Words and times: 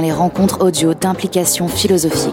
les 0.00 0.12
rencontres 0.12 0.64
audio 0.64 0.94
d'implication 0.94 1.68
philosophique. 1.68 2.32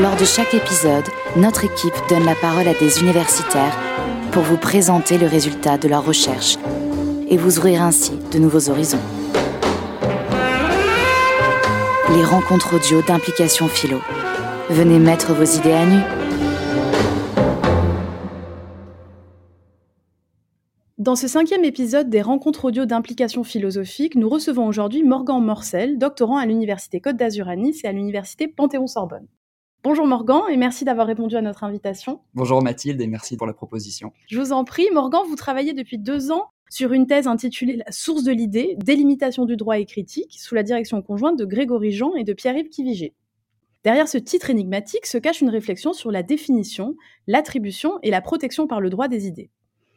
Lors 0.00 0.16
de 0.16 0.24
chaque 0.24 0.54
épisode, 0.54 1.04
notre 1.36 1.64
équipe 1.64 1.94
donne 2.08 2.24
la 2.24 2.34
parole 2.34 2.68
à 2.68 2.74
des 2.74 3.00
universitaires 3.00 3.76
pour 4.32 4.42
vous 4.42 4.56
présenter 4.56 5.18
le 5.18 5.26
résultat 5.26 5.78
de 5.78 5.88
leurs 5.88 6.04
recherches 6.04 6.58
et 7.28 7.36
vous 7.36 7.58
ouvrir 7.58 7.82
ainsi 7.82 8.12
de 8.32 8.38
nouveaux 8.38 8.68
horizons. 8.68 9.00
Les 12.10 12.24
rencontres 12.24 12.74
audio 12.74 13.02
d'implication 13.02 13.68
philo. 13.68 14.00
Venez 14.70 14.98
mettre 14.98 15.32
vos 15.32 15.44
idées 15.44 15.72
à 15.72 15.86
nu. 15.86 16.23
Dans 21.04 21.16
ce 21.16 21.28
cinquième 21.28 21.64
épisode 21.64 22.08
des 22.08 22.22
rencontres 22.22 22.64
audio 22.64 22.86
d'implication 22.86 23.44
philosophique, 23.44 24.14
nous 24.14 24.30
recevons 24.30 24.66
aujourd'hui 24.66 25.02
Morgan 25.02 25.44
Morcel, 25.44 25.98
doctorant 25.98 26.38
à 26.38 26.46
l'Université 26.46 26.98
Côte 27.02 27.16
d'Azur 27.16 27.46
à 27.46 27.56
Nice 27.56 27.84
et 27.84 27.88
à 27.88 27.92
l'Université 27.92 28.48
Panthéon-Sorbonne. 28.48 29.26
Bonjour 29.82 30.06
Morgan 30.06 30.40
et 30.50 30.56
merci 30.56 30.86
d'avoir 30.86 31.06
répondu 31.06 31.36
à 31.36 31.42
notre 31.42 31.62
invitation. 31.62 32.22
Bonjour 32.32 32.62
Mathilde 32.62 33.02
et 33.02 33.06
merci 33.06 33.36
pour 33.36 33.46
la 33.46 33.52
proposition. 33.52 34.14
Je 34.28 34.40
vous 34.40 34.52
en 34.52 34.64
prie, 34.64 34.86
Morgan, 34.94 35.20
vous 35.28 35.36
travaillez 35.36 35.74
depuis 35.74 35.98
deux 35.98 36.32
ans 36.32 36.46
sur 36.70 36.94
une 36.94 37.06
thèse 37.06 37.26
intitulée 37.26 37.76
La 37.84 37.92
source 37.92 38.22
de 38.22 38.32
l'idée, 38.32 38.74
délimitation 38.78 39.44
du 39.44 39.58
droit 39.58 39.78
et 39.78 39.84
critique, 39.84 40.38
sous 40.40 40.54
la 40.54 40.62
direction 40.62 41.02
conjointe 41.02 41.38
de 41.38 41.44
Grégory 41.44 41.92
Jean 41.92 42.14
et 42.14 42.24
de 42.24 42.32
Pierre-Yves 42.32 42.70
Kivigé. 42.70 43.12
Derrière 43.84 44.08
ce 44.08 44.16
titre 44.16 44.48
énigmatique 44.48 45.04
se 45.04 45.18
cache 45.18 45.42
une 45.42 45.50
réflexion 45.50 45.92
sur 45.92 46.10
la 46.10 46.22
définition, 46.22 46.96
l'attribution 47.26 47.98
et 48.02 48.10
la 48.10 48.22
protection 48.22 48.66
par 48.66 48.80
le 48.80 48.88
droit 48.88 49.08
des 49.08 49.26
idées. 49.26 49.50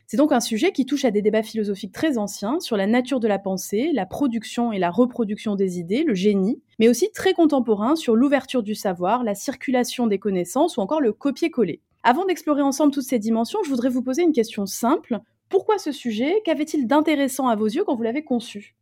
C'est 0.09 0.15
donc 0.15 0.31
un 0.31 0.39
sujet 0.39 0.71
qui 0.71 0.85
touche 0.85 1.03
à 1.03 1.11
des 1.11 1.21
débats 1.21 1.43
philosophiques 1.43 1.91
très 1.91 2.17
anciens 2.17 2.61
sur 2.61 2.77
la 2.77 2.87
nature 2.87 3.19
de 3.19 3.27
la 3.27 3.39
pensée, 3.39 3.91
la 3.93 4.05
production 4.05 4.71
et 4.71 4.79
la 4.79 4.89
reproduction 4.89 5.55
des 5.55 5.79
idées, 5.79 6.05
le 6.05 6.13
génie, 6.13 6.61
mais 6.79 6.87
aussi 6.87 7.11
très 7.11 7.33
contemporain 7.33 7.97
sur 7.97 8.15
l'ouverture 8.15 8.63
du 8.63 8.73
savoir, 8.73 9.25
la 9.25 9.35
circulation 9.35 10.07
des 10.07 10.17
connaissances 10.17 10.77
ou 10.77 10.79
encore 10.79 11.01
le 11.01 11.11
copier-coller. 11.11 11.81
Avant 12.03 12.23
d'explorer 12.23 12.61
ensemble 12.61 12.93
toutes 12.93 13.03
ces 13.03 13.19
dimensions, 13.19 13.59
je 13.65 13.69
voudrais 13.69 13.89
vous 13.89 14.01
poser 14.01 14.23
une 14.23 14.31
question 14.31 14.65
simple. 14.65 15.19
Pourquoi 15.49 15.77
ce 15.77 15.91
sujet 15.91 16.41
Qu'avait-il 16.45 16.87
d'intéressant 16.87 17.49
à 17.49 17.57
vos 17.57 17.67
yeux 17.67 17.83
quand 17.83 17.97
vous 17.97 18.03
l'avez 18.03 18.23
conçu? 18.23 18.77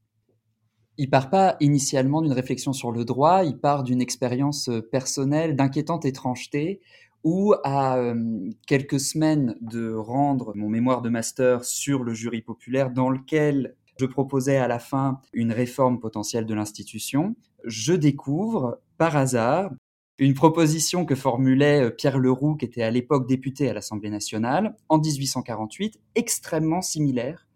Il 0.99 1.09
part 1.09 1.31
pas 1.31 1.57
initialement 1.59 2.21
d'une 2.21 2.33
réflexion 2.33 2.71
sur 2.71 2.91
le 2.91 3.03
droit, 3.03 3.43
il 3.43 3.57
part 3.57 3.83
d'une 3.83 3.99
expérience 3.99 4.69
personnelle 4.91 5.55
d'inquiétante 5.55 6.05
étrangeté 6.05 6.81
ou 7.25 7.55
à 7.63 7.97
euh, 7.97 8.51
quelques 8.67 8.99
semaines 8.99 9.57
de 9.59 9.91
rendre 9.91 10.53
mon 10.55 10.69
mémoire 10.69 11.01
de 11.01 11.09
master 11.09 11.65
sur 11.65 12.03
le 12.03 12.13
jury 12.13 12.43
populaire 12.43 12.91
dans 12.91 13.09
lequel 13.09 13.75
je 13.99 14.05
proposais 14.05 14.57
à 14.57 14.67
la 14.67 14.77
fin 14.77 15.19
une 15.33 15.51
réforme 15.51 15.99
potentielle 15.99 16.45
de 16.45 16.53
l'institution, 16.53 17.35
je 17.63 17.93
découvre 17.93 18.79
par 18.99 19.17
hasard 19.17 19.71
une 20.19 20.35
proposition 20.35 21.03
que 21.03 21.15
formulait 21.15 21.85
euh, 21.85 21.89
Pierre 21.89 22.19
Leroux, 22.19 22.55
qui 22.55 22.65
était 22.65 22.83
à 22.83 22.91
l'époque 22.91 23.27
député 23.27 23.69
à 23.69 23.73
l'Assemblée 23.73 24.11
nationale, 24.11 24.75
en 24.87 24.99
1848, 24.99 25.99
extrêmement 26.13 26.83
similaire 26.83 27.47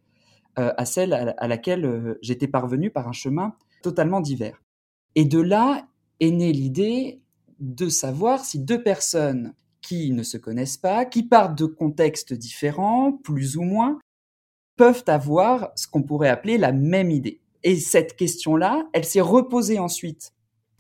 euh, 0.58 0.74
à 0.78 0.86
celle 0.86 1.14
à 1.14 1.48
laquelle 1.48 2.18
j'étais 2.24 2.48
parvenu 2.48 2.90
par 2.90 3.08
un 3.08 3.14
chemin 3.14 3.54
totalement 3.84 4.20
divers. 4.20 4.64
Et 5.14 5.26
de 5.26 5.40
là 5.40 5.88
est 6.20 6.32
née 6.32 6.54
l'idée 6.54 7.22
de 7.60 7.90
savoir 7.90 8.44
si 8.44 8.60
deux 8.60 8.82
personnes 8.82 9.54
qui 9.82 10.12
ne 10.12 10.24
se 10.24 10.38
connaissent 10.38 10.78
pas, 10.78 11.06
qui 11.06 11.24
partent 11.24 11.58
de 11.58 11.66
contextes 11.66 12.34
différents, 12.34 13.12
plus 13.12 13.58
ou 13.58 13.64
moins, 13.64 14.00
peuvent 14.76 15.04
avoir 15.08 15.72
ce 15.76 15.88
qu'on 15.88 16.04
pourrait 16.04 16.30
appeler 16.30 16.58
la 16.58 16.72
même 16.72 17.12
idée. 17.12 17.42
Et 17.64 17.76
cette 17.78 18.16
question-là, 18.16 18.88
elle 18.94 19.06
s'est 19.06 19.22
reposée 19.22 19.80
ensuite 19.80 20.34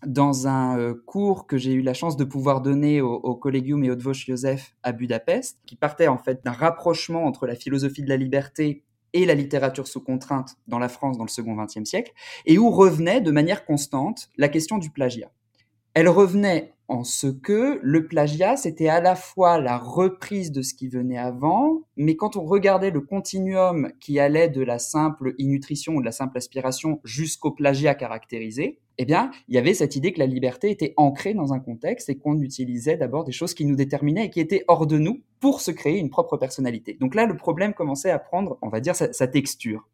dans 0.05 0.47
un 0.47 0.77
euh, 0.79 0.93
cours 1.05 1.45
que 1.45 1.57
j'ai 1.57 1.73
eu 1.73 1.81
la 1.81 1.93
chance 1.93 2.15
de 2.15 2.23
pouvoir 2.23 2.61
donner 2.61 3.01
au, 3.01 3.15
au 3.15 3.35
Collegium 3.35 3.83
et 3.83 3.91
Odvosh 3.91 4.25
Joseph 4.27 4.75
à 4.83 4.93
Budapest, 4.93 5.59
qui 5.65 5.75
partait 5.75 6.07
en 6.07 6.17
fait 6.17 6.43
d'un 6.45 6.51
rapprochement 6.51 7.25
entre 7.25 7.45
la 7.45 7.55
philosophie 7.55 8.03
de 8.03 8.09
la 8.09 8.15
liberté 8.15 8.83
et 9.13 9.25
la 9.25 9.33
littérature 9.33 9.87
sous 9.87 10.01
contrainte 10.01 10.55
dans 10.67 10.79
la 10.79 10.87
France 10.87 11.17
dans 11.17 11.25
le 11.25 11.29
second 11.29 11.55
XXe 11.55 11.83
siècle, 11.83 12.13
et 12.45 12.57
où 12.57 12.69
revenait 12.69 13.21
de 13.21 13.31
manière 13.31 13.65
constante 13.65 14.29
la 14.37 14.47
question 14.47 14.77
du 14.77 14.89
plagiat. 14.89 15.31
Elle 15.93 16.09
revenait 16.09 16.73
en 16.89 17.03
ce 17.03 17.27
que 17.27 17.79
le 17.83 18.07
plagiat, 18.07 18.57
c'était 18.57 18.89
à 18.89 18.99
la 18.99 19.15
fois 19.15 19.59
la 19.59 19.77
reprise 19.77 20.51
de 20.51 20.63
ce 20.63 20.73
qui 20.73 20.87
venait 20.87 21.19
avant, 21.19 21.83
mais 21.95 22.15
quand 22.15 22.35
on 22.35 22.43
regardait 22.43 22.89
le 22.89 23.01
continuum 23.01 23.91
qui 23.99 24.19
allait 24.19 24.49
de 24.49 24.63
la 24.63 24.79
simple 24.79 25.35
innutrition 25.37 25.93
ou 25.93 25.99
de 26.01 26.05
la 26.05 26.11
simple 26.11 26.37
aspiration 26.37 26.99
jusqu'au 27.03 27.51
plagiat 27.51 27.93
caractérisé, 27.93 28.79
eh 28.97 29.05
bien, 29.05 29.29
il 29.47 29.55
y 29.55 29.57
avait 29.59 29.75
cette 29.75 29.95
idée 29.95 30.11
que 30.11 30.19
la 30.19 30.25
liberté 30.25 30.71
était 30.71 30.95
ancrée 30.97 31.35
dans 31.35 31.53
un 31.53 31.59
contexte 31.59 32.09
et 32.09 32.17
qu'on 32.17 32.41
utilisait 32.41 32.97
d'abord 32.97 33.23
des 33.23 33.31
choses 33.31 33.53
qui 33.53 33.65
nous 33.65 33.75
déterminaient 33.75 34.25
et 34.25 34.29
qui 34.29 34.39
étaient 34.39 34.65
hors 34.67 34.87
de 34.87 34.97
nous 34.97 35.21
pour 35.39 35.61
se 35.61 35.71
créer 35.71 35.99
une 35.99 36.09
propre 36.09 36.37
personnalité. 36.37 36.97
Donc 36.99 37.13
là, 37.13 37.25
le 37.25 37.37
problème 37.37 37.73
commençait 37.73 38.11
à 38.11 38.19
prendre, 38.19 38.57
on 38.61 38.69
va 38.69 38.81
dire, 38.81 38.95
sa, 38.95 39.13
sa 39.13 39.27
texture. 39.27 39.87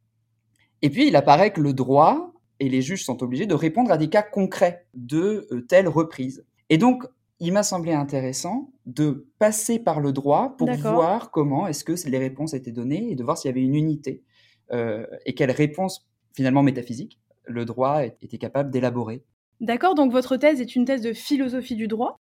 Et 0.82 0.90
puis, 0.90 1.08
il 1.08 1.16
apparaît 1.16 1.52
que 1.52 1.62
le 1.62 1.74
droit, 1.74 2.34
et 2.60 2.70
les 2.70 2.82
juges 2.82 3.04
sont 3.04 3.22
obligés 3.24 3.46
de 3.46 3.56
répondre 3.56 3.92
à 3.92 3.98
des 3.98 4.10
cas 4.10 4.22
concrets 4.22 4.86
de 4.94 5.48
euh, 5.52 5.62
telle 5.62 5.88
reprise. 5.88 6.46
Et 6.70 6.78
donc, 6.78 7.04
il 7.40 7.52
m'a 7.52 7.64
semblé 7.64 7.92
intéressant 7.92 8.72
de 8.86 9.28
passer 9.40 9.80
par 9.80 10.00
le 10.00 10.14
droit 10.14 10.56
pour 10.58 10.72
voir 10.72 11.32
comment 11.32 11.68
est-ce 11.68 11.84
que 11.84 11.94
les 12.08 12.18
réponses 12.18 12.54
étaient 12.54 12.72
données 12.72 13.12
et 13.12 13.16
de 13.16 13.24
voir 13.24 13.38
s'il 13.38 13.50
y 13.50 13.52
avait 13.52 13.64
une 13.64 13.76
unité 13.76 14.24
euh, 14.72 15.06
et 15.26 15.36
quelle 15.36 15.52
réponse 15.52 16.08
finalement 16.34 16.64
métaphysique 16.64 17.20
le 17.48 17.66
droit 17.66 18.04
était 18.04 18.38
capable 18.38 18.72
d'élaborer. 18.72 19.24
D'accord, 19.62 19.96
donc 19.96 20.12
votre 20.12 20.36
thèse 20.38 20.62
est 20.62 20.76
une 20.76 20.86
thèse 20.86 21.02
de 21.02 21.14
philosophie 21.14 21.76
du 21.76 21.88
droit. 21.88 22.18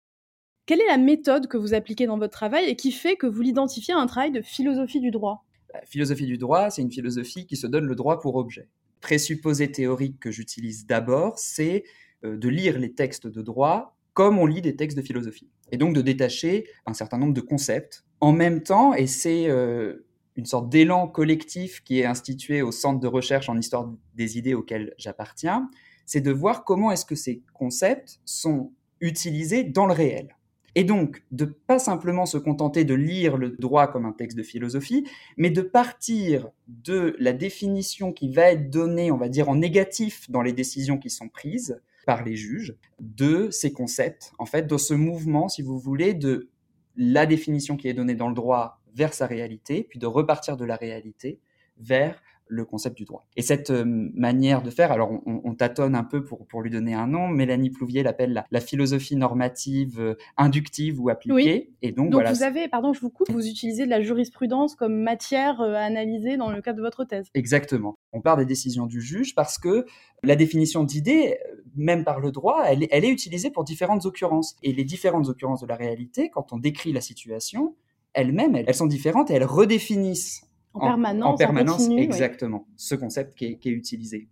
Quelle 0.66 0.80
est 0.80 0.86
la 0.86 0.98
méthode 0.98 1.46
que 1.46 1.58
vous 1.58 1.74
appliquez 1.74 2.06
dans 2.06 2.18
votre 2.18 2.32
travail 2.32 2.64
et 2.64 2.76
qui 2.76 2.92
fait 2.92 3.16
que 3.16 3.26
vous 3.26 3.42
l'identifiez 3.42 3.94
à 3.94 3.98
un 3.98 4.06
travail 4.06 4.30
de 4.30 4.40
philosophie 4.40 5.00
du 5.00 5.10
droit? 5.10 5.44
La 5.74 5.82
philosophie 5.82 6.26
du 6.26 6.38
droit, 6.38 6.70
c'est 6.70 6.82
une 6.82 6.90
philosophie 6.90 7.46
qui 7.46 7.56
se 7.56 7.66
donne 7.66 7.84
le 7.84 7.94
droit 7.94 8.20
pour 8.20 8.36
objet 8.36 8.68
présupposé 9.00 9.70
théorique 9.70 10.20
que 10.20 10.30
j'utilise 10.30 10.86
d'abord, 10.86 11.38
c'est 11.38 11.84
euh, 12.24 12.36
de 12.36 12.48
lire 12.48 12.78
les 12.78 12.92
textes 12.92 13.26
de 13.26 13.42
droit 13.42 13.96
comme 14.12 14.38
on 14.38 14.46
lit 14.46 14.60
des 14.60 14.76
textes 14.76 14.96
de 14.96 15.02
philosophie. 15.02 15.48
Et 15.72 15.76
donc 15.76 15.94
de 15.94 16.02
détacher 16.02 16.66
un 16.86 16.94
certain 16.94 17.16
nombre 17.18 17.32
de 17.32 17.40
concepts 17.40 18.04
en 18.20 18.32
même 18.32 18.62
temps, 18.62 18.92
et 18.92 19.06
c'est 19.06 19.48
euh, 19.48 20.06
une 20.36 20.44
sorte 20.44 20.68
d'élan 20.68 21.08
collectif 21.08 21.82
qui 21.84 22.00
est 22.00 22.04
institué 22.04 22.60
au 22.60 22.72
centre 22.72 23.00
de 23.00 23.06
recherche 23.06 23.48
en 23.48 23.56
histoire 23.56 23.90
des 24.14 24.36
idées 24.36 24.54
auquel 24.54 24.94
j'appartiens, 24.98 25.70
c'est 26.04 26.20
de 26.20 26.30
voir 26.30 26.64
comment 26.64 26.90
est-ce 26.90 27.04
que 27.04 27.14
ces 27.14 27.42
concepts 27.54 28.20
sont 28.24 28.72
utilisés 29.00 29.64
dans 29.64 29.86
le 29.86 29.92
réel. 29.92 30.36
Et 30.74 30.84
donc, 30.84 31.22
de 31.30 31.44
pas 31.44 31.78
simplement 31.78 32.26
se 32.26 32.38
contenter 32.38 32.84
de 32.84 32.94
lire 32.94 33.36
le 33.36 33.50
droit 33.50 33.88
comme 33.88 34.06
un 34.06 34.12
texte 34.12 34.36
de 34.36 34.42
philosophie, 34.42 35.06
mais 35.36 35.50
de 35.50 35.62
partir 35.62 36.48
de 36.68 37.16
la 37.18 37.32
définition 37.32 38.12
qui 38.12 38.32
va 38.32 38.52
être 38.52 38.70
donnée, 38.70 39.10
on 39.10 39.16
va 39.16 39.28
dire, 39.28 39.48
en 39.48 39.56
négatif 39.56 40.30
dans 40.30 40.42
les 40.42 40.52
décisions 40.52 40.98
qui 40.98 41.10
sont 41.10 41.28
prises 41.28 41.80
par 42.06 42.24
les 42.24 42.36
juges, 42.36 42.76
de 43.00 43.50
ces 43.50 43.72
concepts, 43.72 44.32
en 44.38 44.46
fait, 44.46 44.66
de 44.66 44.76
ce 44.76 44.94
mouvement, 44.94 45.48
si 45.48 45.62
vous 45.62 45.78
voulez, 45.78 46.14
de 46.14 46.48
la 46.96 47.26
définition 47.26 47.76
qui 47.76 47.88
est 47.88 47.94
donnée 47.94 48.14
dans 48.14 48.28
le 48.28 48.34
droit 48.34 48.80
vers 48.94 49.14
sa 49.14 49.26
réalité, 49.26 49.86
puis 49.88 49.98
de 49.98 50.06
repartir 50.06 50.56
de 50.56 50.64
la 50.64 50.76
réalité 50.76 51.40
vers 51.78 52.20
le 52.50 52.64
concept 52.64 52.96
du 52.96 53.04
droit. 53.04 53.26
Et 53.36 53.42
cette 53.42 53.70
euh, 53.70 53.84
manière 53.86 54.62
de 54.62 54.70
faire, 54.70 54.92
alors 54.92 55.10
on, 55.24 55.54
tâtonne 55.54 55.94
un 55.94 56.04
peu 56.04 56.24
pour, 56.24 56.46
pour 56.46 56.62
lui 56.62 56.70
donner 56.70 56.94
un 56.94 57.06
nom, 57.06 57.28
Mélanie 57.28 57.70
Plouvier 57.70 58.02
l'appelle 58.02 58.44
la, 58.50 58.60
philosophie 58.60 59.16
normative 59.16 60.00
euh, 60.00 60.14
inductive 60.36 61.00
ou 61.00 61.08
appliquée. 61.08 61.72
Et 61.82 61.92
donc, 61.92 62.10
donc 62.10 62.26
vous 62.26 62.42
avez, 62.42 62.68
pardon, 62.68 62.92
je 62.92 63.00
vous 63.00 63.10
coupe, 63.10 63.30
vous 63.30 63.46
utilisez 63.46 63.84
de 63.84 63.90
la 63.90 64.02
jurisprudence 64.02 64.74
comme 64.74 65.00
matière 65.00 65.60
euh, 65.60 65.74
à 65.74 65.80
analyser 65.80 66.36
dans 66.36 66.50
le 66.50 66.60
cadre 66.60 66.78
de 66.78 66.82
votre 66.82 67.04
thèse. 67.04 67.28
Exactement. 67.34 67.98
On 68.12 68.20
part 68.20 68.36
des 68.36 68.46
décisions 68.46 68.86
du 68.86 69.00
juge 69.00 69.34
parce 69.34 69.58
que 69.58 69.86
la 70.22 70.36
définition 70.36 70.84
d'idée, 70.84 71.38
même 71.76 72.04
par 72.04 72.20
le 72.20 72.32
droit, 72.32 72.64
elle, 72.66 72.86
elle 72.90 73.04
est 73.04 73.10
utilisée 73.10 73.50
pour 73.50 73.64
différentes 73.64 74.04
occurrences. 74.06 74.56
Et 74.62 74.72
les 74.72 74.84
différentes 74.84 75.28
occurrences 75.28 75.60
de 75.60 75.66
la 75.66 75.76
réalité, 75.76 76.30
quand 76.30 76.52
on 76.52 76.58
décrit 76.58 76.92
la 76.92 77.00
situation, 77.00 77.76
elles-mêmes, 78.12 78.56
elles 78.56 78.74
sont 78.74 78.86
différentes 78.86 79.30
et 79.30 79.34
elles 79.34 79.44
redéfinissent 79.44 80.49
en, 80.80 80.86
permanence. 80.86 81.34
En 81.34 81.36
permanence, 81.36 81.88
exactement. 81.90 82.66
Ce 82.76 82.94
concept 82.94 83.34
qui 83.34 83.46
est, 83.46 83.70
utilisé. 83.70 84.28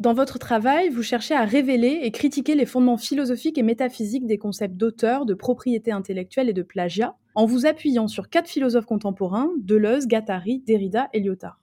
Dans 0.00 0.14
votre 0.14 0.38
travail, 0.38 0.88
vous 0.88 1.02
cherchez 1.02 1.34
à 1.34 1.44
révéler 1.44 2.00
et 2.02 2.10
critiquer 2.10 2.54
les 2.54 2.66
fondements 2.66 2.96
philosophiques 2.96 3.58
et 3.58 3.62
métaphysiques 3.62 4.26
des 4.26 4.38
concepts 4.38 4.76
d'auteur, 4.76 5.24
de 5.24 5.34
propriété 5.34 5.92
intellectuelle 5.92 6.48
et 6.48 6.52
de 6.52 6.62
plagiat, 6.62 7.16
en 7.34 7.46
vous 7.46 7.66
appuyant 7.66 8.08
sur 8.08 8.28
quatre 8.28 8.48
philosophes 8.48 8.86
contemporains, 8.86 9.50
Deleuze, 9.58 10.06
Guattari, 10.06 10.60
Derrida 10.66 11.08
et 11.12 11.20
Lyotard. 11.20 11.60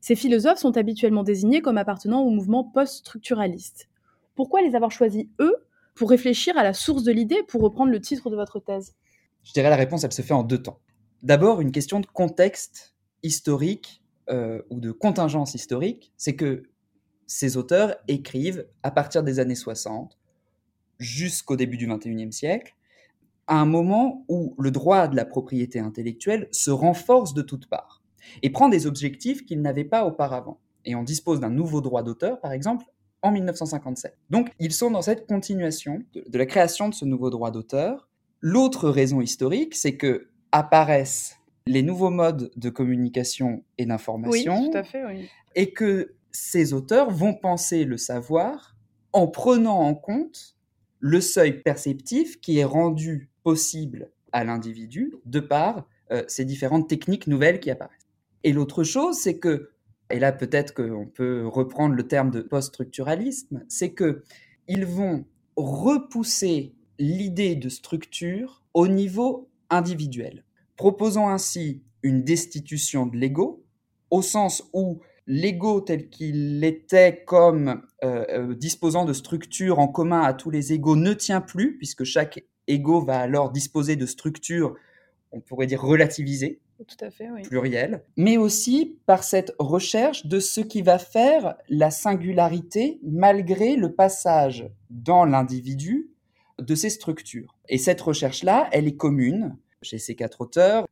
Ces 0.00 0.16
philosophes 0.16 0.58
sont 0.58 0.76
habituellement 0.76 1.22
désignés 1.22 1.62
comme 1.62 1.78
appartenant 1.78 2.22
au 2.22 2.30
mouvement 2.30 2.64
post-structuraliste. 2.64 3.88
Pourquoi 4.34 4.60
les 4.60 4.74
avoir 4.74 4.90
choisis, 4.90 5.26
eux, 5.40 5.56
pour 5.94 6.10
réfléchir 6.10 6.58
à 6.58 6.62
la 6.62 6.72
source 6.72 7.04
de 7.04 7.12
l'idée, 7.12 7.42
pour 7.48 7.62
reprendre 7.62 7.90
le 7.90 8.00
titre 8.00 8.28
de 8.28 8.36
votre 8.36 8.60
thèse? 8.60 8.94
Je 9.44 9.52
dirais 9.52 9.70
la 9.70 9.76
réponse, 9.76 10.04
elle 10.04 10.12
se 10.12 10.22
fait 10.22 10.34
en 10.34 10.42
deux 10.42 10.62
temps. 10.62 10.80
D'abord, 11.24 11.62
une 11.62 11.72
question 11.72 12.00
de 12.00 12.06
contexte 12.06 12.94
historique 13.22 14.02
euh, 14.28 14.60
ou 14.68 14.78
de 14.78 14.92
contingence 14.92 15.54
historique, 15.54 16.12
c'est 16.18 16.36
que 16.36 16.64
ces 17.26 17.56
auteurs 17.56 17.96
écrivent 18.08 18.66
à 18.82 18.90
partir 18.90 19.22
des 19.22 19.38
années 19.38 19.54
60 19.54 20.18
jusqu'au 20.98 21.56
début 21.56 21.78
du 21.78 21.88
21e 21.88 22.30
siècle, 22.30 22.74
à 23.46 23.58
un 23.58 23.64
moment 23.64 24.26
où 24.28 24.54
le 24.58 24.70
droit 24.70 25.08
de 25.08 25.16
la 25.16 25.24
propriété 25.24 25.78
intellectuelle 25.80 26.46
se 26.52 26.70
renforce 26.70 27.32
de 27.32 27.40
toutes 27.40 27.70
parts 27.70 28.02
et 28.42 28.50
prend 28.50 28.68
des 28.68 28.86
objectifs 28.86 29.46
qu'il 29.46 29.62
n'avait 29.62 29.84
pas 29.84 30.04
auparavant. 30.04 30.60
Et 30.84 30.94
on 30.94 31.04
dispose 31.04 31.40
d'un 31.40 31.48
nouveau 31.48 31.80
droit 31.80 32.02
d'auteur, 32.02 32.38
par 32.38 32.52
exemple, 32.52 32.84
en 33.22 33.32
1957. 33.32 34.14
Donc, 34.28 34.50
ils 34.58 34.72
sont 34.72 34.90
dans 34.90 35.00
cette 35.00 35.26
continuation 35.26 36.02
de, 36.12 36.22
de 36.28 36.38
la 36.38 36.44
création 36.44 36.90
de 36.90 36.94
ce 36.94 37.06
nouveau 37.06 37.30
droit 37.30 37.50
d'auteur. 37.50 38.10
L'autre 38.40 38.90
raison 38.90 39.22
historique, 39.22 39.74
c'est 39.74 39.96
que 39.96 40.28
apparaissent 40.54 41.40
les 41.66 41.82
nouveaux 41.82 42.10
modes 42.10 42.52
de 42.54 42.70
communication 42.70 43.64
et 43.76 43.86
d'information. 43.86 44.60
Oui, 44.60 44.70
tout 44.70 44.78
à 44.78 44.84
fait, 44.84 45.04
oui. 45.04 45.28
Et 45.56 45.72
que 45.72 46.14
ces 46.30 46.72
auteurs 46.72 47.10
vont 47.10 47.34
penser 47.34 47.84
le 47.84 47.96
savoir 47.96 48.76
en 49.12 49.26
prenant 49.26 49.80
en 49.80 49.94
compte 49.96 50.56
le 51.00 51.20
seuil 51.20 51.60
perceptif 51.60 52.40
qui 52.40 52.58
est 52.58 52.64
rendu 52.64 53.30
possible 53.42 54.10
à 54.30 54.44
l'individu 54.44 55.14
de 55.24 55.40
par 55.40 55.88
euh, 56.12 56.22
ces 56.28 56.44
différentes 56.44 56.88
techniques 56.88 57.26
nouvelles 57.26 57.58
qui 57.58 57.70
apparaissent. 57.70 58.08
Et 58.44 58.52
l'autre 58.52 58.84
chose, 58.84 59.16
c'est 59.16 59.38
que, 59.38 59.70
et 60.10 60.20
là 60.20 60.30
peut-être 60.30 60.72
qu'on 60.72 61.06
peut 61.06 61.48
reprendre 61.48 61.96
le 61.96 62.06
terme 62.06 62.30
de 62.30 62.42
post-structuralisme, 62.42 63.64
c'est 63.68 63.90
que 63.90 64.22
ils 64.68 64.86
vont 64.86 65.24
repousser 65.56 66.74
l'idée 67.00 67.56
de 67.56 67.68
structure 67.68 68.62
au 68.72 68.86
niveau 68.86 69.48
individuel, 69.74 70.44
proposant 70.76 71.28
ainsi 71.28 71.82
une 72.02 72.22
destitution 72.22 73.06
de 73.06 73.16
l'ego, 73.16 73.64
au 74.10 74.22
sens 74.22 74.68
où 74.72 75.00
l'ego 75.26 75.80
tel 75.80 76.08
qu'il 76.08 76.62
était 76.64 77.24
comme 77.24 77.82
euh, 78.04 78.24
euh, 78.28 78.54
disposant 78.54 79.04
de 79.04 79.12
structures 79.12 79.78
en 79.78 79.88
commun 79.88 80.20
à 80.22 80.34
tous 80.34 80.50
les 80.50 80.72
égos 80.72 80.96
ne 80.96 81.14
tient 81.14 81.40
plus, 81.40 81.76
puisque 81.76 82.04
chaque 82.04 82.44
ego 82.66 83.00
va 83.00 83.18
alors 83.18 83.50
disposer 83.50 83.96
de 83.96 84.06
structures, 84.06 84.74
on 85.32 85.40
pourrait 85.40 85.66
dire 85.66 85.82
relativisées, 85.82 86.60
Tout 86.86 87.04
à 87.04 87.10
fait, 87.10 87.30
oui. 87.30 87.42
plurielles, 87.42 88.04
mais 88.16 88.36
aussi 88.36 88.98
par 89.06 89.24
cette 89.24 89.52
recherche 89.58 90.26
de 90.26 90.40
ce 90.40 90.60
qui 90.60 90.82
va 90.82 90.98
faire 90.98 91.56
la 91.68 91.90
singularité 91.90 93.00
malgré 93.02 93.76
le 93.76 93.92
passage 93.92 94.68
dans 94.90 95.24
l'individu 95.24 96.10
de 96.58 96.74
ces 96.74 96.90
structures. 96.90 97.56
Et 97.68 97.78
cette 97.78 98.00
recherche-là, 98.00 98.68
elle 98.72 98.86
est 98.86 98.96
commune 98.96 99.56
chez 99.84 99.98
ces 99.98 100.14
quatre 100.14 100.40
auteurs. 100.40 100.86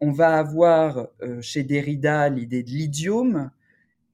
On 0.00 0.10
va 0.10 0.36
avoir 0.36 1.06
euh, 1.22 1.40
chez 1.40 1.62
Derrida 1.62 2.28
l'idée 2.28 2.62
de 2.62 2.70
l'idiome. 2.70 3.50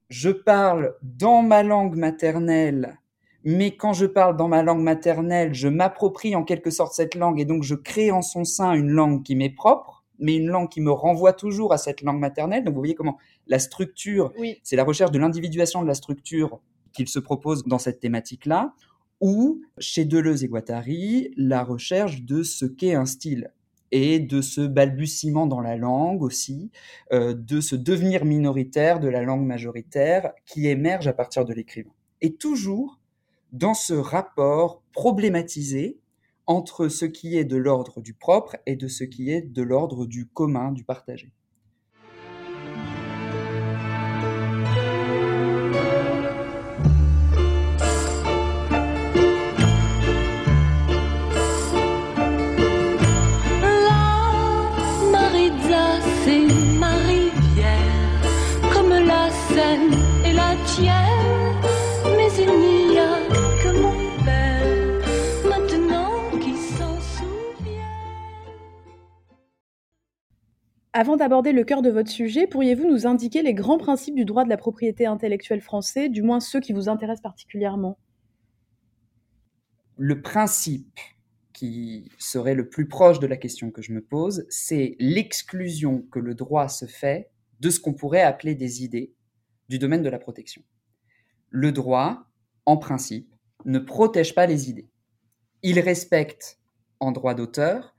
Je 0.08 0.30
parle 0.30 0.94
dans 1.02 1.42
ma 1.42 1.62
langue 1.62 1.96
maternelle, 1.96 2.98
mais 3.44 3.76
quand 3.76 3.92
je 3.92 4.06
parle 4.06 4.36
dans 4.36 4.48
ma 4.48 4.62
langue 4.62 4.82
maternelle, 4.82 5.54
je 5.54 5.68
m'approprie 5.68 6.36
en 6.36 6.44
quelque 6.44 6.70
sorte 6.70 6.92
cette 6.92 7.14
langue 7.14 7.40
et 7.40 7.44
donc 7.44 7.62
je 7.62 7.74
crée 7.74 8.10
en 8.10 8.22
son 8.22 8.44
sein 8.44 8.72
une 8.72 8.90
langue 8.90 9.22
qui 9.22 9.36
m'est 9.36 9.50
propre, 9.50 10.04
mais 10.18 10.36
une 10.36 10.48
langue 10.48 10.68
qui 10.68 10.80
me 10.80 10.90
renvoie 10.90 11.32
toujours 11.32 11.72
à 11.72 11.78
cette 11.78 12.02
langue 12.02 12.18
maternelle. 12.18 12.64
Donc 12.64 12.74
vous 12.74 12.80
voyez 12.80 12.94
comment 12.94 13.18
la 13.46 13.58
structure, 13.58 14.32
Oui, 14.38 14.58
c'est 14.62 14.76
la 14.76 14.84
recherche 14.84 15.12
de 15.12 15.18
l'individuation 15.18 15.80
de 15.80 15.86
la 15.86 15.94
structure 15.94 16.60
qu'il 16.92 17.08
se 17.08 17.18
propose 17.18 17.64
dans 17.64 17.78
cette 17.78 18.00
thématique-là, 18.00 18.74
ou 19.20 19.62
chez 19.78 20.04
Deleuze 20.04 20.44
et 20.44 20.48
Guattari, 20.48 21.32
la 21.36 21.62
recherche 21.62 22.22
de 22.22 22.42
ce 22.42 22.64
qu'est 22.64 22.94
un 22.94 23.06
style 23.06 23.52
et 23.92 24.20
de 24.20 24.40
ce 24.40 24.60
balbutiement 24.60 25.46
dans 25.46 25.60
la 25.60 25.76
langue 25.76 26.22
aussi, 26.22 26.70
euh, 27.12 27.34
de 27.34 27.60
ce 27.60 27.76
devenir 27.76 28.24
minoritaire 28.24 29.00
de 29.00 29.08
la 29.08 29.22
langue 29.22 29.44
majoritaire 29.44 30.32
qui 30.46 30.68
émerge 30.68 31.06
à 31.06 31.12
partir 31.12 31.44
de 31.44 31.52
l'écrivain. 31.52 31.92
Et 32.20 32.34
toujours 32.34 32.98
dans 33.52 33.74
ce 33.74 33.94
rapport 33.94 34.82
problématisé 34.92 35.98
entre 36.46 36.88
ce 36.88 37.04
qui 37.04 37.36
est 37.36 37.44
de 37.44 37.56
l'ordre 37.56 38.00
du 38.00 38.14
propre 38.14 38.56
et 38.66 38.76
de 38.76 38.88
ce 38.88 39.04
qui 39.04 39.30
est 39.30 39.42
de 39.42 39.62
l'ordre 39.62 40.06
du 40.06 40.26
commun, 40.26 40.72
du 40.72 40.84
partagé. 40.84 41.32
Avant 71.00 71.16
d'aborder 71.16 71.52
le 71.52 71.64
cœur 71.64 71.80
de 71.80 71.88
votre 71.88 72.10
sujet, 72.10 72.46
pourriez-vous 72.46 72.86
nous 72.86 73.06
indiquer 73.06 73.40
les 73.40 73.54
grands 73.54 73.78
principes 73.78 74.14
du 74.14 74.26
droit 74.26 74.44
de 74.44 74.50
la 74.50 74.58
propriété 74.58 75.06
intellectuelle 75.06 75.62
français, 75.62 76.10
du 76.10 76.20
moins 76.20 76.40
ceux 76.40 76.60
qui 76.60 76.74
vous 76.74 76.90
intéressent 76.90 77.22
particulièrement? 77.22 77.98
Le 79.96 80.20
principe 80.20 81.00
qui 81.54 82.12
serait 82.18 82.52
le 82.52 82.68
plus 82.68 82.86
proche 82.86 83.18
de 83.18 83.26
la 83.26 83.38
question 83.38 83.70
que 83.70 83.80
je 83.80 83.94
me 83.94 84.02
pose, 84.02 84.44
c'est 84.50 84.96
l'exclusion 84.98 86.02
que 86.12 86.18
le 86.18 86.34
droit 86.34 86.68
se 86.68 86.84
fait 86.84 87.30
de 87.60 87.70
ce 87.70 87.80
qu'on 87.80 87.94
pourrait 87.94 88.20
appeler 88.20 88.54
des 88.54 88.84
idées 88.84 89.14
du 89.70 89.78
domaine 89.78 90.02
de 90.02 90.10
la 90.10 90.18
protection. 90.18 90.62
Le 91.48 91.72
droit, 91.72 92.26
en 92.66 92.76
principe, 92.76 93.34
ne 93.64 93.78
protège 93.78 94.34
pas 94.34 94.44
les 94.44 94.68
idées. 94.68 94.90
Il 95.62 95.80
respecte 95.80 96.58
en 96.98 97.10
droit 97.10 97.32
d'auteur, 97.32 97.96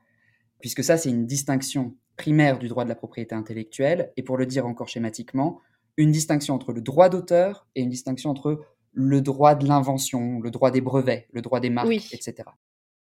puisque 0.59 0.83
ça 0.83 0.98
c'est 0.98 1.09
une 1.09 1.25
distinction 1.25 1.95
primaire 2.21 2.59
du 2.59 2.68
droit 2.68 2.83
de 2.83 2.89
la 2.89 2.95
propriété 2.95 3.33
intellectuelle, 3.33 4.12
et 4.15 4.21
pour 4.21 4.38
le 4.38 4.45
dire 4.45 4.68
encore 4.68 4.88
schématiquement, 4.88 5.59
une 5.97 6.12
distinction 6.12 6.53
entre 6.53 6.71
le 6.71 6.79
droit 6.81 7.09
d'auteur 7.09 7.68
et 7.75 7.81
une 7.81 7.89
distinction 7.89 8.29
entre 8.29 8.59
le 8.94 9.21
droit 9.21 9.56
de 9.56 9.68
l'invention, 9.68 10.39
le 10.39 10.51
droit 10.51 10.69
des 10.69 10.81
brevets, 10.81 11.27
le 11.31 11.41
droit 11.41 11.59
des 11.59 11.71
marques, 11.71 11.88
Oui. 11.88 12.07
etc. 12.12 12.44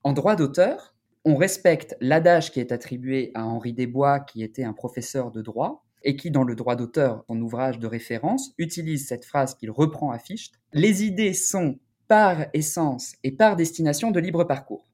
En 0.03 0.11
droit 0.11 0.35
d'auteur, 0.35 0.93
on 1.23 1.35
respecte 1.37 1.95
l'adage 2.01 2.51
qui 2.51 2.59
est 2.59 2.73
attribué 2.73 3.31
à 3.33 3.45
Henri 3.45 3.71
Desbois, 3.71 4.19
qui 4.19 4.43
était 4.43 4.65
un 4.65 4.73
professeur 4.73 5.31
de 5.31 5.41
droit, 5.41 5.85
et 6.03 6.17
qui, 6.17 6.29
dans 6.29 6.43
le 6.43 6.55
droit 6.55 6.75
d'auteur, 6.75 7.23
son 7.29 7.39
ouvrage 7.41 7.79
de 7.79 7.87
référence, 7.87 8.51
utilise 8.57 9.07
cette 9.07 9.23
phrase 9.23 9.55
qu'il 9.55 9.71
reprend 9.71 10.11
à 10.11 10.19
Fichte. 10.19 10.55
Les 10.73 11.05
idées 11.05 11.33
sont 11.33 11.79
par 12.09 12.47
essence 12.53 13.15
et 13.23 13.31
par 13.31 13.55
destination 13.55 14.11
de 14.11 14.19
libre 14.19 14.43
parcours. 14.43 14.85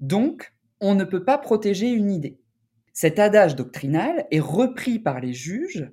Donc, 0.00 0.52
on 0.80 0.94
ne 0.96 1.04
peut 1.04 1.24
pas 1.24 1.38
protéger 1.38 1.88
une 1.88 2.10
idée. 2.10 2.40
Cet 2.92 3.18
adage 3.18 3.56
doctrinal 3.56 4.26
est 4.30 4.40
repris 4.40 4.98
par 4.98 5.20
les 5.20 5.32
juges 5.32 5.90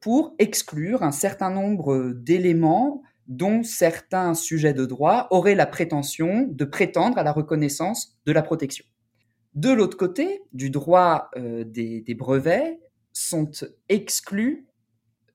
pour 0.00 0.34
exclure 0.38 1.02
un 1.02 1.12
certain 1.12 1.50
nombre 1.50 2.12
d'éléments 2.14 3.02
dont 3.26 3.62
certains 3.64 4.34
sujets 4.34 4.74
de 4.74 4.86
droit 4.86 5.26
auraient 5.30 5.56
la 5.56 5.66
prétention 5.66 6.46
de 6.48 6.64
prétendre 6.64 7.18
à 7.18 7.24
la 7.24 7.32
reconnaissance 7.32 8.16
de 8.24 8.32
la 8.32 8.42
protection. 8.42 8.84
De 9.54 9.70
l'autre 9.72 9.96
côté, 9.96 10.42
du 10.52 10.70
droit 10.70 11.30
euh, 11.36 11.64
des, 11.64 12.02
des 12.02 12.14
brevets, 12.14 12.78
sont 13.12 13.50
exclus 13.88 14.66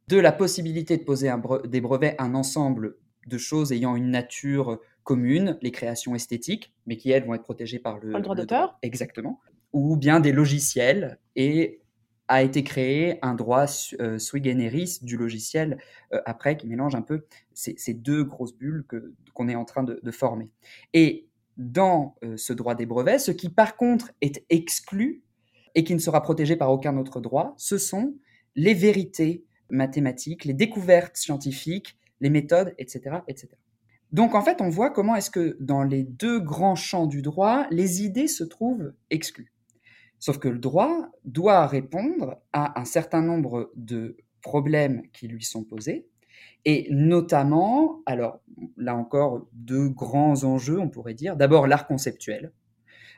de 0.08 0.18
la 0.20 0.32
possibilité 0.32 0.98
de 0.98 1.03
poser 1.03 1.27
un 1.30 1.39
bre- 1.39 1.68
des 1.68 1.82
brevets 1.82 2.15
un 2.20 2.36
ensemble 2.36 2.96
de 3.27 3.38
choses 3.38 3.72
ayant 3.72 3.96
une 3.96 4.12
nature 4.12 4.80
commune, 5.03 5.58
les 5.62 5.72
créations 5.72 6.15
esthétiques, 6.15 6.74
mais 6.86 6.96
qui 6.98 7.10
elles 7.12 7.25
vont 7.25 7.34
être 7.34 7.44
protégées 7.44 7.80
par 7.80 7.98
le, 8.00 8.13
le 8.13 8.22
droit 8.22 8.36
d'auteur. 8.36 8.77
Exactement. 8.84 9.39
Ou 9.74 9.96
bien 9.96 10.20
des 10.20 10.32
logiciels 10.32 11.20
et 11.36 11.82
a 12.28 12.44
été 12.44 12.63
créé 12.63 13.20
un 13.22 13.36
droit 13.36 13.66
euh, 14.00 14.18
sui 14.18 14.42
generis 14.44 15.00
du 15.01 15.18
logiciel 15.18 15.78
euh, 16.13 16.22
après 16.25 16.56
qui 16.56 16.66
mélange 16.66 16.96
un 16.96 17.01
peu 17.01 17.25
ces, 17.54 17.94
deux 17.94 18.24
grosses 18.24 18.56
bulles 18.56 18.86
qu'on 19.34 19.50
est 19.50 19.56
en 19.56 19.66
train 19.66 19.84
de, 19.84 20.00
de 20.01 20.12
former. 20.12 20.50
Et 20.94 21.28
dans 21.58 22.16
euh, 22.24 22.38
ce 22.38 22.54
droit 22.54 22.74
des 22.74 22.86
brevets, 22.86 23.20
ce 23.20 23.32
qui 23.32 23.50
par 23.50 23.75
contre 23.75 24.12
est 24.22 24.46
exclu 24.50 25.24
et 25.75 25.84
qui 25.84 25.94
ne 25.94 26.00
sera 26.00 26.22
protégé 26.22 26.56
par 26.56 26.72
aucun 26.72 26.98
autre 26.98 27.20
droit, 27.20 27.54
ce 27.58 27.78
sont 27.78 28.16
les 28.56 28.74
vérités 28.74 29.44
mathématiques, 29.70 30.46
les 30.46 30.54
découvertes 30.54 31.18
scientifiques, 31.18 31.98
les 32.22 32.30
méthodes, 32.30 32.74
etc., 32.78 33.18
etc. 33.28 33.50
Donc 34.12 34.36
en 34.36 34.42
fait, 34.42 34.62
on 34.62 34.70
voit 34.70 34.90
comment 34.90 35.16
est-ce 35.16 35.32
que 35.32 35.58
dans 35.60 35.84
les 35.84 36.04
deux 36.04 36.40
grands 36.40 36.75
champs 36.75 37.08
du 37.08 37.22
droit, 37.22 37.68
les 37.72 38.04
idées 38.04 38.28
se 38.28 38.44
trouvent 38.44 38.94
exclues. 39.10 39.54
Sauf 40.22 40.38
que 40.38 40.48
le 40.48 40.60
droit 40.60 41.10
doit 41.25 41.66
répondre 41.66 42.38
à 42.54 42.80
un 42.80 42.86
certain 42.86 43.24
nombre 43.24 43.72
de 43.75 44.18
problèmes 44.42 45.01
qui 45.13 45.28
lui 45.28 45.44
sont 45.44 45.63
posés, 45.63 46.08
et 46.63 46.88
notamment, 46.92 48.04
alors 48.06 48.40
là 48.78 48.96
encore, 48.96 49.48
deux 49.54 49.90
grands 49.90 50.44
enjeux, 50.44 50.80
on 50.80 50.90
pourrait 50.90 51.16
dire. 51.16 51.36
D'abord, 51.36 51.66
l'art 51.66 51.88
conceptuel. 51.88 52.54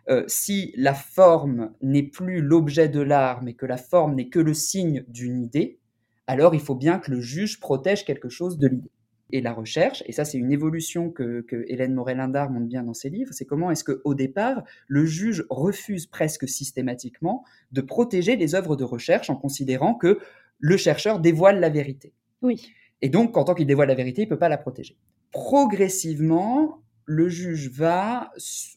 Euh, 0.10 0.24
si 0.28 0.74
la 0.78 0.94
forme 0.94 1.74
n'est 1.82 2.04
plus 2.04 2.42
l'objet 2.42 2.88
de 2.88 3.02
l'art, 3.02 3.44
mais 3.44 3.54
que 3.54 3.66
la 3.66 3.78
forme 3.78 4.16
n'est 4.16 4.30
que 4.30 4.40
le 4.40 4.54
signe 4.54 5.04
d'une 5.10 5.44
idée, 5.44 5.80
alors 6.26 6.56
il 6.56 6.62
faut 6.62 6.76
bien 6.76 7.00
que 7.00 7.12
le 7.12 7.20
juge 7.20 7.60
protège 7.60 8.06
quelque 8.06 8.30
chose 8.30 8.58
de 8.58 8.68
l'idée. 8.68 8.92
Et 9.32 9.42
la 9.42 9.54
recherche, 9.54 10.04
et 10.06 10.12
ça 10.12 10.26
c'est 10.26 10.38
une 10.38 10.52
évolution 10.52 11.10
que, 11.10 11.42
que 11.42 11.66
Hélène 11.68 11.94
Morel-Lindar 11.94 12.50
montre 12.52 12.68
bien 12.68 12.84
dans 12.84 12.94
ses 12.94 13.10
livres, 13.10 13.32
c'est 13.34 13.46
comment 13.46 13.72
est-ce 13.72 13.84
qu'au 13.84 14.14
départ, 14.14 14.64
le 14.88 15.06
juge 15.06 15.46
refuse 15.50 16.06
presque 16.06 16.48
systématiquement 16.48 17.44
de 17.72 17.82
protéger 17.82 18.36
les 18.36 18.54
œuvres 18.56 18.76
de 18.76 18.84
recherche 18.84 19.30
en 19.30 19.36
considérant 19.36 19.96
que 19.96 20.20
le 20.60 20.78
chercheur 20.78 21.20
dévoile 21.20 21.60
la 21.60 21.70
vérité. 21.70 22.14
Oui. 22.42 22.72
Et 23.02 23.10
donc, 23.10 23.36
en 23.36 23.44
tant 23.44 23.54
qu'il 23.54 23.68
dévoile 23.68 23.90
la 23.90 23.96
vérité, 23.96 24.22
il 24.22 24.26
ne 24.26 24.30
peut 24.30 24.40
pas 24.40 24.50
la 24.50 24.58
protéger. 24.58 24.98
Progressivement, 25.32 26.84
le 27.06 27.28
juge 27.28 27.70
va, 27.70 28.32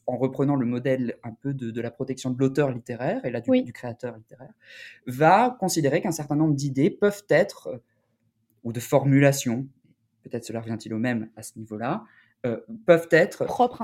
en 0.07 0.17
reprenant 0.17 0.57
le 0.57 0.67
modèle 0.67 1.17
un 1.23 1.33
peu 1.33 1.55
de, 1.55 1.81
la 1.81 1.91
protection 1.91 2.31
de 2.31 2.39
l'auteur 2.39 2.71
littéraire 2.71 3.25
et 3.25 3.31
là 3.31 3.41
du, 3.41 3.63
du, 3.63 3.73
créateur 3.73 4.17
littéraire, 4.17 4.53
va 5.07 5.57
considérer 5.61 6.01
qu'un 6.01 6.13
certain 6.13 6.35
nombre 6.35 6.55
d'idées 6.55 6.91
peuvent 6.91 7.25
être, 7.29 7.69
euh, 7.69 7.79
ou 8.65 8.73
de 8.73 8.81
formulations, 8.81 9.69
peut-être 10.29 10.45
cela 10.45 10.61
revient-il 10.61 10.93
au 10.95 10.99
même 10.99 11.31
à 11.37 11.43
ce 11.43 11.59
niveau-là, 11.59 12.05
euh, 12.45 12.61
peuvent 12.87 13.09
être 13.11 13.45
propres, 13.45 13.83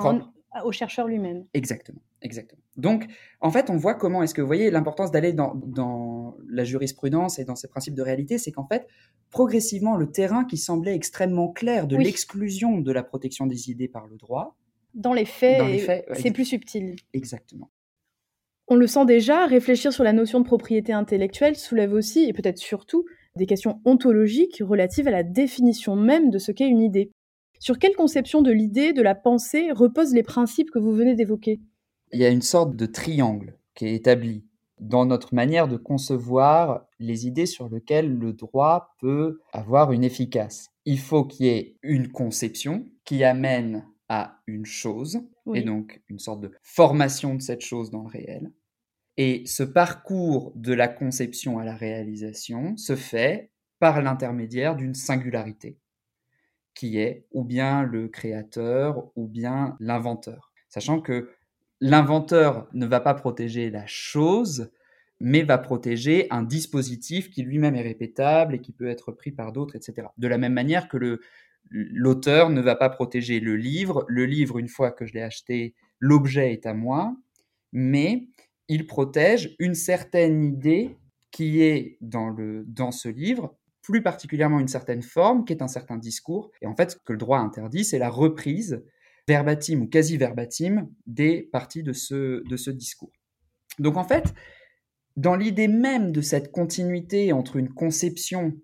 au 0.65 0.73
chercheur 0.73 1.07
lui-même. 1.07 1.47
Exactement, 1.55 2.03
exactement. 2.21 2.63
Donc, 2.77 3.07
en 3.41 3.51
fait, 3.51 3.71
on 3.71 3.77
voit 3.77 3.95
comment 3.95 4.23
est-ce 4.23 4.35
que, 4.35 4.41
vous 4.41 4.47
voyez, 4.47 4.71
l'importance 4.71 5.11
d'aller 5.11 5.33
dans, 5.33 5.55
dans, 5.55 6.37
la 6.49 6.65
jurisprudence 6.65 7.39
et 7.39 7.45
dans 7.45 7.55
ces 7.55 7.69
principes 7.69 7.95
de 7.95 8.03
réalité, 8.03 8.39
c'est 8.39 8.53
qu'en 8.53 8.67
fait, 8.67 8.87
progressivement, 9.31 9.97
le 9.97 10.11
terrain 10.11 10.45
qui 10.45 10.59
semblait 10.59 10.95
extrêmement 10.95 11.51
clair 11.51 11.87
de 11.87 11.97
l'exclusion 11.97 12.79
de 12.79 12.93
la 12.93 13.03
protection 13.03 13.47
des 13.47 13.71
idées 13.71 13.89
par 13.89 14.07
le 14.07 14.17
droit, 14.17 14.57
dans 14.95 15.15
les 15.15 15.25
faits, 15.25 16.05
c'est 16.15 16.33
plus 16.33 16.45
subtil. 16.45 16.97
Exactement. 17.15 17.71
On 18.69 18.77
le 18.77 18.87
sent 18.87 19.07
déjà, 19.07 19.47
réfléchir 19.47 19.93
sur 19.93 20.05
la 20.05 20.13
notion 20.13 20.41
de 20.41 20.45
propriété 20.45 20.93
intellectuelle 20.93 21.57
soulève 21.57 21.93
aussi, 21.93 22.29
et 22.29 22.33
peut-être 22.33 22.59
surtout, 22.59 23.05
des 23.37 23.47
questions 23.47 23.81
ontologiques 23.85 24.61
relatives 24.61 25.09
à 25.09 25.13
la 25.13 25.23
définition 25.23 25.97
même 25.97 26.31
de 26.31 26.39
ce 26.39 26.53
qu'est 26.53 26.69
une 26.69 26.83
idée. 26.83 27.11
Sur 27.59 27.79
quelle 27.79 27.95
conception 27.95 28.43
de 28.43 28.51
l'idée, 28.51 28.93
de 28.93 29.03
la 29.03 29.15
pensée 29.15 29.71
reposent 29.73 30.15
les 30.15 30.23
principes 30.23 30.71
que 30.71 30.79
vous 30.79 30.93
venez 30.93 31.15
d'évoquer? 31.15 31.61
Il 32.13 32.21
y 32.21 32.25
a 32.25 32.29
une 32.29 32.43
sorte 32.43 32.77
de 32.77 32.87
triangle 32.87 33.57
qui 33.75 33.87
est 33.87 33.95
établi 33.95 34.45
dans 34.81 35.07
notre 35.07 35.35
manière 35.35 35.69
de 35.69 35.77
concevoir 35.77 36.87
les 36.99 37.27
idées 37.27 37.47
sur 37.47 37.69
lesquelles 37.69 38.13
le 38.13 38.33
droit 38.33 38.95
peut 38.99 39.39
avoir 39.53 39.93
une 39.93 40.03
efficace. 40.03 40.71
Il 40.85 40.99
faut 40.99 41.25
qu'il 41.25 41.47
y 41.47 41.51
ait 41.51 41.77
une 41.83 42.09
conception 42.09 42.87
qui 43.05 43.23
amène 43.23 43.87
à 44.09 44.41
une 44.47 44.67
chose, 44.67 45.21
et 45.55 45.63
donc 45.63 46.03
une 46.09 46.19
sorte 46.19 46.41
de 46.41 46.51
formation 46.61 47.35
de 47.35 47.41
cette 47.41 47.63
chose 47.63 47.91
dans 47.91 48.03
le 48.03 48.09
réel. 48.09 48.51
Et 49.17 49.43
ce 49.47 49.63
parcours 49.63 50.53
de 50.55 50.73
la 50.73 50.89
conception 50.89 51.59
à 51.59 51.65
la 51.65 51.75
réalisation 51.75 52.77
se 52.77 52.97
fait 52.97 53.51
par 53.79 54.01
l'intermédiaire 54.01 54.77
d'une 54.77 54.95
singularité, 54.95 55.79
qui 56.75 56.99
est 56.99 57.27
ou 57.33 57.45
bien 57.45 57.83
le 57.83 58.09
créateur 58.09 59.11
ou 59.17 59.27
bien 59.27 59.77
l'inventeur. 59.81 60.53
Sachant 60.69 61.01
que 61.01 61.31
l'inventeur 61.81 62.69
ne 62.73 62.87
va 62.87 63.01
pas 63.01 63.15
protéger 63.15 63.71
la 63.71 63.87
chose, 63.87 64.71
mais 65.21 65.43
va 65.43 65.59
protéger 65.59 66.27
un 66.31 66.43
dispositif 66.43 67.31
qui 67.31 67.43
lui-même 67.43 67.75
est 67.75 67.83
répétable 67.83 68.55
et 68.55 68.61
qui 68.61 68.73
peut 68.73 68.89
être 68.89 69.13
pris 69.13 69.31
par 69.31 69.53
d'autres, 69.53 69.77
etc. 69.77 70.09
De 70.17 70.29
la 70.29 70.39
même 70.39 70.53
manière 70.53 70.89
que 70.89 71.19
l'auteur 71.71 72.51
ne 72.51 72.61
va 72.61 72.75
pas 72.75 72.89
protéger 72.89 73.41
le 73.41 73.57
livre. 73.57 74.05
Le 74.09 74.27
livre, 74.27 74.59
une 74.59 74.69
fois 74.69 74.91
que 74.91 75.07
je 75.07 75.13
l'ai 75.13 75.23
acheté, 75.23 75.75
l'objet 76.01 76.53
est 76.53 76.67
à 76.67 76.75
moi, 76.75 77.15
mais 77.73 78.27
il 78.69 78.87
protège 78.87 79.55
une 79.59 79.75
certaine 79.75 80.45
idée 80.45 80.97
qui 81.31 81.63
est 81.63 81.97
dans, 82.01 82.29
le, 82.29 82.65
dans 82.67 82.93
ce 82.93 83.09
livre, 83.09 83.57
plus 83.81 84.03
particulièrement 84.03 84.61
une 84.61 84.69
certaine 84.69 85.03
forme, 85.03 85.45
qui 85.45 85.53
est 85.53 85.63
un 85.63 85.69
certain 85.69 85.97
discours. 85.97 86.51
Et 86.61 86.67
en 86.67 86.77
fait, 86.77 86.93
ce 86.93 86.97
que 86.97 87.13
le 87.13 87.19
droit 87.19 87.39
interdit, 87.39 87.85
c'est 87.85 87.99
la 87.99 88.11
reprise 88.11 88.83
verbatim 89.27 89.81
ou 89.83 89.87
quasi 89.87 90.17
verbatim 90.17 90.89
des 91.07 91.43
parties 91.43 91.83
de 91.83 91.93
ce, 91.93 92.47
de 92.49 92.57
ce 92.57 92.71
discours. 92.71 93.13
Donc 93.79 93.97
en 93.97 94.05
fait, 94.05 94.35
dans 95.17 95.37
l'idée 95.37 95.69
même 95.69 96.13
de 96.13 96.21
cette 96.21 96.53
continuité 96.53 97.33
entre 97.33 97.57
une 97.57 97.73
conception 97.73 98.57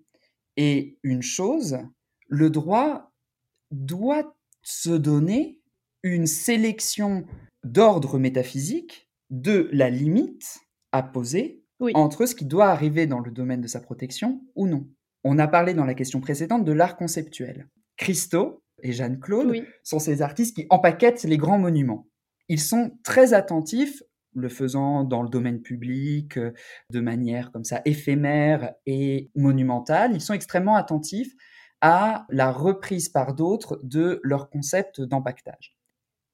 et 0.57 0.97
une 1.03 1.21
chose, 1.21 1.77
le 2.27 2.49
droit 2.49 3.11
doit 3.71 4.35
se 4.61 4.89
donner 4.89 5.59
une 6.03 6.27
sélection 6.27 7.25
d'ordre 7.63 8.19
métaphysique 8.19 9.08
de 9.29 9.69
la 9.71 9.89
limite 9.89 10.59
à 10.91 11.03
poser 11.03 11.63
entre 11.93 12.25
ce 12.25 12.35
qui 12.35 12.45
doit 12.45 12.67
arriver 12.67 13.07
dans 13.07 13.19
le 13.19 13.31
domaine 13.31 13.61
de 13.61 13.67
sa 13.67 13.79
protection 13.79 14.41
ou 14.55 14.67
non. 14.67 14.87
On 15.23 15.39
a 15.39 15.47
parlé 15.47 15.73
dans 15.73 15.85
la 15.85 15.93
question 15.93 16.21
précédente 16.21 16.65
de 16.65 16.71
l'art 16.71 16.97
conceptuel. 16.97 17.69
Christo 17.97 18.63
et 18.81 18.91
Jeanne-Claude 18.91 19.65
sont 19.83 19.99
ces 19.99 20.21
artistes 20.21 20.55
qui 20.55 20.65
empaquettent 20.69 21.23
les 21.23 21.37
grands 21.37 21.59
monuments. 21.59 22.07
Ils 22.47 22.59
sont 22.59 22.97
très 23.03 23.33
attentifs, 23.33 24.01
le 24.33 24.49
faisant 24.49 25.03
dans 25.03 25.21
le 25.21 25.29
domaine 25.29 25.61
public, 25.61 26.37
euh, 26.37 26.53
de 26.91 26.99
manière 26.99 27.51
comme 27.51 27.63
ça 27.63 27.81
éphémère 27.85 28.73
et 28.85 29.31
monumentale, 29.35 30.13
ils 30.13 30.21
sont 30.21 30.33
extrêmement 30.33 30.75
attentifs 30.75 31.33
à 31.81 32.25
la 32.29 32.51
reprise 32.51 33.09
par 33.09 33.33
d'autres 33.33 33.79
de 33.83 34.19
leur 34.23 34.49
concept 34.49 35.01
d'empaquetage. 35.01 35.78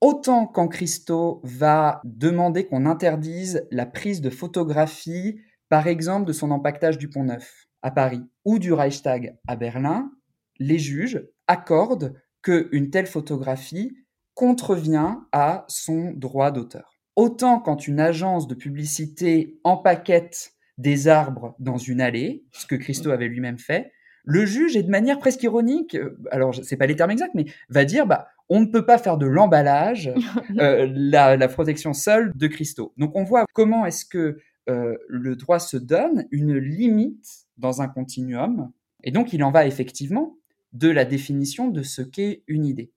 Autant 0.06 0.46
quand 0.46 0.68
Christo 0.68 1.42
va 1.44 2.00
demander 2.04 2.68
qu'on 2.68 2.86
interdise 2.86 3.66
la 3.72 3.88
prise 3.88 4.22
de 4.22 4.30
photographie, 4.30 5.42
par 5.68 5.88
exemple 5.88 6.28
de 6.28 6.32
son 6.32 6.52
empaquetage 6.52 7.00
du 7.00 7.10
Pont 7.10 7.24
Neuf 7.24 7.66
à 7.82 7.90
Paris 7.90 8.22
ou 8.46 8.60
du 8.60 8.72
Reichstag 8.72 9.36
à 9.48 9.56
Berlin, 9.56 10.12
les 10.60 10.78
juges 10.78 11.26
accordent 11.48 12.14
qu'une 12.44 12.92
telle 12.92 13.08
photographie 13.08 13.98
contrevient 14.36 15.16
à 15.32 15.66
son 15.70 16.12
droit 16.16 16.52
d'auteur. 16.52 16.94
Autant 17.16 17.60
quand 17.60 17.88
une 17.88 18.00
agence 18.00 18.48
de 18.48 18.54
publicité 18.54 19.60
empaquette 19.64 20.52
des 20.78 21.08
arbres 21.08 21.56
dans 21.58 21.80
une 21.80 22.00
allée, 22.00 22.46
ce 22.52 22.68
que 22.68 22.76
Christo 22.76 23.10
avait 23.10 23.28
lui-même 23.28 23.58
fait, 23.58 23.92
le 24.24 24.46
juge 24.46 24.76
est 24.76 24.84
de 24.84 24.90
manière 24.92 25.20
presque 25.20 25.42
ironique, 25.44 25.96
euh, 25.96 26.18
alors 26.32 26.54
c'est 26.54 26.78
pas 26.78 26.88
les 26.88 26.96
termes 26.96 27.12
exacts, 27.12 27.36
mais 27.36 27.46
va 27.70 27.86
dire 27.86 28.08
bah 28.08 28.28
on 28.50 28.60
ne 28.60 28.66
peut 28.66 28.86
pas 28.86 28.98
faire 28.98 29.18
de 29.18 29.26
l'emballage 29.26 30.12
euh, 30.60 30.88
la, 30.92 31.48
protection 31.48 31.94
seule 31.94 32.32
de 32.36 32.48
Christo. 32.48 32.94
Donc 32.98 33.16
on 33.16 33.24
voit 33.24 33.46
comment 33.54 33.86
est-ce 33.86 34.06
que 34.06 34.40
euh, 34.70 34.98
le 35.08 35.36
droit 35.36 35.60
se 35.60 35.78
donne 35.78 36.26
une 36.32 36.58
limite 36.58 37.48
dans 37.58 37.82
un 37.82 37.88
continuum, 37.88 38.72
et 39.04 39.12
donc 39.12 39.32
il 39.34 39.44
en 39.44 39.52
va 39.52 39.66
effectivement 39.66 40.38
de 40.74 40.90
la 40.90 41.06
définition 41.06 41.70
de 41.70 41.84
ce 41.84 42.02
qu'est 42.02 42.44
une 42.48 42.66
idée. 42.66 42.92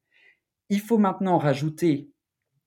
Il 0.69 0.81
faut 0.81 0.99
maintenant 0.99 1.39
rajouter 1.39 2.11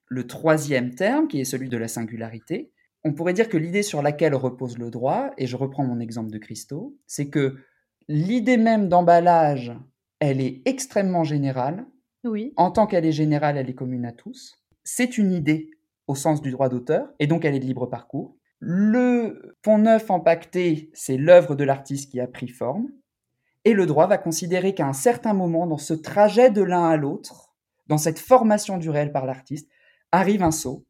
le 0.08 0.28
troisième 0.28 0.94
terme, 0.94 1.28
qui 1.28 1.40
est 1.40 1.46
celui 1.46 1.70
de 1.70 1.78
la 1.78 1.88
singularité. 1.88 2.72
On 3.04 3.14
pourrait 3.14 3.34
dire 3.34 3.50
que 3.50 3.58
l'idée 3.58 3.84
sur 3.84 4.02
laquelle 4.02 4.36
repose 4.36 4.78
le 4.78 4.90
droit, 4.90 5.32
et 5.38 5.48
je 5.48 5.56
reprends 5.56 5.86
mon 5.86 6.00
exemple 6.00 6.32
de 6.32 6.38
Christo, 6.38 6.98
c'est 7.08 7.30
que 7.30 7.58
l'idée 8.08 8.58
même 8.58 8.90
d'emballage, 8.90 9.74
elle 10.20 10.42
est 10.42 10.62
extrêmement 10.66 11.24
générale. 11.24 11.86
En 12.56 12.72
tant 12.72 12.88
qu'elle 12.88 13.06
est 13.06 13.12
générale, 13.12 13.58
elle 13.58 13.70
est 13.70 13.76
commune 13.76 14.06
à 14.06 14.12
tous. 14.12 14.62
C'est 14.84 15.18
une 15.18 15.32
idée 15.32 15.72
au 16.08 16.16
sens 16.16 16.42
du 16.42 16.52
droit 16.52 16.70
d'auteur, 16.70 17.08
et 17.20 17.28
donc 17.28 17.46
elle 17.46 17.56
est 17.56 17.60
de 17.60 17.66
libre 17.66 17.86
parcours. 17.86 18.36
Le 18.60 19.56
pont 19.64 19.80
neuf 19.80 20.10
empaqueté, 20.12 20.92
c'est 20.94 21.18
l'œuvre 21.18 21.56
de 21.56 21.64
l'artiste 21.64 22.12
qui 22.12 22.20
a 22.20 22.28
pris 22.28 22.48
forme. 22.48 22.90
Et 23.66 23.74
le 23.74 23.86
droit 23.86 24.08
va 24.08 24.18
considérer 24.18 24.74
qu'à 24.74 24.88
un 24.88 24.94
certain 24.94 25.34
moment, 25.34 25.68
dans 25.68 25.78
ce 25.78 25.94
trajet 25.94 26.52
de 26.52 26.62
l'un 26.62 26.88
à 26.88 26.98
l'autre, 26.98 27.56
dans 27.88 27.98
cette 27.98 28.20
formation 28.20 28.78
du 28.78 28.90
réel 28.90 29.12
par 29.12 29.26
l'artiste, 29.26 29.70
arrive 30.12 30.44
un 30.44 30.52
saut 30.52 30.86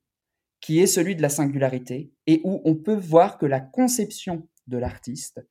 qui 0.60 0.80
est 0.80 0.88
celui 0.88 1.16
de 1.16 1.22
la 1.22 1.30
singularité 1.30 2.12
et 2.28 2.42
où 2.44 2.62
on 2.66 2.76
peut 2.76 2.96
voir 2.96 3.38
que 3.38 3.46
la 3.46 3.60
conception 3.60 4.48
de 4.68 4.78
l'artiste 4.78 5.46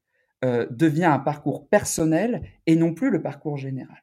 euh, 0.45 0.67
devient 0.71 1.05
un 1.05 1.19
parcours 1.19 1.69
personnel 1.69 2.43
et 2.67 2.77
non 2.77 2.95
plus 2.95 3.11
le 3.11 3.21
parcours 3.21 3.57
général. 3.57 4.03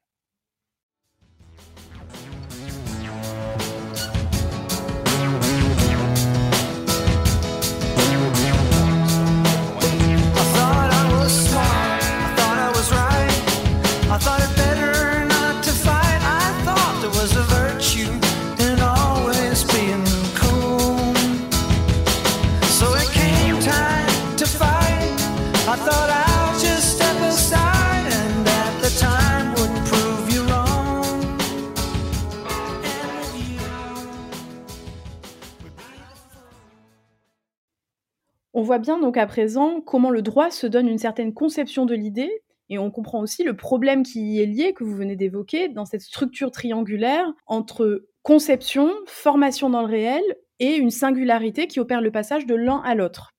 On 38.57 38.63
voit 38.63 38.79
bien 38.79 38.97
donc 38.97 39.17
à 39.17 39.27
présent 39.27 39.81
comment 39.81 40.09
le 40.09 40.23
droit 40.23 40.49
se 40.49 40.65
donne 40.65 40.87
une 40.87 40.97
certaine 40.97 41.31
conception 41.31 41.85
de 41.85 41.93
l'idée 41.93 42.41
Et 42.69 42.79
on 42.79 42.89
comprend 42.89 43.21
aussi 43.21 43.43
le 43.43 43.55
problème 43.55 44.01
qui 44.01 44.19
y 44.19 44.41
est 44.41 44.47
lié, 44.47 44.73
que 44.73 44.83
vous 44.83 44.95
venez 44.95 45.15
d'évoquer, 45.15 45.69
dans 45.69 45.85
cette 45.85 46.01
structure 46.01 46.49
triangulaire 46.49 47.31
entre 47.45 48.07
conception, 48.23 48.91
formation 49.05 49.69
dans 49.69 49.83
le 49.83 49.87
réel 49.87 50.23
et 50.57 50.73
une 50.75 50.89
singularité 50.89 51.67
qui 51.67 51.79
opère 51.79 52.01
le 52.01 52.09
passage 52.09 52.47
de 52.47 52.55
l'un 52.55 52.77
à 52.77 52.95
l'autre. 52.95 53.35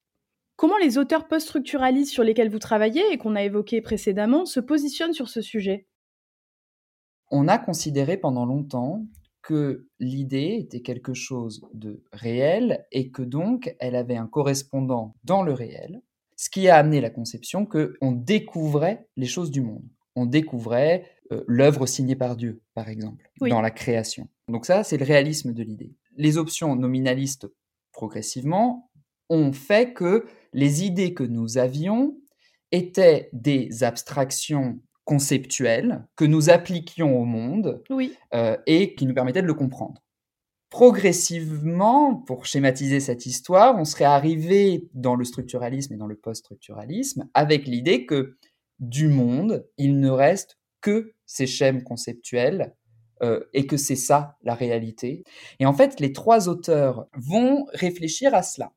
Comment 0.55 0.79
les 0.79 0.99
auteurs 0.99 1.27
post-structuralistes 1.27 2.13
sur 2.13 2.23
lesquels 2.23 2.49
vous 2.49 2.61
travaillez 2.61 3.03
et 3.11 3.19
qu'on 3.19 3.35
a 3.35 3.43
évoqués 3.43 3.81
précédemment 3.81 4.47
se 4.47 4.61
positionnent 4.61 5.15
sur 5.15 5.29
ce 5.29 5.41
sujet? 5.41 5.89
On 7.33 7.49
a 7.49 7.59
considéré 7.59 8.19
pendant 8.19 8.47
longtemps 8.47 9.03
que 9.49 9.88
l'idée 9.99 10.59
était 10.61 10.83
quelque 10.83 11.14
chose 11.14 11.67
de 11.73 12.05
réel 12.12 12.85
et 12.93 13.11
que 13.11 13.23
donc 13.23 13.75
elle 13.81 13.97
avait 13.97 14.19
un 14.19 14.26
correspondant 14.26 15.14
dans 15.25 15.43
le 15.43 15.55
réel, 15.55 16.02
ce 16.37 16.50
qui 16.50 16.69
a 16.69 16.76
amené 16.76 17.00
la 17.00 17.09
conception 17.09 17.64
qu'on 17.64 18.12
découvrait 18.12 19.09
les 19.17 19.25
choses 19.25 19.50
du 19.50 19.62
monde. 19.62 19.88
On 20.17 20.26
découvrait 20.26 21.07
euh, 21.33 21.45
l'œuvre 21.47 21.87
signée 21.87 22.14
par 22.14 22.37
Dieu, 22.37 22.61
par 22.75 22.90
exemple, 22.90 23.31
dans 23.40 23.62
la 23.62 23.71
création. 23.71 24.28
Donc 24.49 24.67
ça, 24.67 24.85
c'est 24.85 24.99
le 24.99 25.07
réalisme 25.07 25.55
de 25.55 25.62
l'idée. 25.62 25.95
Les 26.19 26.37
options 26.37 26.76
nominalistes, 26.76 27.47
progressivement, 27.93 28.90
ont 29.31 29.52
fait 29.52 29.95
que 29.95 30.26
les 30.52 30.85
idées 30.85 31.14
que 31.14 31.25
nous 31.25 31.57
avions 31.57 32.19
étaient 32.71 33.31
des 33.33 33.83
abstractions 33.83 34.78
conceptuelles 35.09 36.07
que 36.17 36.27
nous 36.27 36.50
appliquions 36.50 37.19
au 37.19 37.25
monde 37.25 37.83
euh, 38.35 38.59
et 38.67 38.95
qui 38.95 39.07
nous 39.07 39.15
permettaient 39.15 39.41
de 39.41 39.47
le 39.47 39.55
comprendre. 39.55 40.03
Progressivement, 40.69 42.15
pour 42.15 42.45
schématiser 42.45 43.00
cette 43.00 43.25
histoire, 43.25 43.79
on 43.79 43.87
serait 43.87 44.05
arrivé 44.05 44.87
dans 44.93 45.15
le 45.15 45.25
structuralisme 45.25 45.95
et 45.95 45.97
dans 45.97 46.07
le 46.07 46.15
post-structuralisme 46.15 47.27
avec 47.33 47.67
l'idée 47.67 48.05
que 48.05 48.37
du 48.81 49.09
monde, 49.09 49.67
il 49.79 49.99
ne 49.99 50.11
reste 50.11 50.59
que 50.83 51.15
ces 51.25 51.47
schèmes 51.47 51.85
conceptuels 51.85 52.75
euh, 53.23 53.41
et 53.55 53.67
que 53.67 53.79
c'est 53.79 53.97
ça 53.97 54.37
la 54.43 54.55
réalité. 54.55 55.25
Et 55.59 55.65
en 55.65 55.73
fait, 55.73 56.00
les 56.00 56.12
trois 56.12 56.50
auteurs 56.50 57.07
vont 57.17 57.65
réfléchir 57.73 58.35
à 58.35 58.43
cela. 58.43 58.75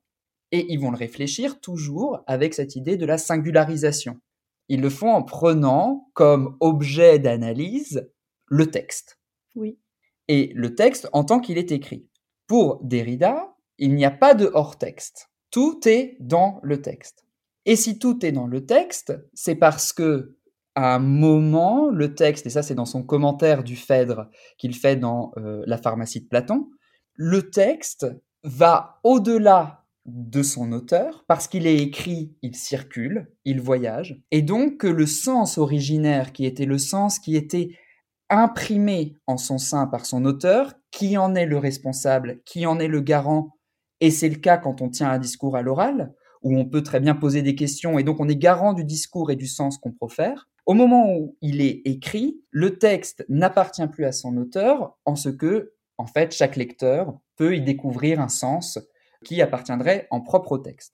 Et 0.54 0.66
ils 0.72 0.80
vont 0.80 0.92
le 0.92 0.98
réfléchir 0.98 1.60
toujours 1.60 2.24
avec 2.26 2.54
cette 2.54 2.78
idée 2.78 2.96
de 2.96 3.06
la 3.06 3.18
singularisation. 3.18 4.22
Ils 4.70 4.82
le 4.82 4.90
font 4.90 5.12
en 5.12 5.24
prenant 5.24 6.10
comme 6.14 6.58
objet 6.60 7.20
d'analyse 7.20 8.10
le 8.48 8.70
texte. 8.72 9.20
Oui. 9.56 9.78
Et 10.28 10.52
le 10.56 10.76
texte 10.76 11.10
en 11.14 11.24
tant 11.24 11.40
qu'il 11.40 11.58
est 11.58 11.72
écrit. 11.72 12.08
Pour 12.48 12.80
Derrida, 12.84 13.56
il 13.78 13.96
n'y 13.96 14.06
a 14.06 14.12
pas 14.12 14.34
de 14.34 14.50
hors-texte. 14.54 15.30
Tout 15.52 15.80
est 15.88 16.18
dans 16.20 16.60
le 16.64 16.82
texte. 16.82 17.26
Et 17.66 17.76
si 17.76 18.00
tout 18.00 18.26
est 18.26 18.32
dans 18.32 18.48
le 18.48 18.66
texte, 18.66 19.14
c'est 19.34 19.56
parce 19.56 19.94
que 19.94 20.38
à 20.76 20.96
un 20.96 21.00
moment, 21.00 21.90
le 21.90 22.16
texte, 22.16 22.46
et 22.46 22.50
ça 22.50 22.64
c'est 22.64 22.76
dans 22.76 22.86
son 22.86 23.04
commentaire 23.04 23.64
du 23.64 23.76
Phèdre 23.76 24.30
qu'il 24.58 24.74
fait 24.74 24.96
dans 24.96 25.34
euh, 25.38 25.64
La 25.66 25.78
pharmacie 25.78 26.22
de 26.22 26.28
Platon, 26.28 26.70
le 27.14 27.50
texte 27.50 28.08
va 28.44 29.00
au-delà 29.04 29.81
de 30.06 30.42
son 30.42 30.72
auteur, 30.72 31.24
parce 31.28 31.48
qu'il 31.48 31.68
est 31.68 31.78
écrit, 31.78 32.36
il 32.42 32.56
circule, 32.56 33.32
il 33.46 33.62
voyage, 33.62 34.22
et 34.32 34.42
donc 34.42 34.78
que 34.78 34.88
le 34.88 35.06
sens 35.06 35.58
originaire, 35.58 36.34
qui 36.34 36.46
était 36.46 36.66
le 36.66 36.78
sens 36.78 37.20
qui 37.20 37.36
était 37.36 37.70
imprimé 38.30 39.18
en 39.28 39.38
son 39.38 39.58
sein 39.58 39.88
par 39.88 40.06
son 40.06 40.26
auteur, 40.26 40.74
qui 40.90 41.18
en 41.18 41.36
est 41.36 41.46
le 41.46 41.58
responsable, 41.58 42.42
qui 42.46 42.66
en 42.66 42.80
est 42.80 42.88
le 42.88 43.02
garant, 43.02 43.52
et 44.00 44.10
c'est 44.10 44.30
le 44.30 44.38
cas 44.38 44.58
quand 44.58 44.82
on 44.82 44.90
tient 44.90 45.12
un 45.12 45.20
discours 45.20 45.56
à 45.56 45.62
l'oral, 45.62 46.14
où 46.42 46.58
on 46.58 46.66
peut 46.66 46.82
très 46.82 47.00
bien 47.00 47.14
poser 47.14 47.44
des 47.44 47.56
questions, 47.56 48.00
et 48.00 48.04
donc 48.04 48.20
on 48.20 48.28
est 48.28 48.36
garant 48.36 48.74
du 48.74 48.84
discours 48.84 49.30
et 49.30 49.36
du 49.36 49.48
sens 49.48 49.78
qu'on 49.78 49.92
profère, 49.92 50.50
au 50.66 50.74
moment 50.74 51.16
où 51.16 51.38
il 51.42 51.62
est 51.62 51.82
écrit, 51.86 52.42
le 52.50 52.78
texte 52.78 53.26
n'appartient 53.30 53.88
plus 53.88 54.06
à 54.06 54.12
son 54.12 54.38
auteur 54.38 54.98
en 55.06 55.16
ce 55.16 55.30
que, 55.30 55.74
en 55.98 56.06
fait, 56.06 56.34
chaque 56.34 56.56
lecteur 56.56 57.20
peut 57.36 57.56
y 57.56 57.62
découvrir 57.62 58.20
un 58.20 58.30
sens 58.30 58.80
qui 59.26 59.42
appartiendrait 59.42 60.08
en 60.12 60.22
propre 60.22 60.54
au 60.54 60.58
texte. 60.58 60.94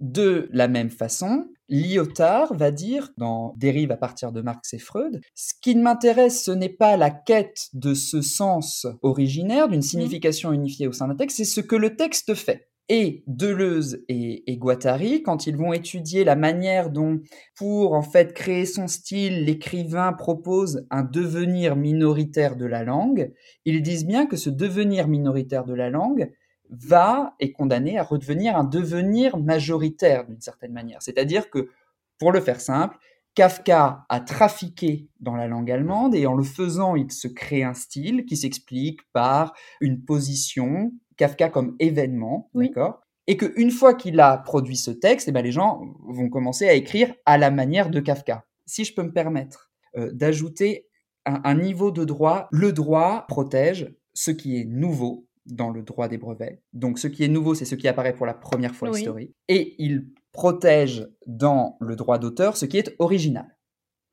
De 0.00 0.48
la 0.52 0.68
même 0.68 0.90
façon, 0.90 1.46
Lyotard 1.68 2.54
va 2.54 2.70
dire, 2.70 3.12
dans 3.16 3.54
Dérive 3.56 3.90
à 3.90 3.96
partir 3.96 4.30
de 4.30 4.42
Marx 4.42 4.74
et 4.74 4.78
Freud, 4.78 5.20
ce 5.34 5.54
qui 5.62 5.74
m'intéresse, 5.74 6.44
ce 6.44 6.50
n'est 6.50 6.68
pas 6.68 6.96
la 6.98 7.10
quête 7.10 7.68
de 7.72 7.94
ce 7.94 8.20
sens 8.20 8.86
originaire, 9.02 9.68
d'une 9.68 9.82
signification 9.82 10.52
unifiée 10.52 10.86
au 10.86 10.92
sein 10.92 11.08
d'un 11.08 11.16
texte, 11.16 11.38
c'est 11.38 11.44
ce 11.44 11.60
que 11.62 11.76
le 11.76 11.96
texte 11.96 12.34
fait. 12.34 12.68
Et 12.88 13.24
Deleuze 13.26 14.04
et, 14.08 14.56
Guattari, 14.58 15.22
quand 15.22 15.48
ils 15.48 15.56
vont 15.56 15.72
étudier 15.72 16.22
la 16.22 16.36
manière 16.36 16.90
dont, 16.90 17.20
pour 17.56 17.94
en 17.94 18.02
fait 18.02 18.32
créer 18.32 18.64
son 18.64 18.86
style, 18.86 19.44
l'écrivain 19.44 20.12
propose 20.12 20.86
un 20.90 21.02
devenir 21.02 21.74
minoritaire 21.74 22.54
de 22.54 22.64
la 22.64 22.84
langue, 22.84 23.32
ils 23.64 23.82
disent 23.82 24.06
bien 24.06 24.26
que 24.26 24.36
ce 24.36 24.50
devenir 24.50 25.08
minoritaire 25.08 25.64
de 25.64 25.74
la 25.74 25.90
langue 25.90 26.30
va 26.70 27.34
est 27.40 27.52
condamné 27.52 27.98
à 27.98 28.02
redevenir 28.02 28.56
un 28.56 28.64
devenir 28.64 29.36
majoritaire 29.38 30.26
d'une 30.26 30.40
certaine 30.40 30.72
manière. 30.72 31.02
C'est-à-dire 31.02 31.50
que, 31.50 31.70
pour 32.18 32.32
le 32.32 32.40
faire 32.40 32.60
simple, 32.60 32.98
Kafka 33.34 34.06
a 34.08 34.20
trafiqué 34.20 35.08
dans 35.20 35.36
la 35.36 35.46
langue 35.46 35.70
allemande 35.70 36.14
et 36.14 36.26
en 36.26 36.34
le 36.34 36.42
faisant, 36.42 36.96
il 36.96 37.12
se 37.12 37.28
crée 37.28 37.62
un 37.62 37.74
style 37.74 38.24
qui 38.24 38.36
s'explique 38.36 39.00
par 39.12 39.52
une 39.80 40.02
position, 40.02 40.92
Kafka 41.18 41.50
comme 41.50 41.76
événement, 41.78 42.50
d'accord? 42.54 43.02
Et 43.26 43.36
qu'une 43.36 43.70
fois 43.70 43.94
qu'il 43.94 44.20
a 44.20 44.38
produit 44.38 44.76
ce 44.76 44.90
texte, 44.90 45.28
eh 45.28 45.32
ben, 45.32 45.42
les 45.42 45.52
gens 45.52 45.82
vont 46.08 46.28
commencer 46.30 46.68
à 46.68 46.74
écrire 46.74 47.12
à 47.26 47.38
la 47.38 47.50
manière 47.50 47.90
de 47.90 48.00
Kafka. 48.00 48.46
Si 48.66 48.84
je 48.84 48.94
peux 48.94 49.02
me 49.02 49.12
permettre 49.12 49.70
euh, 49.96 50.10
d'ajouter 50.12 50.86
un, 51.26 51.54
niveau 51.54 51.90
de 51.90 52.04
droit, 52.04 52.48
le 52.52 52.72
droit 52.72 53.26
protège 53.28 53.92
ce 54.14 54.30
qui 54.30 54.60
est 54.60 54.64
nouveau 54.64 55.25
dans 55.46 55.70
le 55.70 55.82
droit 55.82 56.08
des 56.08 56.18
brevets. 56.18 56.62
Donc 56.72 56.98
ce 56.98 57.08
qui 57.08 57.24
est 57.24 57.28
nouveau, 57.28 57.54
c'est 57.54 57.64
ce 57.64 57.74
qui 57.74 57.88
apparaît 57.88 58.14
pour 58.14 58.26
la 58.26 58.34
première 58.34 58.74
fois 58.74 58.90
historique. 58.90 59.34
Et 59.48 59.74
il 59.78 60.12
protège 60.32 61.08
dans 61.26 61.76
le 61.80 61.96
droit 61.96 62.18
d'auteur 62.18 62.56
ce 62.56 62.66
qui 62.66 62.78
est 62.78 62.94
original 62.98 63.56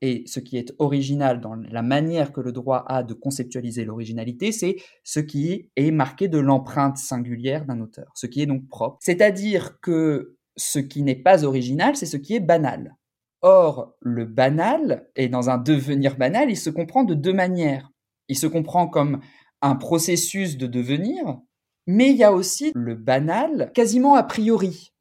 et 0.03 0.25
ce 0.27 0.41
qui 0.41 0.57
est 0.57 0.73
original 0.79 1.39
dans 1.39 1.55
la 1.55 1.81
manière 1.81 2.33
que 2.33 2.41
le 2.41 2.51
droit 2.51 2.83
a 2.87 3.03
de 3.03 3.13
conceptualiser 3.13 3.85
l'originalité, 3.85 4.51
c'est 4.51 4.75
ce 5.05 5.21
qui 5.21 5.71
est 5.77 5.91
marqué 5.91 6.27
de 6.27 6.39
l'empreinte 6.39 6.97
singulière 6.97 7.65
d'un 7.65 7.79
auteur, 7.79 8.11
ce 8.13 8.27
qui 8.27 8.41
est 8.41 8.45
donc 8.45 8.67
propre. 8.67 8.97
C'est-à-dire 8.99 9.79
que 9.79 10.35
ce 10.57 10.79
qui 10.79 11.03
n'est 11.03 11.15
pas 11.15 11.45
original, 11.45 11.95
c'est 11.95 12.05
ce 12.05 12.17
qui 12.17 12.35
est 12.35 12.41
banal. 12.41 12.97
Or, 13.41 13.95
le 14.01 14.25
banal, 14.25 15.07
et 15.15 15.29
dans 15.29 15.49
un 15.49 15.57
devenir 15.57 16.17
banal, 16.17 16.49
il 16.49 16.57
se 16.57 16.69
comprend 16.69 17.05
de 17.05 17.13
deux 17.13 17.33
manières. 17.33 17.89
Il 18.27 18.37
se 18.37 18.47
comprend 18.47 18.89
comme 18.89 19.21
un 19.63 19.75
processus 19.75 20.57
de 20.57 20.67
devenir, 20.67 21.39
mais 21.87 22.11
il 22.11 22.17
y 22.17 22.23
a 22.23 22.31
aussi 22.31 22.71
le 22.75 22.93
banal 22.93 23.71
quasiment 23.73 24.13
a 24.13 24.23
priori. 24.23 24.91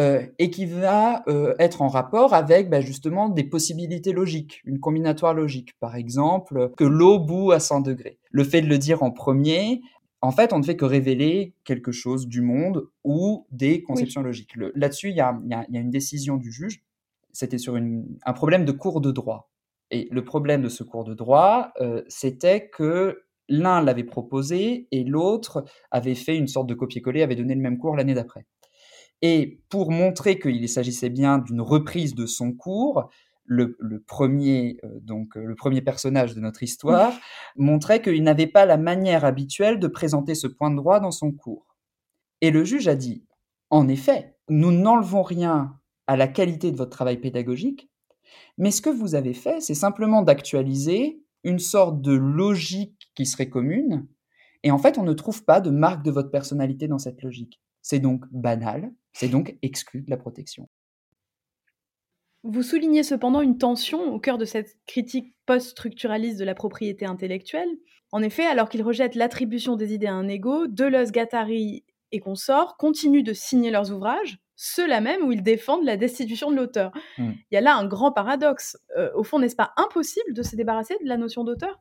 Euh, 0.00 0.26
et 0.38 0.48
qui 0.48 0.64
va 0.64 1.22
euh, 1.28 1.54
être 1.58 1.82
en 1.82 1.88
rapport 1.88 2.32
avec 2.32 2.70
bah, 2.70 2.80
justement 2.80 3.28
des 3.28 3.44
possibilités 3.44 4.12
logiques, 4.12 4.62
une 4.64 4.80
combinatoire 4.80 5.34
logique. 5.34 5.78
Par 5.80 5.96
exemple, 5.96 6.70
que 6.78 6.84
l'eau 6.84 7.18
bout 7.18 7.52
à 7.52 7.60
100 7.60 7.82
degrés. 7.82 8.18
Le 8.30 8.42
fait 8.42 8.62
de 8.62 8.68
le 8.68 8.78
dire 8.78 9.02
en 9.02 9.10
premier, 9.10 9.82
en 10.22 10.30
fait, 10.30 10.54
on 10.54 10.60
ne 10.60 10.64
fait 10.64 10.76
que 10.76 10.86
révéler 10.86 11.54
quelque 11.64 11.92
chose 11.92 12.26
du 12.26 12.40
monde 12.40 12.88
ou 13.04 13.46
des 13.50 13.82
conceptions 13.82 14.22
logiques. 14.22 14.54
Là-dessus, 14.74 15.10
il 15.10 15.16
y, 15.16 15.20
a, 15.20 15.38
une 15.68 15.90
décision 15.90 16.38
du 16.38 16.50
juge. 16.50 16.82
C'était 17.32 17.58
sur 17.58 17.76
un 17.76 18.32
problème 18.32 18.64
de 18.64 18.72
cours 18.72 19.02
de 19.02 19.10
droit. 19.10 19.50
Et 19.90 20.08
le 20.10 20.24
problème 20.24 20.62
de 20.62 20.70
ce 20.70 20.84
cours 20.84 21.04
de 21.04 21.12
droit, 21.12 21.72
euh, 21.82 22.02
c'était 22.08 22.70
que 22.70 23.24
l'un 23.52 23.82
l'avait 23.82 24.02
proposé 24.02 24.88
et 24.90 25.04
l'autre 25.04 25.64
avait 25.90 26.14
fait 26.14 26.36
une 26.36 26.48
sorte 26.48 26.66
de 26.66 26.74
copier-coller, 26.74 27.22
avait 27.22 27.36
donné 27.36 27.54
le 27.54 27.60
même 27.60 27.76
cours 27.76 27.96
l'année 27.96 28.14
d'après. 28.14 28.46
Et 29.20 29.60
pour 29.68 29.90
montrer 29.90 30.38
qu'il 30.38 30.66
s'agissait 30.68 31.10
bien 31.10 31.38
d'une 31.38 31.60
reprise 31.60 32.14
de 32.14 32.24
son 32.24 32.52
cours, 32.52 33.10
le, 33.44 33.76
premier, 34.06 34.78
euh, 34.84 34.88
donc, 35.00 35.36
euh, 35.36 35.44
le 35.44 35.54
premier 35.54 35.82
personnage 35.82 36.34
de 36.34 36.40
notre 36.40 36.62
histoire 36.62 37.12
montrait 37.56 38.00
qu'il 38.00 38.22
n'avait 38.22 38.46
pas 38.46 38.64
la 38.64 38.78
manière 38.78 39.26
habituelle 39.26 39.78
de 39.78 39.88
présenter 39.88 40.34
ce 40.34 40.46
point 40.46 40.70
de 40.70 40.76
droit 40.76 41.00
dans 41.00 41.10
son 41.10 41.32
cours. 41.32 41.76
Et 42.40 42.50
le 42.50 42.64
juge 42.64 42.88
a 42.88 42.94
dit, 42.94 43.26
en 43.68 43.88
effet, 43.88 44.36
nous 44.48 44.72
n'enlevons 44.72 45.22
rien 45.22 45.78
à 46.06 46.16
la 46.16 46.28
qualité 46.28 46.72
de 46.72 46.76
votre 46.76 46.90
travail 46.90 47.18
pédagogique, 47.18 47.90
mais 48.56 48.70
ce 48.70 48.80
que 48.80 48.90
vous 48.90 49.14
avez 49.14 49.34
fait, 49.34 49.60
c'est 49.60 49.74
simplement 49.74 50.22
d'actualiser 50.22 51.21
une 51.44 51.58
sorte 51.58 52.00
de 52.00 52.12
logique 52.12 53.10
qui 53.14 53.26
serait 53.26 53.48
commune, 53.48 54.06
et 54.62 54.70
en 54.70 54.78
fait, 54.78 54.98
on 54.98 55.02
ne 55.02 55.12
trouve 55.12 55.44
pas 55.44 55.60
de 55.60 55.70
marque 55.70 56.04
de 56.04 56.10
votre 56.10 56.30
personnalité 56.30 56.88
dans 56.88 56.98
cette 56.98 57.22
logique. 57.22 57.60
C'est 57.82 57.98
donc 57.98 58.24
banal, 58.30 58.92
c'est 59.12 59.28
donc 59.28 59.56
exclu 59.62 60.02
de 60.02 60.10
la 60.10 60.16
protection. 60.16 60.68
Vous 62.44 62.62
soulignez 62.62 63.02
cependant 63.02 63.40
une 63.40 63.58
tension 63.58 64.12
au 64.12 64.18
cœur 64.18 64.38
de 64.38 64.44
cette 64.44 64.76
critique 64.86 65.34
post-structuraliste 65.46 66.38
de 66.38 66.44
la 66.44 66.54
propriété 66.54 67.06
intellectuelle. 67.06 67.68
En 68.10 68.22
effet, 68.22 68.44
alors 68.44 68.68
qu'ils 68.68 68.82
rejettent 68.82 69.14
l'attribution 69.14 69.76
des 69.76 69.94
idées 69.94 70.08
à 70.08 70.14
un 70.14 70.28
ego, 70.28 70.66
Deleuze, 70.66 71.12
Guattari 71.12 71.84
et 72.10 72.20
consorts 72.20 72.76
continuent 72.76 73.22
de 73.22 73.32
signer 73.32 73.70
leurs 73.70 73.92
ouvrages, 73.92 74.38
ceux-là 74.62 75.00
même 75.00 75.22
où 75.22 75.32
ils 75.32 75.42
défendent 75.42 75.84
la 75.84 75.96
destitution 75.96 76.52
de 76.52 76.56
l'auteur. 76.56 76.92
Mm. 77.18 77.32
Il 77.50 77.54
y 77.54 77.56
a 77.56 77.60
là 77.60 77.74
un 77.74 77.84
grand 77.84 78.12
paradoxe. 78.12 78.78
Euh, 78.96 79.10
au 79.16 79.24
fond, 79.24 79.40
n'est-ce 79.40 79.56
pas 79.56 79.72
impossible 79.76 80.32
de 80.32 80.42
se 80.44 80.54
débarrasser 80.54 80.94
de 81.02 81.08
la 81.08 81.16
notion 81.16 81.42
d'auteur? 81.42 81.80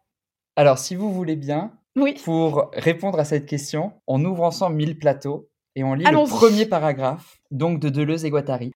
Alors, 0.56 0.80
si 0.80 0.96
vous 0.96 1.14
voulez 1.14 1.36
bien, 1.36 1.72
Oui. 1.96 2.20
pour 2.26 2.72
répondre 2.74 3.20
à 3.20 3.26
cette 3.26 3.46
question, 3.46 3.94
on 4.08 4.26
ouvre 4.26 4.42
ensemble 4.44 4.78
1000 4.78 4.98
plateaux 4.98 5.48
et 5.76 5.84
on 5.84 5.94
lit 5.94 6.04
le 6.04 6.28
premier 6.28 6.66
paragraphe, 6.66 7.40
donc 7.52 7.80
de 7.80 7.90
Deleuze 7.90 8.26
et 8.26 8.32
Guattari. 8.32 8.72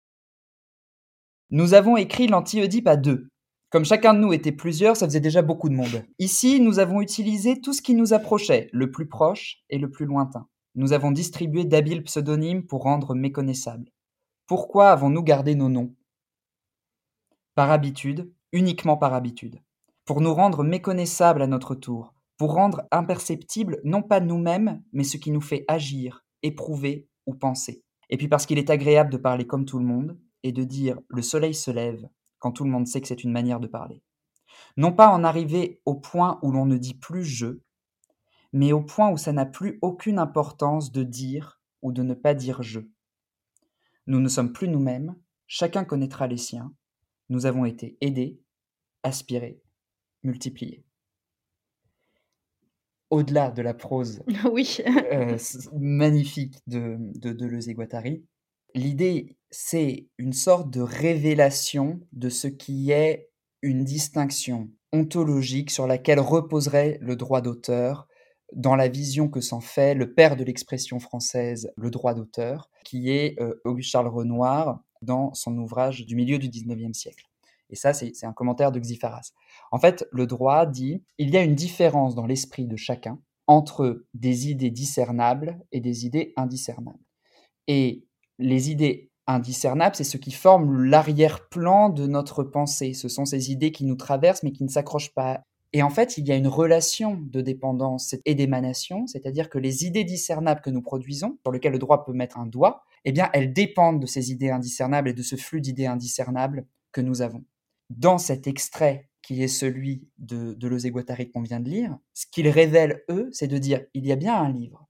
Nous 1.50 1.74
avons 1.74 1.96
écrit 1.96 2.28
l'anti-Oedipe 2.28 2.88
à 2.88 2.98
deux. 2.98 3.30
Comme 3.70 3.86
chacun 3.86 4.14
de 4.14 4.20
nous 4.20 4.34
était 4.34 4.52
plusieurs, 4.52 4.98
ça 4.98 5.06
faisait 5.06 5.22
déjà 5.22 5.42
beaucoup 5.42 5.70
de 5.70 5.76
monde. 5.76 6.04
Ici, 6.20 6.60
nous 6.60 6.80
avons 6.80 7.00
utilisé 7.00 7.62
tout 7.62 7.72
ce 7.72 7.82
qui 7.82 7.96
nous 7.96 8.14
approchait, 8.14 8.70
le 8.74 8.92
plus 8.92 9.08
proche 9.08 9.64
et 9.70 9.78
le 9.78 9.90
plus 9.90 10.06
lointain. 10.06 10.46
Nous 10.76 10.92
avons 10.92 11.12
distribué 11.12 11.64
d'habiles 11.64 12.04
pseudonymes 12.04 12.66
pour 12.66 12.84
rendre 12.84 13.16
méconnaissables. 13.16 13.93
Pourquoi 14.46 14.92
avons-nous 14.92 15.24
gardé 15.24 15.56
nos 15.56 15.70
noms? 15.70 15.96
Par 17.56 17.72
habitude, 17.72 18.34
uniquement 18.52 18.98
par 18.98 19.14
habitude. 19.14 19.62
Pour 20.04 20.20
nous 20.20 20.34
rendre 20.34 20.66
méconnaissables 20.66 21.42
à 21.42 21.48
notre 21.48 21.76
tour, 21.76 22.14
pour 22.38 22.54
rendre 22.54 22.84
imperceptibles 22.92 23.80
non 23.86 24.02
pas 24.02 24.20
nous-mêmes, 24.20 24.84
mais 24.92 25.06
ce 25.06 25.16
qui 25.16 25.32
nous 25.32 25.40
fait 25.40 25.64
agir, 25.70 26.26
éprouver 26.42 27.08
ou 27.26 27.34
penser. 27.34 27.86
Et 28.10 28.18
puis 28.18 28.28
parce 28.28 28.46
qu'il 28.46 28.58
est 28.58 28.70
agréable 28.70 29.12
de 29.12 29.18
parler 29.18 29.48
comme 29.48 29.64
tout 29.64 29.80
le 29.80 29.86
monde 29.86 30.20
et 30.44 30.52
de 30.52 30.66
dire 30.66 31.00
le 31.08 31.22
soleil 31.22 31.54
se 31.54 31.72
lève 31.72 32.10
quand 32.40 32.52
tout 32.52 32.66
le 32.66 32.70
monde 32.70 32.86
sait 32.86 33.00
que 33.00 33.08
c'est 33.08 33.24
une 33.24 33.32
manière 33.32 33.62
de 33.62 33.68
parler. 33.68 34.04
Non 34.76 34.92
pas 34.92 35.08
en 35.08 35.24
arriver 35.24 35.82
au 35.86 35.96
point 35.96 36.38
où 36.42 36.52
l'on 36.52 36.66
ne 36.66 36.78
dit 36.78 36.96
plus 36.96 37.24
je, 37.24 37.62
mais 38.52 38.74
au 38.74 38.82
point 38.82 39.10
où 39.10 39.16
ça 39.16 39.32
n'a 39.32 39.46
plus 39.46 39.80
aucune 39.82 40.20
importance 40.20 40.92
de 40.92 41.04
dire 41.04 41.62
ou 41.82 41.94
de 41.94 42.04
ne 42.04 42.14
pas 42.14 42.34
dire 42.34 42.62
je. 42.62 42.82
Nous 44.08 44.20
ne 44.20 44.28
sommes 44.30 44.52
plus 44.52 44.68
nous-mêmes, 44.68 45.16
chacun 45.48 45.86
connaîtra 45.86 46.28
les 46.28 46.38
siens, 46.38 46.74
nous 47.30 47.46
avons 47.46 47.66
été 47.66 47.98
aidés, 48.02 48.40
aspirés, 49.04 49.62
multipliés. 50.24 50.84
Au-delà 53.10 53.52
de 53.52 53.62
la 53.62 53.74
prose 53.74 54.24
oui. 54.52 54.78
euh, 55.12 55.38
magnifique 55.74 56.58
de, 56.68 56.98
de 57.00 57.32
Deleuze 57.32 57.70
et 57.70 57.74
Guattari. 57.74 58.26
L'idée, 58.76 59.38
c'est 59.52 60.08
une 60.18 60.34
sorte 60.34 60.72
de 60.72 60.82
révélation 60.82 62.02
de 62.12 62.30
ce 62.30 62.48
qui 62.48 62.92
est 62.92 63.30
une 63.62 63.84
distinction 63.84 64.72
ontologique 64.92 65.70
sur 65.72 65.88
laquelle 65.88 66.20
reposerait 66.20 66.98
le 67.02 67.16
droit 67.16 67.42
d'auteur 67.42 68.08
dans 68.52 68.76
la 68.76 68.88
vision 68.88 69.30
que 69.30 69.42
s'en 69.42 69.62
fait 69.62 69.96
le 69.96 70.14
père 70.14 70.36
de 70.36 70.44
l'expression 70.44 71.00
française, 71.00 71.72
le 71.76 71.90
droit 71.90 72.14
d'auteur, 72.14 72.70
qui 72.84 73.10
est 73.10 73.40
euh, 73.42 73.62
Auguste 73.66 73.90
Charles 73.90 74.08
Renoir 74.08 74.82
dans 75.02 75.34
son 75.34 75.58
ouvrage 75.58 76.06
du 76.06 76.16
milieu 76.16 76.38
du 76.38 76.50
19e 76.50 76.94
siècle. 76.94 77.26
Et 77.70 77.76
ça, 77.76 77.94
c'est 77.94 78.14
un 78.24 78.34
commentaire 78.34 78.72
de 78.72 78.80
Xipharas. 78.80 79.32
En 79.72 79.80
fait, 79.80 80.08
le 80.12 80.28
droit 80.28 80.66
dit 80.66 81.04
il 81.18 81.32
y 81.32 81.38
a 81.38 81.44
une 81.44 81.56
différence 81.56 82.14
dans 82.14 82.28
l'esprit 82.28 82.68
de 82.68 82.76
chacun 82.76 83.20
entre 83.48 84.06
des 84.14 84.50
idées 84.50 84.70
discernables 84.70 85.60
et 85.72 85.82
des 85.82 86.06
idées 86.06 86.34
indiscernables. 86.38 87.04
Et 87.68 88.06
les 88.40 88.70
idées 88.70 89.12
indiscernables, 89.28 89.96
c'est 89.96 90.04
ce 90.04 90.18
qui 90.18 90.32
forme 90.32 90.84
l'arrière-plan 90.84 91.90
de 91.90 92.08
notre 92.08 92.44
pensée. 92.44 92.94
Ce 92.94 93.08
sont 93.08 93.26
ces 93.26 93.52
idées 93.52 93.72
qui 93.72 93.86
nous 93.86 93.96
traversent 93.96 94.44
mais 94.44 94.52
qui 94.52 94.64
ne 94.64 94.70
s'accrochent 94.70 95.14
pas. 95.14 95.42
Et 95.76 95.82
en 95.82 95.90
fait, 95.90 96.20
il 96.20 96.28
y 96.28 96.32
a 96.32 96.36
une 96.36 96.48
relation 96.48 97.20
de 97.20 97.42
dépendance 97.42 98.16
et 98.26 98.36
d'émanation, 98.36 99.08
c'est-à-dire 99.08 99.50
que 99.50 99.58
les 99.58 99.86
idées 99.86 100.04
discernables 100.04 100.62
que 100.62 100.70
nous 100.70 100.84
produisons, 100.84 101.40
sur 101.44 101.52
lesquelles 101.52 101.74
le 101.74 101.80
droit 101.80 102.06
peut 102.06 102.14
mettre 102.14 102.38
un 102.38 102.46
doigt, 102.46 102.84
eh 103.06 103.12
bien, 103.12 103.30
elles 103.34 103.54
dépendent 103.54 104.00
de 104.00 104.06
ces 104.06 104.32
idées 104.32 104.52
indiscernables 104.52 105.10
et 105.10 105.14
de 105.14 105.24
ce 105.24 105.36
flux 105.36 105.62
d'idées 105.62 105.88
indiscernables 105.88 106.68
que 106.92 107.02
nous 107.02 107.22
avons. 107.22 107.44
Dans 107.90 108.20
cet 108.20 108.46
extrait 108.46 109.10
qui 109.24 109.42
est 109.42 109.48
celui 109.48 110.08
de, 110.20 110.54
de 110.54 110.90
Guattari 110.90 111.32
qu'on 111.32 111.42
vient 111.42 111.60
de 111.60 111.70
lire, 111.70 111.98
ce 112.14 112.28
qu'ils 112.28 112.50
révèlent, 112.50 113.04
eux, 113.10 113.30
c'est 113.32 113.48
de 113.48 113.58
dire 113.58 113.82
il 113.94 114.06
y 114.06 114.12
a 114.12 114.16
bien 114.16 114.36
un 114.36 114.52
livre 114.52 114.88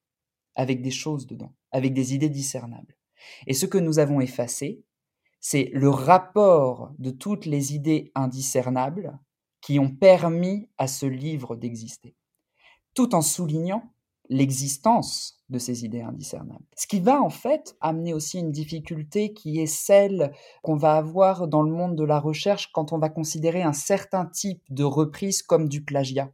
avec 0.55 0.81
des 0.81 0.91
choses 0.91 1.27
dedans, 1.27 1.55
avec 1.71 1.93
des 1.93 2.13
idées 2.13 2.29
discernables. 2.29 2.97
Et 3.47 3.53
ce 3.53 3.65
que 3.65 3.77
nous 3.77 3.99
avons 3.99 4.19
effacé, 4.19 4.83
c'est 5.39 5.69
le 5.73 5.89
rapport 5.89 6.93
de 6.99 7.11
toutes 7.11 7.45
les 7.45 7.73
idées 7.73 8.11
indiscernables 8.15 9.17
qui 9.63 9.79
ont 9.79 9.89
permis 9.89 10.67
à 10.77 10.87
ce 10.87 11.05
livre 11.05 11.55
d'exister, 11.55 12.15
tout 12.93 13.15
en 13.15 13.21
soulignant 13.21 13.93
l'existence 14.27 15.41
de 15.49 15.57
ces 15.57 15.85
idées 15.85 16.01
indiscernables. 16.01 16.65
Ce 16.75 16.85
qui 16.85 16.99
va 16.99 17.21
en 17.21 17.29
fait 17.29 17.75
amener 17.79 18.13
aussi 18.13 18.39
une 18.39 18.51
difficulté 18.51 19.33
qui 19.33 19.61
est 19.61 19.67
celle 19.67 20.33
qu'on 20.63 20.75
va 20.75 20.95
avoir 20.95 21.47
dans 21.47 21.61
le 21.61 21.71
monde 21.71 21.95
de 21.95 22.03
la 22.03 22.19
recherche 22.19 22.71
quand 22.73 22.91
on 22.91 22.99
va 22.99 23.09
considérer 23.09 23.63
un 23.63 23.73
certain 23.73 24.25
type 24.25 24.61
de 24.69 24.83
reprise 24.83 25.41
comme 25.41 25.69
du 25.69 25.83
plagiat. 25.83 26.33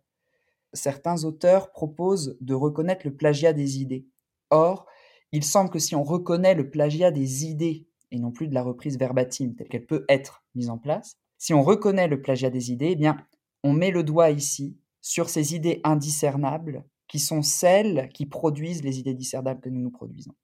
Certains 0.73 1.23
auteurs 1.23 1.71
proposent 1.71 2.35
de 2.41 2.55
reconnaître 2.55 3.05
le 3.05 3.15
plagiat 3.15 3.53
des 3.53 3.79
idées. 3.79 4.07
Or, 4.49 4.87
il 5.31 5.43
semble 5.43 5.69
que 5.69 5.79
si 5.79 5.95
on 5.95 6.03
reconnaît 6.03 6.55
le 6.55 6.71
plagiat 6.71 7.11
des 7.11 7.45
idées 7.45 7.87
et 8.09 8.17
non 8.17 8.31
plus 8.31 8.47
de 8.47 8.55
la 8.55 8.63
reprise 8.63 8.97
verbatim 8.97 9.53
telle 9.55 9.67
qu'elle 9.67 9.85
peut 9.85 10.05
être 10.09 10.43
mise 10.55 10.71
en 10.71 10.79
place, 10.79 11.19
si 11.39 11.53
on 11.53 11.63
reconnaît 11.63 12.07
le 12.07 12.21
plagiat 12.21 12.51
des 12.51 12.71
idées, 12.71 12.91
eh 12.91 12.95
bien, 12.95 13.17
on 13.63 13.73
met 13.73 13.89
le 13.89 14.03
doigt 14.03 14.29
ici 14.29 14.77
sur 15.01 15.29
ces 15.29 15.55
idées 15.55 15.79
indiscernables 15.83 16.85
qui 17.07 17.17
sont 17.17 17.41
celles 17.41 18.09
qui 18.13 18.27
produisent 18.27 18.83
les 18.83 18.99
idées 18.99 19.15
discernables 19.15 19.61
que 19.61 19.69
nous 19.69 19.81
nous 19.81 19.89
produisons. 19.89 20.35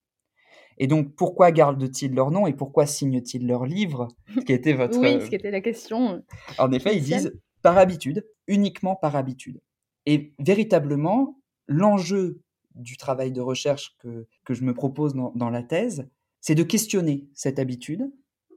Et 0.77 0.87
donc, 0.87 1.15
pourquoi 1.15 1.51
gardent-ils 1.51 2.13
leur 2.13 2.31
nom 2.31 2.47
et 2.47 2.53
pourquoi 2.53 2.85
signent-ils 2.85 3.45
leur 3.45 3.65
livre 3.65 4.07
Ce 4.35 4.41
qui 4.41 4.53
était 4.53 4.73
votre. 4.73 4.97
Oui, 4.97 5.21
ce 5.21 5.29
qui 5.29 5.35
était 5.35 5.51
la 5.51 5.61
question. 5.61 6.23
En 6.57 6.71
effet, 6.71 6.97
ils 6.97 7.03
disent 7.03 7.33
par 7.61 7.77
habitude, 7.77 8.25
uniquement 8.47 8.95
par 8.95 9.15
habitude. 9.15 9.61
Et 10.05 10.33
véritablement, 10.39 11.39
l'enjeu 11.67 12.41
du 12.73 12.97
travail 12.97 13.31
de 13.31 13.41
recherche 13.41 13.95
que, 13.99 14.27
que 14.43 14.53
je 14.53 14.63
me 14.63 14.73
propose 14.73 15.13
dans, 15.13 15.31
dans 15.35 15.49
la 15.49 15.63
thèse, 15.63 16.07
c'est 16.41 16.55
de 16.55 16.63
questionner 16.63 17.27
cette 17.33 17.57
habitude 17.57 18.11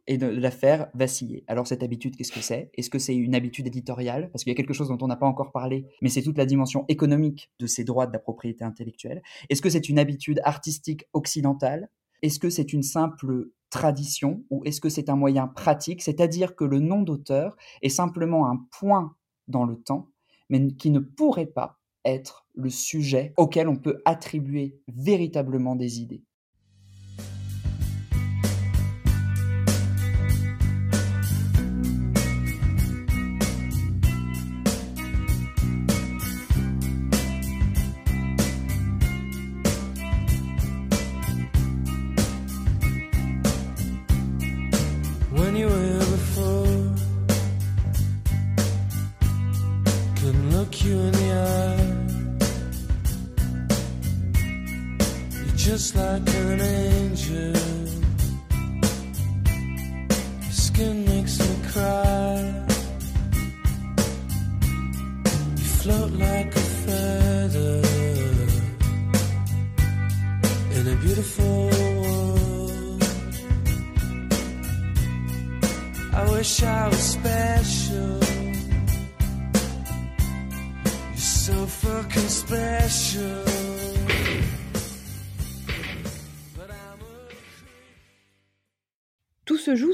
et 0.09 0.17
de 0.17 0.27
la 0.27 0.51
faire 0.51 0.89
vaciller. 0.95 1.45
Alors 1.47 1.67
cette 1.67 1.83
habitude, 1.83 2.17
qu'est-ce 2.17 2.33
que 2.33 2.41
c'est? 2.41 2.71
Est-ce 2.77 2.91
que 2.91 2.99
c'est 2.99 3.15
une 3.15 3.35
habitude 3.35 3.67
éditoriale? 3.67 4.31
Parce 4.33 4.43
qu'il 4.43 4.51
y 4.51 4.55
a 4.55 4.57
quelque 4.57 4.73
chose 4.73 4.89
dont 4.89 4.99
on 5.03 5.07
n'a 5.07 5.17
pas 5.17 5.27
encore 5.27 5.53
parlé, 5.53 5.85
mais 6.01 6.09
c'est 6.09 6.23
toute 6.23 6.39
la 6.39 6.47
dimension 6.47 6.87
économique 6.89 7.51
de 7.61 7.67
ces 7.67 7.85
droits 7.85 8.07
de 8.07 8.13
la 8.13 8.19
propriété 8.19 8.65
intellectuelle. 8.65 9.23
Est-ce 9.51 9.61
que 9.61 9.69
c'est 9.69 9.89
une 9.89 9.99
habitude 9.99 10.41
artistique 10.45 11.05
occidentale? 11.13 11.91
Est-ce 12.23 12.39
que 12.39 12.49
c'est 12.49 12.73
une 12.73 12.83
simple 12.83 13.51
tradition? 13.69 14.43
Ou 14.51 14.65
est-ce 14.65 14.81
que 14.81 14.89
c'est 14.89 15.11
un 15.11 15.17
moyen 15.17 15.47
pratique? 15.47 16.03
C'est-à-dire 16.03 16.57
que 16.57 16.65
le 16.65 16.81
nom 16.81 17.03
d'auteur 17.03 17.57
est 17.83 17.91
simplement 17.91 18.51
un 18.51 18.67
point 18.79 19.15
dans 19.47 19.65
le 19.65 19.77
temps, 19.77 20.09
mais 20.49 20.67
qui 20.69 20.91
ne 20.91 21.01
pourrait 21.01 21.47
pas 21.47 21.79
être 22.07 22.47
le 22.55 22.71
sujet 22.71 23.35
auquel 23.37 23.69
on 23.69 23.77
peut 23.77 24.01
attribuer 24.07 24.81
véritablement 24.89 25.77
des 25.77 26.01
idées. 26.01 26.25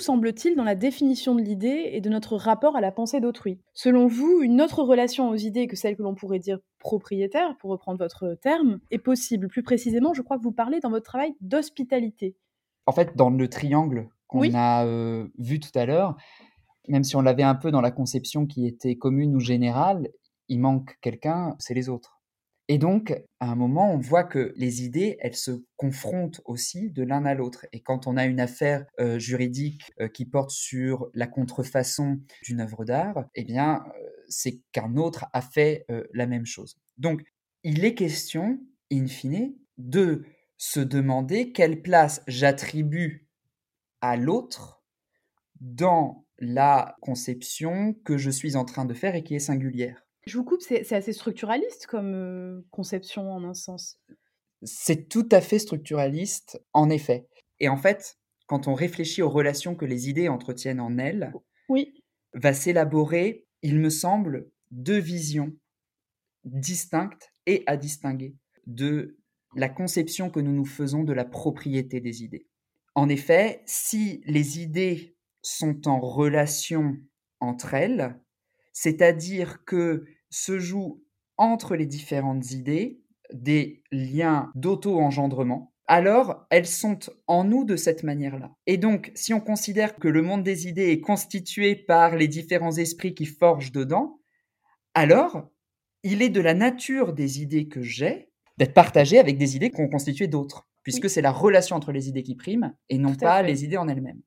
Semble-t-il, 0.05 0.55
dans 0.57 0.65
la 0.65 0.75
définition 0.75 1.35
de 1.35 1.41
l'idée 1.43 1.91
et 1.93 2.01
de 2.01 2.09
notre 2.11 2.37
rapport 2.37 2.77
à 2.77 2.81
la 2.81 2.93
pensée 2.93 3.21
d'autrui. 3.21 3.59
Selon 3.73 4.07
vous, 4.07 4.41
une 4.43 4.61
autre 4.61 4.83
relation 4.83 5.29
aux 5.31 5.37
idées 5.37 5.67
que 5.67 5.77
celle 5.77 5.97
que 5.97 6.03
l'on 6.03 6.15
pourrait 6.15 6.39
dire 6.39 6.59
propriétaire, 6.79 7.57
pour 7.59 7.71
reprendre 7.71 7.99
votre 7.99 8.35
terme, 8.41 8.81
est 8.91 8.99
possible? 8.99 9.49
Plus 9.49 9.63
précisément, 9.63 10.15
je 10.15 10.23
crois 10.23 10.37
que 10.39 10.43
vous 10.43 10.53
parlez 10.53 10.81
dans 10.81 10.91
votre 10.91 11.07
travail 11.07 11.35
d'hospitalité. 11.41 12.37
En 12.87 12.93
fait, 12.93 13.17
dans 13.17 13.31
le 13.31 13.49
triangle 13.49 14.09
qu'on 14.27 14.41
Oui. 14.41 14.53
a 14.55 14.85
euh, 14.85 15.27
vu 15.39 15.59
tout 15.59 15.77
à 15.77 15.87
l'heure, 15.87 16.17
même 16.89 17.05
si 17.05 17.17
on 17.17 17.23
l'avait 17.23 17.43
un 17.43 17.55
peu 17.55 17.71
dans 17.71 17.81
la 17.81 17.91
conception 17.91 18.47
qui 18.47 18.67
était 18.67 18.97
commune 18.97 19.35
ou 19.35 19.41
générale, 19.41 20.09
il 20.49 20.61
manque 20.61 20.99
quelqu'un, 21.01 21.57
c'est 21.59 21.75
les 21.75 21.89
autres. 21.89 22.14
Et 22.69 22.79
donc, 22.79 23.13
à 23.41 23.51
un 23.51 23.57
moment, 23.57 23.93
on 23.93 23.99
voit 23.99 24.25
que 24.25 24.55
les 24.57 24.85
idées, 24.85 25.19
elles 25.21 25.37
se 25.37 25.63
confrontent 25.77 26.41
aussi 26.47 26.91
de 26.91 27.03
l'un 27.03 27.27
à 27.27 27.35
l'autre. 27.35 27.67
Et 27.73 27.81
quand 27.81 28.07
on 28.07 28.17
a 28.17 28.25
une 28.25 28.41
affaire 28.41 28.87
euh, 29.01 29.19
juridique 29.19 29.93
euh, 30.01 30.09
qui 30.09 30.25
porte 30.25 30.51
sur 30.51 31.11
la 31.13 31.27
contrefaçon 31.27 32.21
d'une 32.43 32.61
œuvre 32.61 32.87
d'art, 32.87 33.27
eh 33.35 33.45
bien, 33.45 33.85
euh, 33.87 34.09
c'est 34.29 34.63
qu'un 34.73 34.97
autre 34.97 35.27
a 35.35 35.43
fait 35.43 35.87
la 36.15 36.27
même 36.27 36.47
chose. 36.47 36.79
Donc, 36.97 37.23
il 37.63 37.85
est 37.85 37.95
question, 37.95 38.59
in 38.91 39.07
fine, 39.07 39.55
de 39.77 40.25
se 40.57 40.81
demander 40.81 41.53
quelle 41.53 41.83
place 41.83 42.23
j'attribue 42.27 43.29
à 44.01 44.17
l'autre 44.17 44.83
dans 45.61 46.25
la 46.39 46.97
conception 47.03 47.95
que 48.05 48.17
je 48.17 48.31
suis 48.31 48.57
en 48.57 48.65
train 48.65 48.87
de 48.87 48.95
faire 48.95 49.15
et 49.15 49.23
qui 49.23 49.35
est 49.35 49.41
singulière. 49.41 50.04
Je 50.27 50.39
vous 50.39 50.45
coupe, 50.45 50.63
c'est 50.63 50.91
assez 50.93 51.13
structuraliste 51.13 51.87
comme 51.87 52.65
conception 52.71 53.31
en 53.31 53.45
un 53.45 53.55
sens? 53.55 53.99
C'est 54.63 55.09
tout 55.09 55.29
à 55.31 55.41
fait 55.41 55.59
structuraliste, 55.59 56.63
en 56.73 56.89
effet. 56.89 57.29
Et 57.61 57.69
en 57.69 57.77
fait, 57.77 58.19
quand 58.47 58.67
on 58.69 58.75
réfléchit 58.75 59.23
aux 59.23 59.29
relations 59.29 59.75
que 59.75 59.85
les 59.85 60.09
idées 60.09 60.29
entretiennent 60.29 60.81
en 60.81 60.99
elles, 60.99 61.33
Oui. 61.69 62.03
va 62.33 62.55
s'élaborer, 62.55 63.47
il 63.63 63.79
me 63.79 63.91
semble, 63.91 64.51
deux 64.71 64.99
visions 64.99 65.53
distinctes 66.45 67.31
et 67.47 67.63
à 67.67 67.77
distinguer 67.77 68.35
de 68.67 69.19
la 69.55 69.69
conception 69.69 70.31
que 70.31 70.41
nous 70.41 70.53
nous 70.53 70.65
faisons 70.65 71.05
de 71.05 71.13
la 71.13 71.25
propriété 71.25 72.01
des 72.01 72.23
idées. 72.25 72.47
En 72.95 73.09
effet, 73.09 73.63
si 73.67 74.23
les 74.27 74.61
idées 74.61 75.17
sont 75.43 75.87
en 75.87 76.01
relation 76.01 76.97
entre 77.41 77.75
elles, 77.75 78.19
c'est-à-dire 78.75 79.65
que 79.65 80.05
se 80.29 80.59
jouent 80.59 81.03
entre 81.39 81.75
les 81.77 81.87
différentes 81.87 82.51
idées 82.51 83.01
des 83.33 83.83
liens 83.91 84.51
d'auto-engendrement, 84.55 85.73
alors 85.87 86.47
elles 86.51 86.67
sont 86.67 86.99
en 87.27 87.45
nous 87.45 87.65
de 87.65 87.77
cette 87.77 88.03
manière-là. 88.03 88.55
Et 88.67 88.77
donc, 88.77 89.11
si 89.15 89.33
on 89.33 89.41
considère 89.41 89.97
que 89.97 90.09
le 90.09 90.21
monde 90.23 90.43
des 90.43 90.69
idées 90.69 90.91
est 90.91 91.01
constitué 91.01 91.75
par 91.77 92.17
les 92.17 92.29
différents 92.29 92.77
esprits 92.77 93.15
qui 93.15 93.25
forgent 93.27 93.73
dedans, 93.73 94.21
alors 94.95 95.49
il 96.03 96.21
est 96.21 96.29
de 96.29 96.41
la 96.41 96.55
nature 96.55 97.13
des 97.15 97.41
idées 97.41 97.69
que 97.69 97.81
j'ai 97.83 98.31
d'être 98.59 98.75
partagé 98.75 99.19
avec 99.19 99.39
des 99.39 99.57
idées 99.57 99.71
qu'ont 99.71 99.89
constitué 99.89 100.29
d'autres, 100.29 100.69
puisque 100.83 101.05
Oui. 101.05 101.11
c'est 101.11 101.23
la 101.23 101.33
relation 101.33 101.75
entre 101.77 101.93
les 101.93 102.09
idées 102.09 102.23
qui 102.23 102.37
prime 102.37 102.75
et 102.89 102.99
non 102.99 103.15
pas 103.15 103.41
fait. 103.41 103.49
les 103.49 103.65
idées 103.65 103.77
en 103.79 103.89
elles-mêmes. 103.89 104.21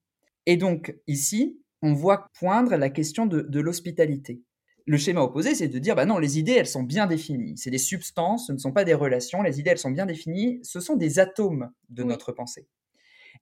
Et 0.45 0.57
donc, 0.57 0.95
ici, 1.07 1.61
on 1.81 1.93
voit 1.93 2.27
poindre 2.39 2.75
la 2.75 2.89
question 2.89 3.25
de, 3.25 3.41
de 3.41 3.59
l'hospitalité. 3.59 4.41
Le 4.85 4.97
schéma 4.97 5.21
opposé, 5.21 5.53
c'est 5.53 5.67
de 5.67 5.79
dire, 5.79 5.95
bah 5.95 6.05
non, 6.05 6.17
les 6.17 6.39
idées, 6.39 6.53
elles 6.53 6.65
sont 6.67 6.83
bien 6.83 7.07
définies. 7.07 7.57
C'est 7.57 7.71
des 7.71 7.77
substances, 7.77 8.47
ce 8.47 8.53
ne 8.53 8.57
sont 8.57 8.71
pas 8.71 8.85
des 8.85 8.93
relations. 8.93 9.41
Les 9.41 9.59
idées, 9.59 9.71
elles 9.71 9.77
sont 9.77 9.91
bien 9.91 10.05
définies. 10.05 10.59
Ce 10.63 10.79
sont 10.79 10.95
des 10.95 11.19
atomes 11.19 11.71
de 11.89 12.03
Oui. 12.03 12.09
notre 12.09 12.31
pensée. 12.31 12.67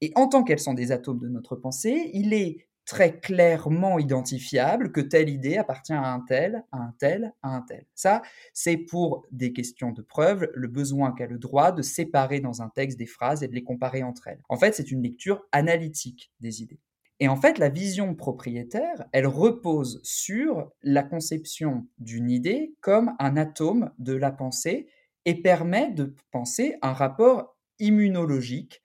Et 0.02 0.12
en 0.16 0.28
tant 0.28 0.44
qu'elles 0.44 0.60
sont 0.60 0.74
des 0.74 0.92
atomes 0.92 1.20
de 1.20 1.30
notre 1.30 1.56
pensée, 1.56 2.10
il 2.14 2.34
est 2.34 2.68
très 2.86 3.20
clairement 3.20 3.98
identifiable 3.98 4.92
que 4.92 5.02
telle 5.02 5.30
idée 5.30 5.58
appartient 5.58 5.94
à 5.94 6.14
un 6.14 6.20
tel, 6.22 6.64
à 6.72 6.78
un 6.78 6.94
tel, 7.00 7.34
à 7.42 7.56
un 7.56 7.62
tel. 7.62 7.86
Ça, 7.96 8.22
c'est 8.54 8.78
pour 8.78 9.26
des 9.32 9.54
questions 9.54 9.92
de 9.92 10.02
preuve, 10.04 10.50
le 10.54 10.68
besoin 10.68 11.12
qu'a 11.12 11.26
le 11.26 11.40
droit 11.40 11.72
de 11.72 11.82
séparer 11.82 12.40
dans 12.42 12.62
un 12.62 12.70
texte 12.70 13.00
des 13.00 13.08
phrases 13.08 13.42
et 13.44 13.48
de 13.48 13.56
les 13.56 13.64
comparer 13.64 14.04
entre 14.04 14.28
elles. 14.28 14.42
En 14.50 14.58
fait, 14.58 14.74
c'est 14.76 14.92
une 14.92 15.02
lecture 15.02 15.46
analytique 15.52 16.32
des 16.42 16.62
idées. 16.62 16.80
Et 17.20 17.28
en 17.28 17.38
fait, 17.38 17.58
la 17.58 17.70
vision 17.70 18.14
propriétaire, 18.14 19.06
elle 19.14 19.28
repose 19.28 20.02
sur 20.04 20.72
la 20.84 21.04
conception 21.04 21.88
d'une 21.98 22.30
idée 22.30 22.76
comme 22.82 23.14
un 23.20 23.38
atome 23.38 23.92
de 24.00 24.14
la 24.14 24.32
pensée 24.32 24.88
et 25.26 25.42
permet 25.42 25.92
de 25.92 26.14
penser 26.32 26.76
un 26.82 26.94
rapport 26.94 27.58
immunologique 27.80 28.82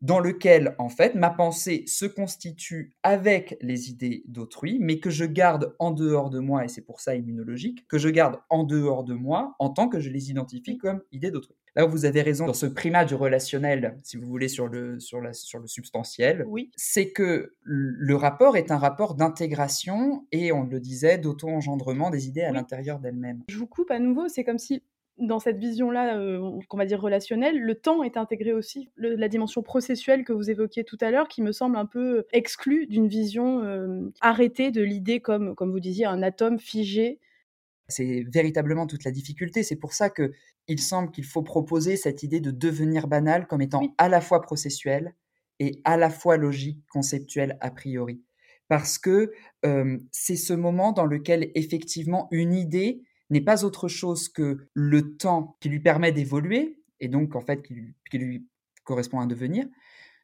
dans 0.00 0.18
lequel, 0.18 0.74
en 0.78 0.88
fait, 0.88 1.14
ma 1.14 1.30
pensée 1.30 1.84
se 1.86 2.06
constitue 2.06 2.92
avec 3.04 3.56
les 3.60 3.88
idées 3.90 4.24
d'autrui, 4.26 4.78
mais 4.80 4.98
que 4.98 5.10
je 5.10 5.24
garde 5.24 5.76
en 5.78 5.92
dehors 5.92 6.30
de 6.30 6.40
moi, 6.40 6.64
et 6.64 6.68
c'est 6.68 6.82
pour 6.82 7.00
ça 7.00 7.14
immunologique, 7.14 7.86
que 7.86 7.98
je 7.98 8.08
garde 8.08 8.40
en 8.50 8.64
dehors 8.64 9.04
de 9.04 9.14
moi 9.14 9.54
en 9.60 9.70
tant 9.70 9.88
que 9.88 10.00
je 10.00 10.10
les 10.10 10.30
identifie 10.30 10.76
comme 10.76 11.02
idées 11.12 11.30
d'autrui. 11.30 11.54
Là 11.74 11.86
où 11.86 11.88
vous 11.90 12.04
avez 12.04 12.20
raison 12.22 12.46
dans 12.46 12.52
ce 12.52 12.66
primat 12.66 13.04
du 13.06 13.14
relationnel, 13.14 13.98
si 14.02 14.16
vous 14.18 14.26
voulez, 14.26 14.48
sur 14.48 14.68
le, 14.68 15.00
sur 15.00 15.20
la, 15.22 15.32
sur 15.32 15.58
le 15.58 15.66
substantiel, 15.66 16.44
Oui. 16.46 16.70
c'est 16.76 17.10
que 17.12 17.54
le 17.62 18.14
rapport 18.14 18.56
est 18.58 18.70
un 18.70 18.76
rapport 18.78 19.14
d'intégration 19.14 20.26
et, 20.32 20.52
on 20.52 20.64
le 20.64 20.80
disait, 20.80 21.18
d'auto-engendrement 21.18 22.10
des 22.10 22.28
idées 22.28 22.42
à 22.42 22.50
Oui. 22.50 22.56
l'intérieur 22.56 22.98
d'elles-mêmes. 22.98 23.42
Je 23.48 23.56
vous 23.58 23.66
coupe 23.66 23.90
à 23.90 23.98
nouveau, 23.98 24.28
c'est 24.28 24.44
comme 24.44 24.58
si 24.58 24.82
dans 25.18 25.38
cette 25.38 25.58
vision-là, 25.58 26.16
euh, 26.18 26.58
qu'on 26.68 26.78
va 26.78 26.86
dire 26.86 27.00
relationnelle, 27.00 27.58
le 27.60 27.74
temps 27.74 28.02
est 28.02 28.16
intégré 28.16 28.52
aussi. 28.54 28.88
Le- 28.96 29.14
la 29.14 29.28
dimension 29.28 29.62
processuelle 29.62 30.24
que 30.24 30.32
vous 30.32 30.50
évoquiez 30.50 30.84
tout 30.84 30.96
à 31.02 31.10
l'heure, 31.10 31.28
qui 31.28 31.42
me 31.42 31.52
semble 31.52 31.76
un 31.76 31.84
peu 31.86 32.24
exclue 32.32 32.86
d'une 32.86 33.08
vision 33.08 33.62
euh, 33.62 34.10
arrêtée 34.20 34.70
de 34.70 34.82
l'idée 34.82 35.20
comme, 35.20 35.54
comme 35.54 35.70
vous 35.70 35.80
disiez, 35.80 36.06
un 36.06 36.22
atome 36.22 36.58
figé. 36.58 37.20
C'est 37.92 38.24
véritablement 38.32 38.86
toute 38.86 39.04
la 39.04 39.10
difficulté. 39.10 39.62
C'est 39.62 39.76
pour 39.76 39.92
ça 39.92 40.10
que 40.10 40.32
il 40.68 40.80
semble 40.80 41.10
qu'il 41.10 41.24
faut 41.24 41.42
proposer 41.42 41.96
cette 41.96 42.22
idée 42.22 42.40
de 42.40 42.50
devenir 42.50 43.08
banal 43.08 43.46
comme 43.46 43.62
étant 43.62 43.80
Oui. 43.80 43.90
à 43.98 44.08
la 44.08 44.20
fois 44.20 44.40
processuel 44.40 45.14
et 45.58 45.80
à 45.84 45.96
la 45.96 46.10
fois 46.10 46.36
logique, 46.36 46.84
conceptuel 46.90 47.56
a 47.60 47.70
priori. 47.70 48.22
Parce 48.68 48.98
que 48.98 49.32
euh, 49.66 49.98
c'est 50.12 50.36
ce 50.36 50.52
moment 50.52 50.92
dans 50.92 51.04
lequel 51.04 51.50
effectivement 51.54 52.28
une 52.30 52.54
idée 52.54 53.02
n'est 53.30 53.40
pas 53.40 53.64
autre 53.64 53.88
chose 53.88 54.28
que 54.28 54.68
le 54.74 55.16
temps 55.16 55.56
qui 55.60 55.68
lui 55.68 55.80
permet 55.80 56.12
d'évoluer 56.12 56.82
et 57.00 57.08
donc 57.08 57.34
en 57.34 57.40
fait 57.40 57.62
qui 57.62 57.74
lui, 57.74 57.94
qui 58.10 58.18
lui 58.18 58.46
correspond 58.84 59.20
à 59.20 59.24
un 59.24 59.26
devenir. 59.26 59.66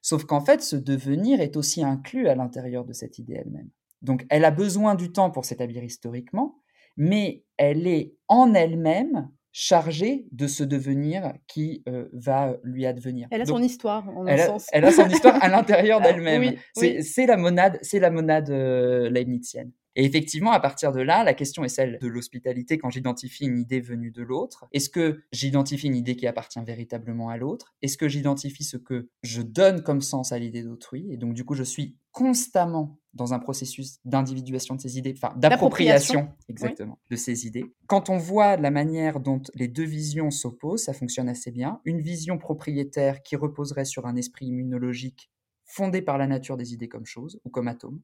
Sauf 0.02 0.24
qu'en 0.24 0.40
fait, 0.40 0.62
ce 0.62 0.76
devenir 0.76 1.40
est 1.40 1.56
aussi 1.56 1.82
inclus 1.82 2.28
à 2.28 2.34
l'intérieur 2.34 2.84
de 2.84 2.92
cette 2.92 3.18
idée 3.18 3.34
elle-même. 3.34 3.70
Donc 4.02 4.24
elle 4.30 4.44
a 4.44 4.50
besoin 4.50 4.94
du 4.94 5.12
temps 5.12 5.30
pour 5.30 5.44
s'établir 5.44 5.82
historiquement, 5.82 6.60
mais 6.98 7.44
elle 7.56 7.86
est 7.86 8.12
en 8.28 8.52
elle-même 8.52 9.30
chargée 9.52 10.26
de 10.30 10.46
ce 10.46 10.62
devenir 10.62 11.32
qui 11.46 11.82
euh, 11.88 12.08
va 12.12 12.56
lui 12.62 12.84
advenir. 12.86 13.26
Elle 13.30 13.40
a 13.42 13.44
Donc, 13.44 13.56
son 13.58 13.62
histoire, 13.62 14.06
en 14.10 14.24
un 14.24 14.26
elle, 14.26 14.40
a, 14.40 14.46
sens. 14.46 14.66
elle 14.72 14.84
a 14.84 14.92
son 14.92 15.08
histoire 15.08 15.42
à 15.42 15.48
l'intérieur 15.48 16.00
Ah, 16.02 16.12
d'elle-même. 16.12 16.42
oui, 16.42 16.58
c'est 16.74 16.96
oui. 16.98 17.02
c'est 17.02 17.26
la 17.26 17.36
monade, 17.36 17.78
c'est 17.82 17.98
la 17.98 18.10
monade 18.10 18.50
euh, 18.50 19.08
leibnizienne. 19.08 19.72
Et 19.96 20.04
effectivement, 20.04 20.52
à 20.52 20.60
partir 20.60 20.92
de 20.92 21.00
là, 21.00 21.24
la 21.24 21.34
question 21.34 21.64
est 21.64 21.68
celle 21.68 21.98
de 22.00 22.06
l'hospitalité 22.06 22.78
quand 22.78 22.88
j'identifie 22.88 23.46
une 23.46 23.58
idée 23.58 23.80
venue 23.80 24.12
de 24.12 24.22
l'autre. 24.22 24.66
Est-ce 24.72 24.90
que 24.90 25.22
j'identifie 25.32 25.88
une 25.88 25.96
idée 25.96 26.14
qui 26.14 26.28
appartient 26.28 26.60
véritablement 26.64 27.30
à 27.30 27.36
l'autre? 27.36 27.74
Est-ce 27.82 27.96
que 27.96 28.06
j'identifie 28.06 28.62
ce 28.62 28.76
que 28.76 29.08
je 29.24 29.42
donne 29.42 29.82
comme 29.82 30.00
sens 30.00 30.30
à 30.30 30.38
l'idée 30.38 30.62
d'autrui? 30.62 31.08
Et 31.10 31.16
donc, 31.16 31.34
du 31.34 31.44
coup, 31.44 31.54
je 31.54 31.64
suis 31.64 31.96
constamment 32.12 33.00
dans 33.18 33.34
un 33.34 33.38
processus 33.38 33.98
d'individuation 34.06 34.74
de 34.74 34.80
ces 34.80 34.96
idées, 34.96 35.14
enfin 35.14 35.34
d'appropriation, 35.36 36.30
exactement, 36.48 36.98
de 37.10 37.16
ces 37.16 37.46
idées. 37.46 37.66
Quand 37.86 38.08
on 38.08 38.16
voit 38.16 38.56
la 38.56 38.70
manière 38.70 39.20
dont 39.20 39.42
les 39.54 39.68
deux 39.68 39.84
visions 39.84 40.30
s'opposent, 40.30 40.84
ça 40.84 40.94
fonctionne 40.94 41.28
assez 41.28 41.50
bien. 41.50 41.80
Une 41.84 42.00
vision 42.00 42.38
propriétaire 42.38 43.22
qui 43.22 43.36
reposerait 43.36 43.84
sur 43.84 44.06
un 44.06 44.16
esprit 44.16 44.46
immunologique 44.46 45.30
fondé 45.66 46.00
par 46.00 46.16
la 46.16 46.26
nature 46.26 46.56
des 46.56 46.72
idées 46.72 46.88
comme 46.88 47.04
choses 47.04 47.38
ou 47.44 47.50
comme 47.50 47.68
atomes 47.68 48.00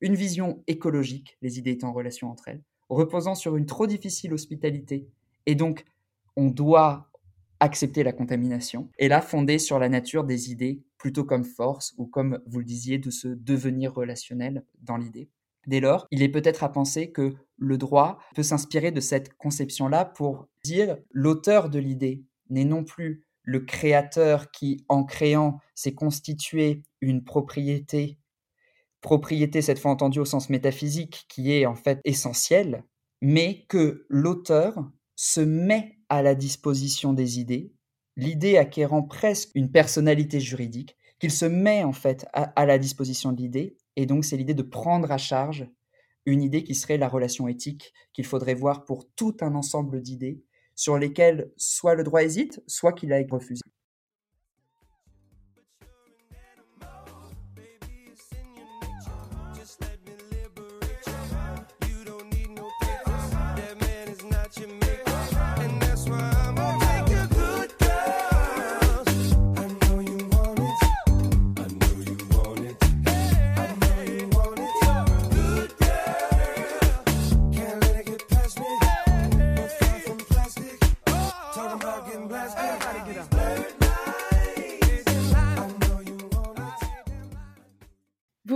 une 0.00 0.14
vision 0.14 0.62
écologique, 0.66 1.38
les 1.40 1.58
idées 1.58 1.70
étant 1.72 1.88
en 1.88 1.92
relation 1.92 2.30
entre 2.30 2.48
elles, 2.48 2.62
reposant 2.90 3.34
sur 3.34 3.56
une 3.56 3.64
trop 3.64 3.86
difficile 3.86 4.34
hospitalité, 4.34 5.08
et 5.46 5.54
donc 5.54 5.84
on 6.36 6.50
doit 6.50 7.10
accepter 7.64 8.02
la 8.02 8.12
contamination, 8.12 8.88
et 8.98 9.08
là 9.08 9.20
fondée 9.20 9.58
sur 9.58 9.78
la 9.78 9.88
nature 9.88 10.24
des 10.24 10.50
idées 10.50 10.82
plutôt 10.98 11.24
comme 11.24 11.44
force, 11.44 11.94
ou 11.98 12.06
comme 12.06 12.40
vous 12.46 12.60
le 12.60 12.64
disiez, 12.64 12.98
de 12.98 13.10
ce 13.10 13.28
devenir 13.28 13.92
relationnel 13.92 14.64
dans 14.80 14.96
l'idée. 14.96 15.30
Dès 15.66 15.80
lors, 15.80 16.06
il 16.10 16.22
est 16.22 16.28
peut-être 16.28 16.62
à 16.62 16.70
penser 16.70 17.10
que 17.10 17.34
le 17.56 17.78
droit 17.78 18.18
peut 18.34 18.42
s'inspirer 18.42 18.90
de 18.90 19.00
cette 19.00 19.34
conception-là 19.34 20.04
pour 20.04 20.48
dire 20.62 20.98
l'auteur 21.10 21.70
de 21.70 21.78
l'idée 21.78 22.22
n'est 22.50 22.64
non 22.64 22.84
plus 22.84 23.24
le 23.42 23.60
créateur 23.60 24.50
qui, 24.50 24.84
en 24.88 25.04
créant, 25.04 25.58
s'est 25.74 25.94
constitué 25.94 26.82
une 27.00 27.24
propriété 27.24 28.18
propriété 29.04 29.60
cette 29.60 29.78
fois 29.78 29.90
entendue 29.90 30.20
au 30.20 30.24
sens 30.24 30.48
métaphysique 30.48 31.26
qui 31.28 31.52
est 31.52 31.66
en 31.66 31.74
fait 31.74 32.00
essentielle, 32.04 32.84
mais 33.20 33.66
que 33.68 34.06
l'auteur 34.08 34.90
se 35.14 35.42
met 35.42 35.93
à 36.08 36.22
la 36.22 36.34
disposition 36.34 37.12
des 37.12 37.40
idées, 37.40 37.72
l'idée 38.16 38.56
acquérant 38.56 39.02
presque 39.02 39.50
une 39.54 39.70
personnalité 39.70 40.40
juridique, 40.40 40.96
qu'il 41.18 41.30
se 41.30 41.44
met 41.44 41.84
en 41.84 41.92
fait 41.92 42.26
à, 42.32 42.66
la 42.66 42.78
disposition 42.78 43.32
de 43.32 43.40
l'idée, 43.40 43.76
et 43.96 44.06
donc 44.06 44.24
c'est 44.24 44.36
l'idée 44.36 44.54
de 44.54 44.62
prendre 44.62 45.10
à 45.10 45.18
charge 45.18 45.68
une 46.26 46.42
idée 46.42 46.64
qui 46.64 46.74
serait 46.74 46.98
la 46.98 47.08
relation 47.08 47.48
éthique 47.48 47.92
qu'il 48.12 48.24
faudrait 48.24 48.54
voir 48.54 48.84
pour 48.84 49.08
tout 49.14 49.36
un 49.40 49.54
ensemble 49.54 50.00
d'idées 50.00 50.42
sur 50.74 50.98
lesquelles 50.98 51.52
soit 51.56 51.94
le 51.94 52.02
droit 52.02 52.22
hésite, 52.22 52.62
soit 52.66 52.92
qu'il 52.92 53.12
a 53.12 53.22
refusé. 53.30 53.62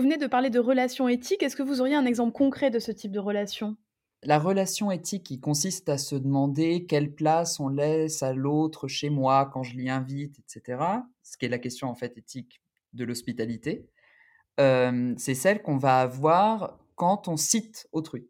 De 0.07 0.27
parler 0.27 0.51
de 0.51 0.61
relations 0.61 1.09
éthiques. 1.09 1.43
Est-ce 1.43 1.57
que 1.57 1.63
vous 1.63 1.81
auriez 1.81 1.97
un 1.97 2.07
exemple 2.07 2.33
concret 2.33 2.71
de 2.71 2.79
ce 2.79 2.93
type 2.93 3.11
de 3.11 3.19
relation? 3.19 3.77
La 4.23 4.39
relation 4.39 4.91
éthique 4.91 5.25
qui 5.25 5.41
consiste 5.41 5.89
à 5.89 5.99
se 5.99 6.17
demander 6.17 6.87
quelle 6.87 7.15
place 7.15 7.61
on 7.61 7.69
laisse 7.69 8.23
à 8.23 8.33
l'autre 8.33 8.89
chez 8.89 9.11
moi 9.11 9.49
quand 9.53 9.63
je 9.63 9.77
l'y 9.77 9.89
invite, 9.89 10.39
etc. 10.39 10.83
Ce 11.23 11.37
qui 11.37 11.47
est 11.47 11.49
la 11.49 11.59
question 11.59 11.89
en 11.89 11.95
fait 11.95 12.17
éthique 12.19 12.61
de 12.93 13.05
l'hospitalité. 13.05 13.87
euh, 14.59 15.15
c'est 15.19 15.35
celle 15.35 15.63
qu'on 15.63 15.77
va 15.77 16.01
avoir 16.01 16.79
quand 16.97 17.29
on 17.29 17.37
cite 17.37 17.89
autrui. 17.93 18.29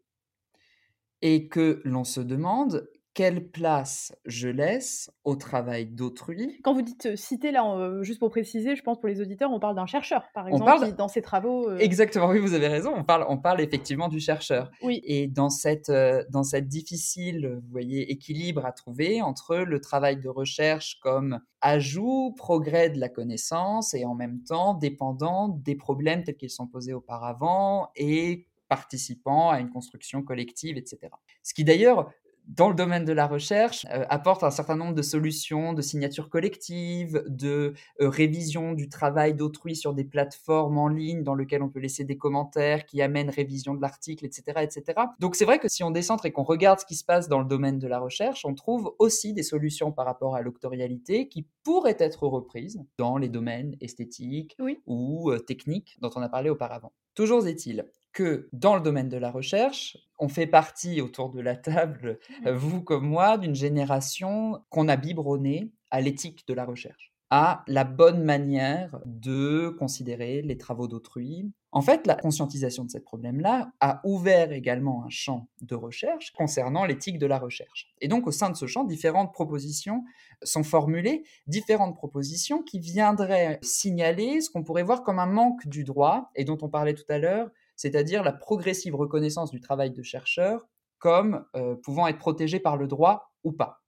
Et 1.21 1.47
que 1.47 1.81
l'on 1.85 2.03
se 2.03 2.21
demande 2.21 2.87
quelle 3.19 3.49
place 3.51 4.15
je 4.23 4.47
laisse 4.47 5.11
au 5.25 5.35
travail 5.35 5.87
d'autrui? 5.87 6.57
Quand 6.63 6.73
vous 6.73 6.83
dites 6.83 7.07
euh, 7.07 7.15
citer, 7.17 7.51
là, 7.51 7.69
euh, 7.75 8.01
juste 8.01 8.17
pour 8.19 8.29
préciser, 8.29 8.77
je 8.77 8.81
pense 8.81 8.97
pour 8.97 9.09
les 9.09 9.19
auditeurs, 9.19 9.51
on 9.51 9.59
parle 9.59 9.75
d'un 9.75 9.85
chercheur, 9.87 10.23
par 10.33 10.45
On 10.45 10.51
exemple, 10.51 10.65
parle- 10.65 10.85
qui, 10.85 10.93
dans 10.93 11.09
ses 11.09 11.21
travaux. 11.21 11.67
euh, 11.69 11.77
Exactement, 11.79 12.29
oui, 12.29 12.39
vous 12.39 12.53
avez 12.53 12.69
raison. 12.69 12.93
On 12.95 13.03
parle, 13.03 13.25
on 13.27 13.37
parle 13.37 13.59
effectivement 13.59 14.07
du 14.07 14.21
chercheur. 14.21 14.71
Oui. 14.83 15.01
Et 15.03 15.27
dans 15.27 15.49
cette, 15.49 15.89
euh, 15.89 16.23
dans 16.29 16.43
cette 16.43 16.69
difficile, 16.69 17.59
vous 17.61 17.69
voyez, 17.71 18.09
équilibre 18.09 18.65
à 18.65 18.71
trouver 18.71 19.21
entre 19.21 19.57
le 19.57 19.81
travail 19.81 20.15
de 20.15 20.29
recherche 20.29 20.97
comme 21.01 21.41
ajout, 21.59 22.33
progrès 22.37 22.89
de 22.89 23.01
la 23.01 23.09
connaissance 23.09 23.93
et 23.93 24.05
en 24.05 24.15
même 24.15 24.43
temps 24.43 24.75
dépendant 24.75 25.49
des 25.49 25.75
problèmes 25.75 26.23
tels 26.23 26.37
qu'ils 26.37 26.49
sont 26.51 26.67
posés 26.67 26.93
auparavant 26.93 27.89
et 27.97 28.45
participant 28.69 29.49
à 29.49 29.59
une 29.59 29.71
construction 29.71 30.21
collective, 30.21 30.77
etc. 30.77 30.99
Ce 31.41 31.55
qui 31.55 31.63
d'ailleurs, 31.63 32.11
dans 32.49 32.67
le 32.67 32.75
domaine 32.75 33.05
de 33.05 33.13
la 33.13 33.27
recherche, 33.27 33.85
euh, 33.91 34.05
apporte 34.09 34.43
un 34.43 34.49
certain 34.49 34.75
nombre 34.75 34.95
de 34.95 35.03
solutions, 35.03 35.73
de 35.73 35.83
signatures 35.83 36.29
collectives, 36.29 37.23
de 37.27 37.73
euh, 38.01 38.09
révision 38.09 38.73
du 38.73 38.89
travail 38.89 39.35
d'autrui 39.35 39.75
sur 39.75 39.93
des 39.93 40.03
plateformes 40.03 40.79
en 40.79 40.87
ligne 40.87 41.23
dans 41.23 41.35
lesquelles 41.35 41.61
on 41.61 41.69
peut 41.69 41.79
laisser 41.79 42.05
des 42.05 42.17
commentaires 42.17 42.85
qui 42.85 43.03
amènent 43.03 43.29
révision 43.29 43.75
de 43.75 43.81
l'article, 43.81 44.25
etc., 44.25 44.61
etc. 44.61 44.99
Donc 45.19 45.35
c'est 45.35 45.45
vrai 45.45 45.59
que 45.59 45.69
si 45.69 45.83
on 45.83 45.91
descend 45.91 46.19
et 46.25 46.31
qu'on 46.31 46.43
regarde 46.43 46.79
ce 46.79 46.85
qui 46.85 46.95
se 46.95 47.05
passe 47.05 47.29
dans 47.29 47.39
le 47.39 47.45
domaine 47.45 47.77
de 47.77 47.87
la 47.87 47.99
recherche, 47.99 48.43
on 48.45 48.55
trouve 48.55 48.95
aussi 48.97 49.33
des 49.33 49.43
solutions 49.43 49.91
par 49.91 50.05
rapport 50.05 50.35
à 50.35 50.41
l'octorialité 50.41 51.29
qui 51.29 51.45
pourraient 51.63 51.97
être 51.99 52.23
reprises 52.27 52.83
dans 52.97 53.17
les 53.17 53.29
domaines 53.29 53.75
esthétiques 53.79 54.55
Oui. 54.59 54.79
ou 54.87 55.29
euh, 55.29 55.37
techniques 55.37 55.97
dont 56.01 56.09
on 56.15 56.21
a 56.21 56.29
parlé 56.29 56.49
auparavant. 56.49 56.93
Toujours 57.13 57.45
est-il 57.47 57.85
que 58.13 58.49
dans 58.53 58.75
le 58.75 58.81
domaine 58.81 59.09
de 59.09 59.17
la 59.17 59.31
recherche, 59.31 59.97
on 60.17 60.27
fait 60.27 60.47
partie 60.47 61.01
autour 61.01 61.29
de 61.29 61.39
la 61.39 61.55
table, 61.55 62.19
euh, 62.45 62.53
vous 62.53 62.81
comme 62.81 63.07
moi, 63.07 63.37
d'une 63.37 63.55
génération 63.55 64.63
qu'on 64.69 64.87
a 64.87 64.97
biberonnée 64.97 65.71
à 65.91 66.01
l'éthique 66.01 66.47
de 66.47 66.53
la 66.53 66.65
recherche, 66.65 67.13
à 67.29 67.63
la 67.67 67.83
bonne 67.83 68.23
manière 68.23 68.99
de 69.05 69.69
considérer 69.69 70.41
les 70.41 70.57
travaux 70.57 70.87
d'autrui. 70.87 71.51
En 71.71 71.81
fait, 71.81 72.07
la 72.07 72.15
conscientisation 72.15 72.83
de 72.83 72.89
ce 72.89 72.97
problème-là 72.97 73.71
a 73.79 74.01
ouvert 74.03 74.51
également 74.51 75.03
un 75.05 75.09
champ 75.09 75.47
de 75.61 75.75
recherche 75.75 76.31
concernant 76.31 76.83
l'éthique 76.83 77.19
de 77.19 77.27
la 77.27 77.37
recherche. 77.37 77.93
Et 78.01 78.07
donc, 78.07 78.25
au 78.25 78.31
sein 78.31 78.49
de 78.49 78.55
ce 78.55 78.65
champ, 78.65 78.83
différentes 78.83 79.31
propositions 79.33 80.03
sont 80.41 80.63
formulées, 80.63 81.23
différentes 81.45 81.95
propositions 81.95 82.63
qui 82.63 82.79
viendraient 82.79 83.59
signaler 83.61 84.41
ce 84.41 84.49
qu'on 84.49 84.63
pourrait 84.63 84.83
voir 84.83 85.03
comme 85.03 85.19
un 85.19 85.27
manque 85.27 85.67
du 85.67 85.83
droit, 85.83 86.31
et 86.35 86.43
dont 86.43 86.57
on 86.61 86.69
parlait 86.69 86.95
tout 86.95 87.09
à 87.09 87.19
l'heure, 87.19 87.51
c'est-à-dire 87.79 88.23
la 88.23 88.33
progressive 88.33 88.93
reconnaissance 88.93 89.51
du 89.51 89.61
travail 89.61 89.91
de 89.91 90.03
chercheur 90.03 90.67
comme 90.97 91.45
euh, 91.55 91.75
pouvant 91.75 92.07
être 92.07 92.17
protégé 92.17 92.59
par 92.59 92.75
le 92.75 92.87
droit 92.87 93.31
ou 93.45 93.53
pas. 93.53 93.79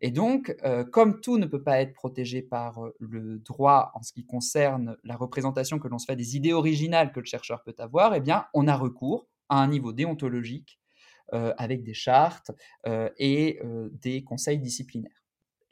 Et 0.00 0.10
donc, 0.10 0.52
euh, 0.64 0.82
comme 0.82 1.20
tout 1.20 1.38
ne 1.38 1.46
peut 1.46 1.62
pas 1.62 1.80
être 1.80 1.92
protégé 1.92 2.42
par 2.42 2.84
euh, 2.84 2.92
le 2.98 3.38
droit 3.38 3.92
en 3.94 4.02
ce 4.02 4.12
qui 4.12 4.26
concerne 4.26 4.96
la 5.04 5.14
représentation 5.14 5.78
que 5.78 5.86
l'on 5.86 5.98
se 5.98 6.06
fait 6.06 6.16
des 6.16 6.34
idées 6.34 6.52
originales 6.52 7.12
que 7.12 7.20
le 7.20 7.26
chercheur 7.26 7.62
peut 7.62 7.76
avoir, 7.78 8.16
eh 8.16 8.20
bien, 8.20 8.46
on 8.52 8.66
a 8.66 8.76
recours 8.76 9.28
à 9.48 9.62
un 9.62 9.68
niveau 9.68 9.92
déontologique 9.92 10.80
avec 11.32 11.84
des 11.84 11.94
chartes 11.94 12.50
et 13.16 13.60
des 13.92 14.24
conseils 14.24 14.58
disciplinaires. 14.58 15.22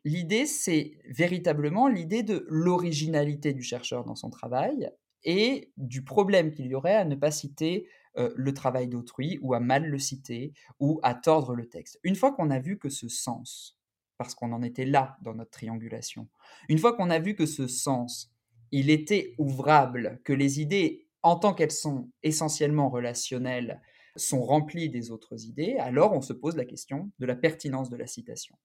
L'idée, 0.05 0.47
c'est 0.47 0.93
véritablement 1.09 1.89
l'idée 1.89 2.23
de 2.23 2.47
l'originalité 2.49 3.53
du 3.53 3.65
chercheur 3.65 4.05
dans 4.05 4.15
son 4.15 4.31
travail 4.31 4.93
et 5.25 5.73
du 5.77 6.05
problème 6.05 6.53
qu'il 6.53 6.67
y 6.67 6.75
aurait 6.75 6.95
à 6.95 7.05
ne 7.05 7.15
pas 7.15 7.31
citer 7.31 7.89
le 8.17 8.53
travail 8.53 8.89
d'autrui 8.89 9.39
ou 9.43 9.55
à 9.55 9.61
mal 9.61 9.87
le 9.87 9.99
citer 9.99 10.53
ou 10.81 10.99
à 11.03 11.15
tordre 11.15 11.55
le 11.55 11.69
texte. 11.69 12.01
Une 12.03 12.17
fois 12.17 12.33
qu'on 12.33 12.51
a 12.51 12.59
vu 12.59 12.79
que 12.79 12.89
ce 12.89 13.09
sens, 13.09 13.79
parce 14.17 14.35
qu'on 14.35 14.53
en 14.53 14.63
était 14.63 14.87
là 14.87 15.17
dans 15.23 15.35
notre 15.35 15.53
triangulation, 15.53 16.29
une 16.69 16.79
fois 16.79 16.97
qu'on 16.97 17.11
a 17.11 17.21
vu 17.21 17.37
que 17.37 17.47
ce 17.47 17.69
sens, 17.69 18.33
il 18.73 18.91
était 18.91 19.35
ouvrable, 19.39 20.21
que 20.25 20.33
les 20.33 20.61
idées, 20.61 21.07
en 21.23 21.37
tant 21.37 21.55
qu'elles 21.55 21.71
sont 21.71 22.11
essentiellement 22.23 22.91
relationnelles, 22.91 23.81
sont 24.17 24.43
remplies 24.43 24.91
des 24.91 25.13
autres 25.13 25.45
idées, 25.45 25.77
alors 25.79 26.13
on 26.13 26.21
se 26.21 26.33
pose 26.33 26.57
la 26.57 26.65
question 26.65 27.13
de 27.21 27.27
la 27.27 27.37
pertinence 27.37 27.89
de 27.89 27.97
la 27.97 28.09
citation. 28.09 28.57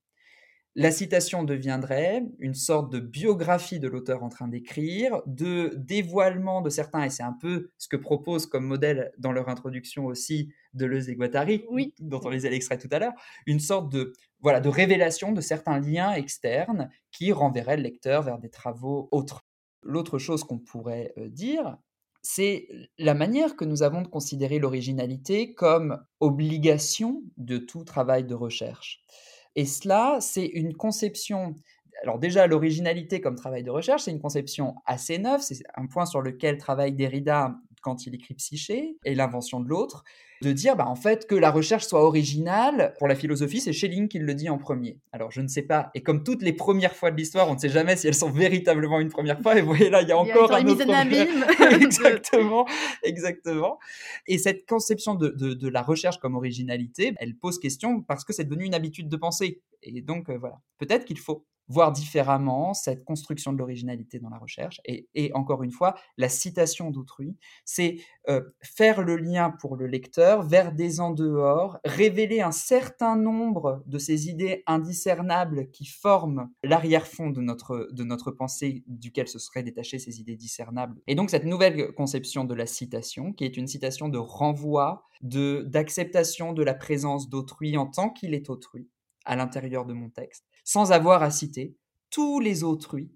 La 0.76 0.92
citation 0.92 1.44
deviendrait 1.44 2.24
une 2.40 2.56
sorte 2.56 2.92
de 2.92 3.00
biographie 3.00 3.80
de 3.80 3.88
l'auteur 3.88 4.24
en 4.24 4.30
train 4.30 4.48
d'écrire, 4.48 5.22
de 5.28 5.72
dévoilement 5.78 6.62
de 6.62 6.70
certains, 6.72 7.04
et 7.04 7.12
c'est 7.12 7.22
un 7.22 7.38
peu 7.40 7.70
ce 7.78 7.88
que 7.88 7.96
propose 7.96 8.48
comme 8.48 8.66
modèle 8.66 9.12
dans 9.20 9.32
leur 9.32 9.50
introduction 9.50 10.06
aussi 10.06 10.52
Deleuze 10.74 11.10
et 11.10 11.16
Guattari, 11.16 11.64
Oui. 11.70 11.94
dont 12.00 12.20
on 12.24 12.30
lisait 12.30 12.50
l'extrait 12.50 12.80
tout 12.80 12.90
à 12.92 12.98
l'heure, 12.98 13.14
une 13.46 13.60
sorte 13.60 13.92
de, 13.92 14.14
voilà, 14.40 14.62
de 14.62 14.70
révélation 14.70 15.32
de 15.32 15.42
certains 15.42 15.80
liens 15.80 16.14
externes 16.14 16.90
qui 17.12 17.32
renverraient 17.32 17.78
le 17.78 17.84
lecteur 17.84 18.24
vers 18.24 18.40
des 18.40 18.50
travaux 18.50 19.10
autres. 19.12 19.46
L'autre 19.84 20.18
chose 20.18 20.44
qu'on 20.44 20.58
pourrait 20.58 21.14
euh, 21.20 21.30
dire, 21.30 21.78
c'est 22.24 22.68
la 22.98 23.14
manière 23.14 23.56
que 23.56 23.66
nous 23.66 23.84
avons 23.84 24.02
de 24.02 24.08
considérer 24.08 24.58
l'originalité 24.58 25.54
comme 25.54 26.04
obligation 26.20 27.22
de 27.38 27.60
tout 27.60 27.84
travail 27.84 28.24
de 28.24 28.34
recherche. 28.34 29.04
Et 29.56 29.66
cela, 29.66 30.18
c'est 30.20 30.46
une 30.46 30.76
conception. 30.76 31.56
Alors 32.02 32.20
déjà, 32.20 32.48
l'originalité 32.48 33.22
comme 33.22 33.36
travail 33.36 33.64
de 33.64 33.70
recherche, 33.70 34.04
c'est 34.04 34.12
une 34.12 34.22
conception 34.22 34.76
assez 34.86 35.18
neuve. 35.18 35.42
C'est 35.42 35.64
un 35.76 35.86
point 35.88 36.06
sur 36.06 36.22
lequel 36.22 36.58
travaille 36.58 36.94
Derrida 36.94 37.56
quand 37.84 38.08
il 38.08 38.16
écrit 38.16 38.34
Psyché 38.34 38.98
et 39.06 39.14
l'invention 39.14 39.60
de 39.60 39.68
l'autre, 39.68 40.04
de 40.42 40.52
dire 40.52 40.76
bah, 40.76 40.88
en 40.88 40.96
fait 40.96 41.28
que 41.28 41.36
la 41.36 41.52
recherche 41.52 41.86
soit 41.86 42.04
originale. 42.04 42.94
Pour 42.98 43.08
la 43.08 43.16
philosophie, 43.16 43.60
c'est 43.60 43.74
Schelling 43.74 44.08
qui 44.08 44.20
le 44.20 44.34
dit 44.34 44.50
en 44.50 44.58
premier. 44.58 45.00
Alors 45.12 45.32
je 45.32 45.42
ne 45.42 45.48
sais 45.48 45.62
pas. 45.62 45.90
Et 45.94 46.02
comme 46.02 46.24
toutes 46.24 46.42
les 46.42 46.54
premières 46.54 46.96
fois 46.96 47.12
de 47.12 47.18
l'histoire, 47.18 47.50
on 47.50 47.54
ne 47.54 47.60
sait 47.60 47.70
jamais 47.70 47.96
si 47.96 48.08
elles 48.08 48.16
sont 48.16 48.32
véritablement 48.32 49.00
une 49.00 49.10
première 49.10 49.42
fois. 49.42 49.58
Et 49.58 49.62
vous 49.62 49.68
voyez 49.68 49.90
là, 49.90 50.02
il 50.02 50.08
y 50.08 50.12
a 50.12 50.22
Il 50.24 50.28
y 50.28 50.32
a 50.32 50.36
encore 50.36 50.54
un 50.54 50.66
autre 50.66 50.94
abîme. 50.94 51.46
exactement, 51.82 52.68
exactement. 53.04 53.80
Et 54.28 54.38
cette 54.38 54.68
conception 54.68 55.16
de, 55.16 55.30
de, 55.30 55.54
de 55.54 55.68
la 55.68 55.82
recherche 55.82 56.18
comme 56.18 56.36
originalité, 56.36 57.14
elle 57.18 57.36
pose 57.36 57.60
question 57.60 58.02
parce 58.02 58.24
que 58.24 58.34
c'est 58.34 58.46
devenu 58.46 58.66
une 58.66 58.76
habitude 58.76 59.10
de 59.10 59.18
penser. 59.18 59.62
Et 59.82 60.02
donc, 60.02 60.30
euh, 60.30 60.38
voilà, 60.38 60.62
peut-être 60.78 61.06
qu'il 61.06 61.20
faut 61.20 61.46
voir 61.68 61.92
différemment 61.92 62.74
cette 62.74 63.04
construction 63.04 63.54
de 63.54 63.58
l'originalité 63.58 64.20
dans 64.20 64.30
la 64.30 64.38
recherche. 64.38 64.82
Et, 64.86 65.08
et, 65.16 65.32
encore 65.34 65.64
une 65.64 65.72
fois, 65.72 65.96
la 66.18 66.30
citation 66.30 66.92
d'autrui, 66.92 67.38
c'est 67.66 67.98
euh, 68.30 68.42
faire 68.62 69.02
le 69.02 69.18
lien 69.18 69.52
pour 69.60 69.76
le 69.76 69.88
lecteur 69.88 70.44
vers 70.44 70.72
des 70.72 71.00
en 71.00 71.12
dehors, 71.12 71.78
révéler 71.86 72.42
un 72.42 72.52
certain 72.52 73.16
nombre 73.16 73.84
de 73.86 73.98
ces 73.98 74.30
idées 74.30 74.64
indiscernables 74.68 75.70
qui 75.72 75.86
forment 75.86 76.50
l'arrière-fond 76.64 77.30
de 77.30 77.42
notre, 77.42 77.90
de 77.92 78.04
notre 78.04 78.32
pensée 78.32 78.84
duquel 78.88 79.28
se 79.28 79.40
seraient 79.40 79.64
détachées 79.64 80.00
ces 80.00 80.20
idées 80.20 80.36
discernables. 80.36 81.02
Et 81.08 81.16
donc 81.16 81.30
cette 81.30 81.46
nouvelle 81.46 81.94
conception 81.94 82.44
de 82.44 82.54
la 82.54 82.66
citation, 82.66 83.34
qui 83.34 83.46
est 83.46 83.58
une 83.58 83.68
citation 83.68 84.10
de 84.10 84.18
renvoi, 84.18 85.04
de 85.22 85.64
d'acceptation 85.68 86.54
de 86.54 86.64
la 86.64 86.74
présence 86.74 87.30
d'autrui 87.30 87.78
en 87.78 87.88
tant 87.88 88.10
qu'il 88.10 88.34
est 88.34 88.50
autrui 88.50 88.90
à 89.26 89.36
l'intérieur 89.36 89.86
de 89.86 89.94
mon 89.94 90.10
texte, 90.10 90.46
sans 90.64 90.92
avoir 90.92 91.24
à 91.24 91.32
citer 91.32 91.76
tous 92.10 92.40
les 92.40 92.64
autrui 92.64 93.12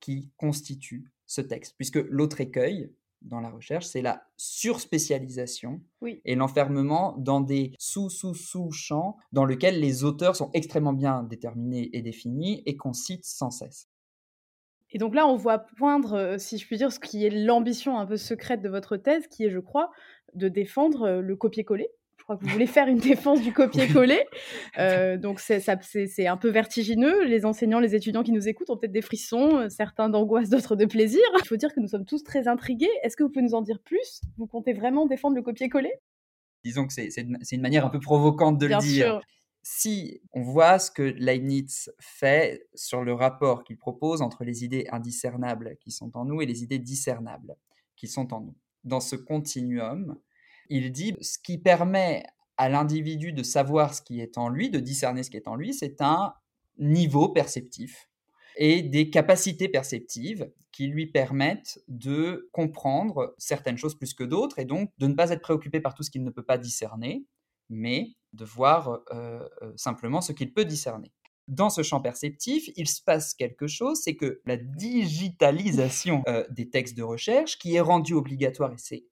qui 0.00 0.30
constituent 0.36 1.12
ce 1.26 1.40
texte, 1.40 1.74
puisque 1.76 1.96
l'autre 2.08 2.40
écueil 2.40 2.92
dans 3.22 3.40
la 3.40 3.50
recherche, 3.50 3.86
c'est 3.86 4.02
la 4.02 4.22
surspécialisation 4.36 5.82
Oui. 6.00 6.22
et 6.24 6.34
l'enfermement 6.34 7.14
dans 7.18 7.40
des 7.40 7.72
sous-sous-sous-champs 7.78 9.18
dans 9.32 9.44
lesquels 9.44 9.78
les 9.78 10.04
auteurs 10.04 10.36
sont 10.36 10.50
extrêmement 10.54 10.94
bien 10.94 11.22
déterminés 11.22 11.90
et 11.92 12.02
définis 12.02 12.62
et 12.64 12.76
qu'on 12.76 12.94
cite 12.94 13.24
sans 13.24 13.50
cesse. 13.50 13.88
Et 14.92 14.98
donc 14.98 15.14
là, 15.14 15.26
on 15.26 15.36
voit 15.36 15.58
poindre, 15.58 16.14
euh, 16.14 16.38
si 16.38 16.58
je 16.58 16.66
puis 16.66 16.76
dire, 16.76 16.92
ce 16.92 16.98
qui 16.98 17.24
est 17.24 17.30
l'ambition 17.30 17.98
un 17.98 18.06
peu 18.06 18.16
secrète 18.16 18.62
de 18.62 18.68
votre 18.68 18.96
thèse, 18.96 19.26
qui 19.28 19.44
est, 19.44 19.50
je 19.50 19.60
crois, 19.60 19.90
de 20.34 20.48
défendre 20.48 21.02
euh, 21.02 21.20
le 21.20 21.36
copier-coller. 21.36 21.88
Je 22.30 22.34
crois 22.36 22.44
que 22.44 22.46
vous 22.46 22.52
voulez 22.52 22.66
faire 22.68 22.86
une 22.86 22.98
défense 22.98 23.42
du 23.42 23.52
copier-coller. 23.52 24.24
Euh, 24.78 25.16
donc 25.16 25.40
c'est 25.40 26.26
un 26.28 26.36
peu 26.36 26.48
vertigineux. 26.48 27.24
Les 27.24 27.44
enseignants, 27.44 27.80
les 27.80 27.96
étudiants 27.96 28.22
qui 28.22 28.30
nous 28.30 28.46
écoutent 28.46 28.70
ont 28.70 28.76
peut-être 28.76 28.92
des 28.92 29.02
frissons, 29.02 29.56
euh, 29.56 29.68
certains 29.68 30.08
d'angoisse, 30.08 30.48
d'autres 30.48 30.76
de 30.76 30.84
plaisir. 30.84 31.20
Il 31.42 31.48
faut 31.48 31.56
dire 31.56 31.74
que 31.74 31.80
nous 31.80 31.88
sommes 31.88 32.04
tous 32.04 32.22
très 32.22 32.46
intrigués. 32.46 32.88
Est-ce 33.02 33.16
que 33.16 33.24
vous 33.24 33.30
pouvez 33.30 33.44
nous 33.44 33.54
en 33.54 33.62
dire 33.62 33.80
plus? 33.80 34.20
Vous 34.38 34.46
comptez 34.46 34.72
vraiment 34.74 35.06
défendre 35.06 35.34
le 35.34 35.42
copier-coller? 35.42 35.92
Disons 36.64 36.86
que 36.86 36.92
c'est 36.92 37.10
une, 37.16 37.60
manière 37.60 37.84
un 37.84 37.90
peu 37.90 37.98
provocante 37.98 38.58
de 38.58 38.68
Bien 38.68 38.78
le 38.78 38.84
dire. 38.84 39.06
sûr. 39.06 39.22
si 39.62 40.20
on 40.32 40.42
voit 40.42 40.78
ce 40.78 40.92
que 40.92 41.02
Leibniz 41.02 41.92
fait 41.98 42.68
sur 42.76 43.02
le 43.02 43.12
rapport 43.12 43.64
qu'il 43.64 43.76
propose 43.76 44.22
entre 44.22 44.44
les 44.44 44.62
idées 44.62 44.86
indiscernables 44.92 45.76
qui 45.80 45.90
sont 45.90 46.16
en 46.16 46.24
nous 46.26 46.40
et 46.40 46.46
les 46.46 46.62
idées 46.62 46.78
discernables 46.78 47.56
qui 47.96 48.06
sont 48.06 48.32
en 48.32 48.40
nous. 48.40 48.56
dans 48.84 49.00
ce 49.00 49.16
continuum. 49.16 50.16
Il 50.70 50.92
dit 50.92 51.14
ce 51.20 51.38
qui 51.38 51.58
permet 51.58 52.24
à 52.56 52.68
l'individu 52.68 53.32
de 53.32 53.42
savoir 53.42 53.94
ce 53.94 54.00
qui 54.00 54.20
est 54.20 54.38
en 54.38 54.48
lui, 54.48 54.70
de 54.70 54.80
discerner 54.80 55.22
ce 55.22 55.30
qui 55.30 55.36
est 55.36 55.48
en 55.48 55.56
lui, 55.56 55.74
c'est 55.74 56.00
un 56.00 56.32
niveau 56.78 57.28
perceptif 57.28 58.10
et 58.56 58.82
des 58.82 59.10
capacités 59.10 59.68
perceptives 59.68 60.50
qui 60.72 60.86
lui 60.86 61.06
permettent 61.06 61.80
de 61.88 62.48
comprendre 62.52 63.34
certaines 63.38 63.78
choses 63.78 63.96
plus 63.96 64.14
que 64.14 64.24
d'autres 64.24 64.58
et 64.58 64.64
donc 64.64 64.90
de 64.98 65.06
ne 65.06 65.14
pas 65.14 65.30
être 65.30 65.42
préoccupé 65.42 65.80
par 65.80 65.94
tout 65.94 66.02
ce 66.02 66.10
qu'il 66.10 66.22
ne 66.22 66.30
peut 66.30 66.44
pas 66.44 66.58
discerner, 66.58 67.24
mais 67.68 68.14
de 68.32 68.44
voir 68.44 69.00
euh, 69.12 69.48
euh, 69.62 69.72
simplement 69.76 70.20
ce 70.20 70.32
qu'il 70.32 70.52
peut 70.52 70.64
discerner. 70.64 71.12
Dans 71.48 71.70
ce 71.70 71.82
champ 71.82 72.00
perceptif, 72.00 72.70
il 72.76 72.88
se 72.88 73.02
passe 73.02 73.34
quelque 73.34 73.66
chose, 73.66 74.00
c'est 74.02 74.14
que 74.14 74.40
la 74.44 74.56
digitalisation 74.56 76.22
euh, 76.28 76.44
des 76.50 76.70
textes 76.70 76.96
de 76.96 77.02
recherche, 77.02 77.58
qui 77.58 77.74
est 77.74 77.80
rendue 77.80 78.14
obligatoire, 78.14 78.72
et 78.72 78.78
c'est 78.78 79.04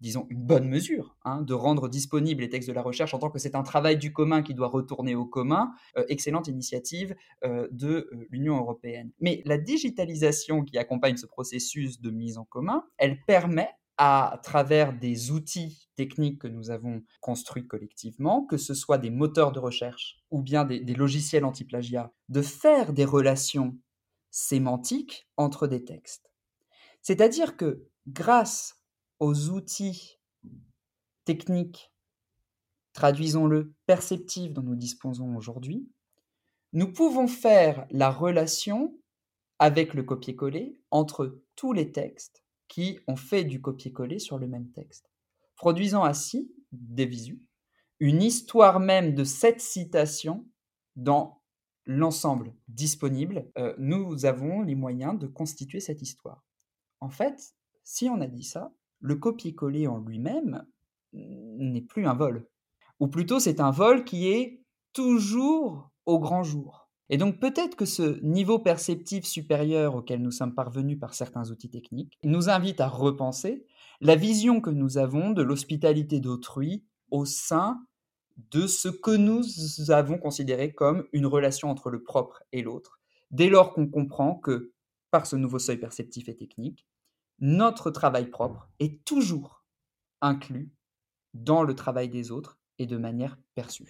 disons, 0.00 0.26
une 0.30 0.42
bonne 0.42 0.68
mesure 0.68 1.16
hein, 1.24 1.42
de 1.42 1.54
rendre 1.54 1.88
disponibles 1.88 2.42
les 2.42 2.48
textes 2.48 2.68
de 2.68 2.74
la 2.74 2.82
recherche 2.82 3.14
en 3.14 3.18
tant 3.18 3.30
que 3.30 3.38
c'est 3.38 3.54
un 3.54 3.62
travail 3.62 3.96
du 3.96 4.12
commun 4.12 4.42
qui 4.42 4.54
doit 4.54 4.68
retourner 4.68 5.14
au 5.14 5.24
commun. 5.24 5.72
Euh, 5.96 6.04
excellente 6.08 6.48
initiative 6.48 7.14
euh, 7.44 7.68
de 7.70 8.08
euh, 8.12 8.26
l'Union 8.30 8.58
européenne. 8.58 9.10
Mais 9.20 9.42
la 9.44 9.58
digitalisation 9.58 10.62
qui 10.64 10.78
accompagne 10.78 11.16
ce 11.16 11.26
processus 11.26 12.00
de 12.00 12.10
mise 12.10 12.38
en 12.38 12.44
commun, 12.44 12.84
elle 12.98 13.24
permet 13.24 13.70
à 13.98 14.40
travers 14.42 14.92
des 14.92 15.30
outils 15.30 15.88
techniques 15.96 16.42
que 16.42 16.48
nous 16.48 16.70
avons 16.70 17.02
construits 17.20 17.66
collectivement, 17.66 18.44
que 18.44 18.58
ce 18.58 18.74
soit 18.74 18.98
des 18.98 19.08
moteurs 19.08 19.52
de 19.52 19.58
recherche 19.58 20.18
ou 20.30 20.42
bien 20.42 20.66
des, 20.66 20.80
des 20.80 20.94
logiciels 20.94 21.46
anti-plagiat, 21.46 22.12
de 22.28 22.42
faire 22.42 22.92
des 22.92 23.06
relations 23.06 23.78
sémantiques 24.30 25.28
entre 25.38 25.66
des 25.66 25.82
textes. 25.82 26.30
C'est-à-dire 27.00 27.56
que 27.56 27.86
grâce 28.06 28.75
aux 29.18 29.50
outils 29.50 30.18
techniques, 31.24 31.92
traduisons-le, 32.92 33.74
perceptifs 33.86 34.52
dont 34.52 34.62
nous 34.62 34.76
disposons 34.76 35.36
aujourd'hui, 35.36 35.88
nous 36.72 36.92
pouvons 36.92 37.28
faire 37.28 37.86
la 37.90 38.10
relation 38.10 38.98
avec 39.58 39.94
le 39.94 40.02
copier-coller 40.02 40.80
entre 40.90 41.40
tous 41.54 41.72
les 41.72 41.92
textes 41.92 42.44
qui 42.68 42.98
ont 43.06 43.16
fait 43.16 43.44
du 43.44 43.60
copier-coller 43.60 44.18
sur 44.18 44.38
le 44.38 44.48
même 44.48 44.70
texte, 44.72 45.10
produisant 45.56 46.04
ainsi 46.04 46.52
des 46.72 47.06
visus, 47.06 47.42
une 48.00 48.22
histoire 48.22 48.80
même 48.80 49.14
de 49.14 49.24
cette 49.24 49.60
citation 49.60 50.46
dans 50.96 51.42
l'ensemble 51.86 52.54
disponible, 52.68 53.48
euh, 53.56 53.74
nous 53.78 54.26
avons 54.26 54.62
les 54.62 54.74
moyens 54.74 55.18
de 55.18 55.26
constituer 55.26 55.80
cette 55.80 56.02
histoire. 56.02 56.44
En 57.00 57.08
fait, 57.08 57.54
si 57.84 58.08
on 58.08 58.20
a 58.20 58.26
dit 58.26 58.42
ça, 58.42 58.72
le 59.06 59.14
copier-coller 59.14 59.86
en 59.86 59.98
lui-même 59.98 60.66
n'est 61.12 61.80
plus 61.80 62.06
un 62.06 62.14
vol. 62.14 62.48
Ou 62.98 63.06
plutôt, 63.06 63.38
c'est 63.38 63.60
un 63.60 63.70
vol 63.70 64.04
qui 64.04 64.28
est 64.28 64.62
toujours 64.92 65.92
au 66.06 66.18
grand 66.18 66.42
jour. 66.42 66.90
Et 67.08 67.18
donc 67.18 67.38
peut-être 67.38 67.76
que 67.76 67.84
ce 67.84 68.20
niveau 68.24 68.58
perceptif 68.58 69.24
supérieur 69.24 69.94
auquel 69.94 70.20
nous 70.20 70.32
sommes 70.32 70.56
parvenus 70.56 70.98
par 70.98 71.14
certains 71.14 71.50
outils 71.52 71.70
techniques 71.70 72.18
nous 72.24 72.48
invite 72.48 72.80
à 72.80 72.88
repenser 72.88 73.64
la 74.00 74.16
vision 74.16 74.60
que 74.60 74.70
nous 74.70 74.98
avons 74.98 75.30
de 75.30 75.42
l'hospitalité 75.42 76.18
d'autrui 76.18 76.84
au 77.12 77.24
sein 77.24 77.86
de 78.50 78.66
ce 78.66 78.88
que 78.88 79.16
nous 79.16 79.44
avons 79.90 80.18
considéré 80.18 80.72
comme 80.72 81.06
une 81.12 81.26
relation 81.26 81.70
entre 81.70 81.90
le 81.90 82.02
propre 82.02 82.42
et 82.50 82.62
l'autre, 82.62 82.98
dès 83.30 83.48
lors 83.48 83.72
qu'on 83.72 83.88
comprend 83.88 84.34
que, 84.34 84.72
par 85.12 85.26
ce 85.26 85.36
nouveau 85.36 85.60
seuil 85.60 85.78
perceptif 85.78 86.28
et 86.28 86.36
technique, 86.36 86.86
notre 87.38 87.90
travail 87.90 88.26
propre 88.26 88.68
est 88.80 89.04
toujours 89.04 89.64
inclus 90.20 90.70
dans 91.34 91.62
le 91.62 91.74
travail 91.74 92.08
des 92.08 92.30
autres 92.30 92.58
et 92.78 92.86
de 92.86 92.96
manière 92.96 93.38
perçue. 93.54 93.88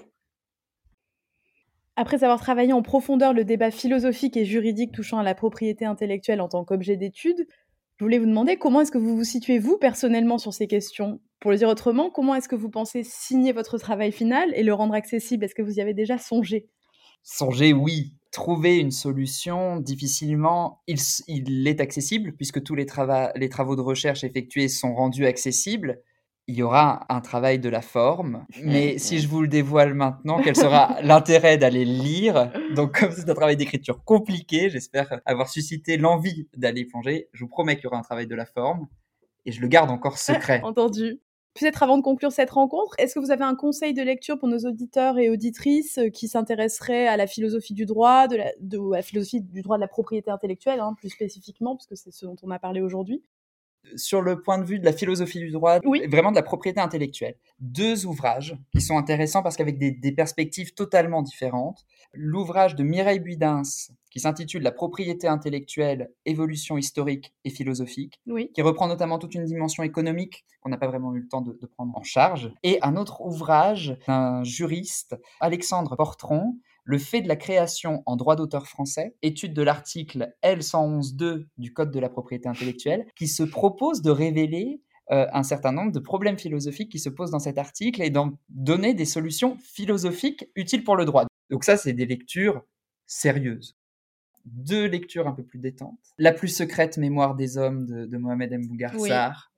Après 1.96 2.24
avoir 2.24 2.40
travaillé 2.40 2.72
en 2.72 2.82
profondeur 2.82 3.32
le 3.32 3.44
débat 3.44 3.70
philosophique 3.70 4.36
et 4.36 4.44
juridique 4.44 4.92
touchant 4.92 5.18
à 5.18 5.22
la 5.22 5.34
propriété 5.34 5.86
intellectuelle 5.86 6.42
en 6.42 6.48
tant 6.48 6.64
qu'objet 6.64 6.96
d'étude, 6.96 7.46
je 7.96 8.04
voulais 8.04 8.18
vous 8.18 8.26
demander 8.26 8.58
comment 8.58 8.82
est-ce 8.82 8.92
que 8.92 8.98
vous 8.98 9.16
vous 9.16 9.24
situez 9.24 9.58
vous 9.58 9.78
personnellement 9.78 10.36
sur 10.36 10.52
ces 10.52 10.66
questions? 10.66 11.20
Pour 11.40 11.50
le 11.50 11.56
dire 11.56 11.68
autrement, 11.68 12.10
comment 12.10 12.34
est-ce 12.34 12.48
que 12.48 12.56
vous 12.56 12.68
pensez 12.68 13.02
signer 13.02 13.52
votre 13.52 13.78
travail 13.78 14.12
final 14.12 14.52
et 14.54 14.62
le 14.62 14.74
rendre 14.74 14.92
accessible? 14.92 15.44
Est-ce 15.44 15.54
que 15.54 15.62
vous 15.62 15.78
y 15.78 15.80
avez 15.80 15.94
déjà 15.94 16.18
songé? 16.18 16.68
Songer, 17.22 17.72
oui 17.72 18.15
trouver 18.36 18.76
une 18.76 18.90
solution, 18.90 19.80
difficilement, 19.80 20.82
il, 20.86 21.66
est 21.66 21.80
accessible 21.80 22.34
puisque 22.36 22.62
tous 22.62 22.74
les, 22.74 22.84
les 23.34 23.48
travaux 23.48 23.76
de 23.76 23.80
recherche 23.80 24.24
effectués 24.24 24.68
sont 24.68 24.94
rendus 24.94 25.24
accessibles. 25.24 26.02
Il 26.46 26.54
y 26.54 26.62
aura 26.62 27.06
un 27.08 27.22
travail 27.22 27.58
de 27.58 27.70
la 27.70 27.80
forme, 27.80 28.44
mais 28.62 28.98
si 28.98 29.20
je 29.20 29.26
vous 29.26 29.40
le 29.40 29.48
dévoile 29.48 29.94
maintenant, 29.94 30.38
quel 30.44 30.54
sera 30.54 30.98
l'intérêt 31.02 31.56
d'aller 31.56 31.86
lire? 31.86 32.52
Donc, 32.74 33.00
comme 33.00 33.10
c'est 33.10 33.28
un 33.28 33.34
travail 33.34 33.56
d'écriture 33.56 34.04
compliqué, 34.04 34.68
j'espère 34.68 35.18
avoir 35.24 35.48
suscité 35.48 35.96
l'envie 35.96 36.46
d'aller 36.58 36.84
plonger. 36.84 37.30
Je 37.32 37.42
vous 37.42 37.48
promets 37.48 37.76
qu'il 37.76 37.84
y 37.84 37.86
aura 37.86 37.98
un 37.98 38.02
travail 38.02 38.26
de 38.26 38.34
la 38.34 38.44
forme 38.44 38.86
et 39.46 39.50
je 39.50 39.62
le 39.62 39.68
garde 39.68 39.90
encore 39.90 40.18
secret. 40.18 40.60
Entendu. 40.62 41.20
Peut-être 41.58 41.82
avant 41.82 41.96
de 41.96 42.02
conclure 42.02 42.32
cette 42.32 42.50
rencontre, 42.50 42.94
est-ce 42.98 43.14
que 43.14 43.18
vous 43.18 43.30
avez 43.30 43.44
un 43.44 43.54
conseil 43.54 43.94
de 43.94 44.02
lecture 44.02 44.38
pour 44.38 44.46
nos 44.46 44.58
auditeurs 44.58 45.18
et 45.18 45.30
auditrices 45.30 45.96
euh, 45.98 46.10
qui 46.10 46.28
s'intéresseraient 46.28 47.06
à 47.06 47.16
la 47.16 47.26
philosophie 47.26 47.72
du 47.72 47.86
droit, 47.86 48.28
de 48.28 48.36
la, 48.36 48.52
la 48.92 49.02
philosophie 49.02 49.40
du 49.40 49.62
droit 49.62 49.76
de 49.76 49.80
la 49.80 49.88
propriété 49.88 50.30
intellectuelle, 50.30 50.80
hein, 50.80 50.94
plus 50.98 51.08
spécifiquement, 51.08 51.74
parce 51.74 51.86
que 51.86 51.94
c'est 51.94 52.12
ce 52.12 52.26
dont 52.26 52.36
on 52.42 52.50
a 52.50 52.58
parlé 52.58 52.82
aujourd'hui? 52.82 53.22
Sur 53.96 54.22
le 54.22 54.40
point 54.40 54.58
de 54.58 54.64
vue 54.64 54.78
de 54.78 54.84
la 54.84 54.92
philosophie 54.92 55.38
du 55.38 55.50
droit, 55.50 55.78
vraiment 56.08 56.30
de 56.30 56.36
la 56.36 56.42
propriété 56.42 56.80
intellectuelle. 56.80 57.36
Deux 57.60 58.06
ouvrages 58.06 58.56
qui 58.72 58.80
sont 58.80 58.98
intéressants 58.98 59.42
parce 59.42 59.56
qu'avec 59.56 59.78
des, 59.78 60.12
perspectives 60.12 60.72
totalement 60.72 61.22
différentes. 61.22 61.84
L'ouvrage 62.12 62.74
de 62.74 62.82
Mireille 62.82 63.20
Buidens, 63.20 63.90
qui 64.10 64.20
s'intitule 64.20 64.62
La 64.62 64.72
propriété 64.72 65.28
intellectuelle, 65.28 66.10
évolution 66.24 66.78
historique 66.78 67.34
et 67.44 67.50
philosophique, 67.50 68.20
qui 68.54 68.62
reprend 68.62 68.88
notamment 68.88 69.18
toute 69.18 69.34
une 69.34 69.44
dimension 69.44 69.82
économique 69.82 70.44
qu'on 70.60 70.70
n'a 70.70 70.78
pas 70.78 70.86
vraiment 70.86 71.14
eu 71.14 71.20
le 71.20 71.28
temps 71.28 71.42
de, 71.42 71.52
de 71.52 71.66
prendre 71.66 71.96
en 71.96 72.02
charge. 72.02 72.52
Et 72.62 72.78
un 72.82 72.96
autre 72.96 73.20
ouvrage 73.20 73.98
d'un 74.06 74.42
juriste, 74.42 75.16
Alexandre 75.40 75.96
Portron, 75.96 76.56
le 76.86 76.98
fait 76.98 77.20
de 77.20 77.28
la 77.28 77.36
création 77.36 78.02
en 78.06 78.16
droit 78.16 78.36
d'auteur 78.36 78.68
français, 78.68 79.16
étude 79.20 79.52
de 79.52 79.62
l'article 79.62 80.32
L111.2 80.44 81.46
du 81.58 81.72
Code 81.72 81.90
de 81.90 81.98
la 81.98 82.08
propriété 82.08 82.48
intellectuelle, 82.48 83.06
qui 83.16 83.26
se 83.26 83.42
propose 83.42 84.02
de 84.02 84.10
révéler 84.10 84.80
euh, 85.10 85.26
un 85.32 85.42
certain 85.42 85.72
nombre 85.72 85.90
de 85.90 85.98
problèmes 85.98 86.38
philosophiques 86.38 86.90
qui 86.90 87.00
se 87.00 87.08
posent 87.08 87.32
dans 87.32 87.40
cet 87.40 87.58
article 87.58 88.02
et 88.02 88.10
d'en 88.10 88.38
donner 88.48 88.94
des 88.94 89.04
solutions 89.04 89.56
philosophiques 89.58 90.48
utiles 90.54 90.84
pour 90.84 90.96
le 90.96 91.04
droit. 91.04 91.26
Donc 91.50 91.64
ça, 91.64 91.76
c'est 91.76 91.92
des 91.92 92.06
lectures 92.06 92.64
sérieuses. 93.06 93.76
Deux 94.44 94.86
lectures 94.86 95.26
un 95.26 95.32
peu 95.32 95.42
plus 95.42 95.58
détentes. 95.58 95.98
La 96.18 96.32
plus 96.32 96.48
secrète 96.48 96.98
mémoire 96.98 97.34
des 97.34 97.58
hommes 97.58 97.86
de, 97.86 98.16
Mohamed 98.16 98.52
M. 98.52 98.62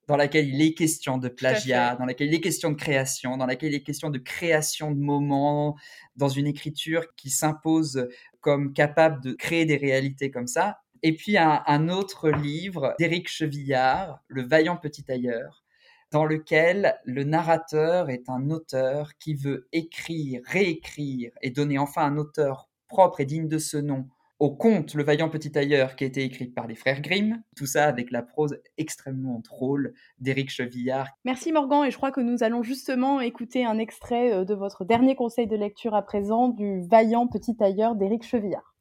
dans 0.09 0.17
laquelle 0.17 0.49
il 0.49 0.61
est 0.63 0.73
question 0.73 1.19
de 1.19 1.29
plagiat, 1.29 1.95
dans 1.97 2.07
laquelle 2.07 2.29
il 2.29 2.35
est 2.35 2.41
question 2.41 2.71
de 2.71 2.77
création, 2.77 3.37
dans 3.37 3.45
laquelle 3.45 3.73
il 3.73 3.77
est 3.77 3.83
question 3.83 4.09
de 4.09 4.19
création 4.19 4.91
de 4.91 4.99
moments, 4.99 5.77
dans 6.17 6.31
une 6.31 6.47
écriture 6.47 7.15
qui 7.15 7.29
s'impose 7.29 8.09
comme 8.41 8.73
capable 8.73 9.23
de 9.23 9.35
créer 9.35 9.67
des 9.67 9.77
réalités 9.77 10.31
comme 10.31 10.47
ça. 10.47 10.79
Et 11.03 11.13
puis 11.13 11.37
un, 11.37 11.63
un 11.67 11.91
autre 11.91 12.31
livre 12.31 12.95
d'Éric 12.99 13.29
Chevillard, 13.29 14.21
Le 14.29 14.43
vaillant 14.43 14.79
petit 14.79 15.05
ailleurs, 15.13 15.63
dans 16.11 16.25
lequel 16.25 16.99
le 17.05 17.25
narrateur 17.25 18.09
est 18.09 18.31
un 18.31 18.49
auteur 18.49 19.13
qui 19.19 19.35
veut 19.35 19.69
écrire, 19.73 20.41
réécrire 20.47 21.33
et 21.43 21.51
donner 21.51 21.79
enfin 21.79 22.03
un 22.03 22.17
auteur 22.17 22.71
propre 22.89 23.21
et 23.21 23.27
digne 23.27 23.47
de 23.47 23.59
ce 23.59 23.77
nom 23.77 24.09
au 24.39 24.51
conte 24.51 24.95
Le 24.95 25.03
Vaillant 25.03 25.29
Petit 25.29 25.51
Tailleur 25.51 25.97
qui 25.97 26.05
a 26.05 26.07
été 26.07 26.23
écrit 26.23 26.47
par 26.47 26.67
les 26.67 26.77
frères 26.77 27.01
Grimm, 27.01 27.43
tout 27.57 27.67
ça 27.67 27.87
avec 27.87 28.11
la 28.11 28.23
prose 28.23 28.59
extrêmement 28.77 29.41
drôle 29.41 29.95
d'Éric 30.21 30.51
Chevillard. 30.51 31.09
Merci 31.25 31.53
Morgan 31.53 31.85
et 31.85 31.91
je 31.91 31.97
crois 31.97 32.13
que 32.13 32.21
nous 32.21 32.43
allons 32.43 32.63
justement 32.63 33.21
écouter 33.21 33.65
un 33.65 33.79
extrait 33.79 34.33
euh, 34.33 34.45
de 34.45 34.55
votre 34.55 34.85
dernier 34.85 35.17
conseil 35.17 35.47
de 35.47 35.57
lecture 35.57 35.95
à 35.95 36.03
présent 36.03 36.49
du 36.49 36.83
Vaillant 36.89 37.27
Petit 37.27 37.57
Tailleur 37.57 37.97
d'Éric 37.97 38.23
Chevillard. 38.23 38.75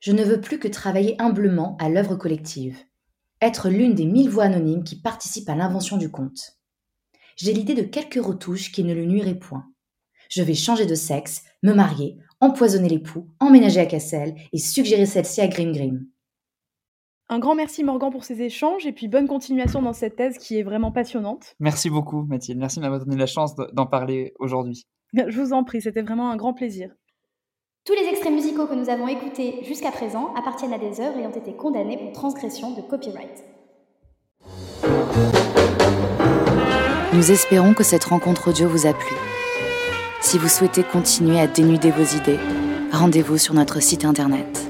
Je 0.00 0.12
ne 0.12 0.24
veux 0.24 0.40
plus 0.40 0.58
que 0.58 0.68
travailler 0.68 1.14
humblement 1.20 1.76
à 1.80 1.88
l'œuvre 1.88 2.16
collective, 2.16 2.78
être 3.40 3.68
l'une 3.68 3.94
des 3.94 4.06
mille 4.06 4.28
voix 4.28 4.44
anonymes 4.44 4.84
qui 4.84 5.00
participent 5.00 5.48
à 5.48 5.54
l'invention 5.54 5.96
du 5.96 6.10
conte. 6.10 6.58
J'ai 7.36 7.52
l'idée 7.52 7.74
de 7.74 7.82
quelques 7.82 8.22
retouches 8.22 8.72
qui 8.72 8.82
ne 8.82 8.94
le 8.94 9.04
nuiraient 9.04 9.38
point. 9.38 9.66
Je 10.30 10.42
vais 10.42 10.54
changer 10.54 10.86
de 10.86 10.94
sexe, 10.94 11.44
me 11.62 11.72
marier, 11.72 12.18
empoisonner 12.40 12.88
l'époux, 12.88 13.28
emménager 13.40 13.80
à 13.80 13.86
Cassel 13.86 14.34
et 14.52 14.58
suggérer 14.58 15.06
celle-ci 15.06 15.40
à 15.40 15.48
Grim 15.48 15.72
Grim. 15.72 16.06
Un 17.28 17.40
grand 17.40 17.56
merci 17.56 17.82
Morgan 17.82 18.10
pour 18.10 18.24
ces 18.24 18.40
échanges 18.42 18.86
et 18.86 18.92
puis 18.92 19.08
bonne 19.08 19.26
continuation 19.26 19.82
dans 19.82 19.92
cette 19.92 20.14
thèse 20.14 20.38
qui 20.38 20.58
est 20.58 20.62
vraiment 20.62 20.92
passionnante. 20.92 21.56
Merci 21.58 21.90
beaucoup 21.90 22.22
Mathilde, 22.22 22.58
merci 22.58 22.76
de 22.76 22.82
m'avoir 22.82 23.04
donné 23.04 23.16
la 23.16 23.26
chance 23.26 23.56
d'en 23.56 23.86
parler 23.86 24.32
aujourd'hui. 24.38 24.86
Je 25.14 25.40
vous 25.40 25.52
en 25.52 25.64
prie, 25.64 25.80
c'était 25.80 26.02
vraiment 26.02 26.30
un 26.30 26.36
grand 26.36 26.54
plaisir. 26.54 26.90
Tous 27.84 27.94
les 27.94 28.08
extraits 28.08 28.32
musicaux 28.32 28.66
que 28.66 28.74
nous 28.74 28.90
avons 28.90 29.08
écoutés 29.08 29.62
jusqu'à 29.64 29.92
présent 29.92 30.34
appartiennent 30.34 30.72
à 30.72 30.78
des 30.78 31.00
œuvres 31.00 31.18
ayant 31.18 31.32
été 31.32 31.54
condamnées 31.54 31.96
pour 31.96 32.12
transgression 32.12 32.74
de 32.74 32.80
copyright. 32.80 33.44
Nous 37.12 37.30
espérons 37.30 37.74
que 37.74 37.84
cette 37.84 38.04
rencontre 38.04 38.48
audio 38.50 38.68
vous 38.68 38.86
a 38.86 38.92
plu. 38.92 39.14
Si 40.26 40.38
vous 40.38 40.48
souhaitez 40.48 40.82
continuer 40.82 41.38
à 41.38 41.46
dénuder 41.46 41.92
vos 41.92 42.02
idées, 42.02 42.40
rendez-vous 42.90 43.38
sur 43.38 43.54
notre 43.54 43.80
site 43.80 44.04
internet 44.04 44.66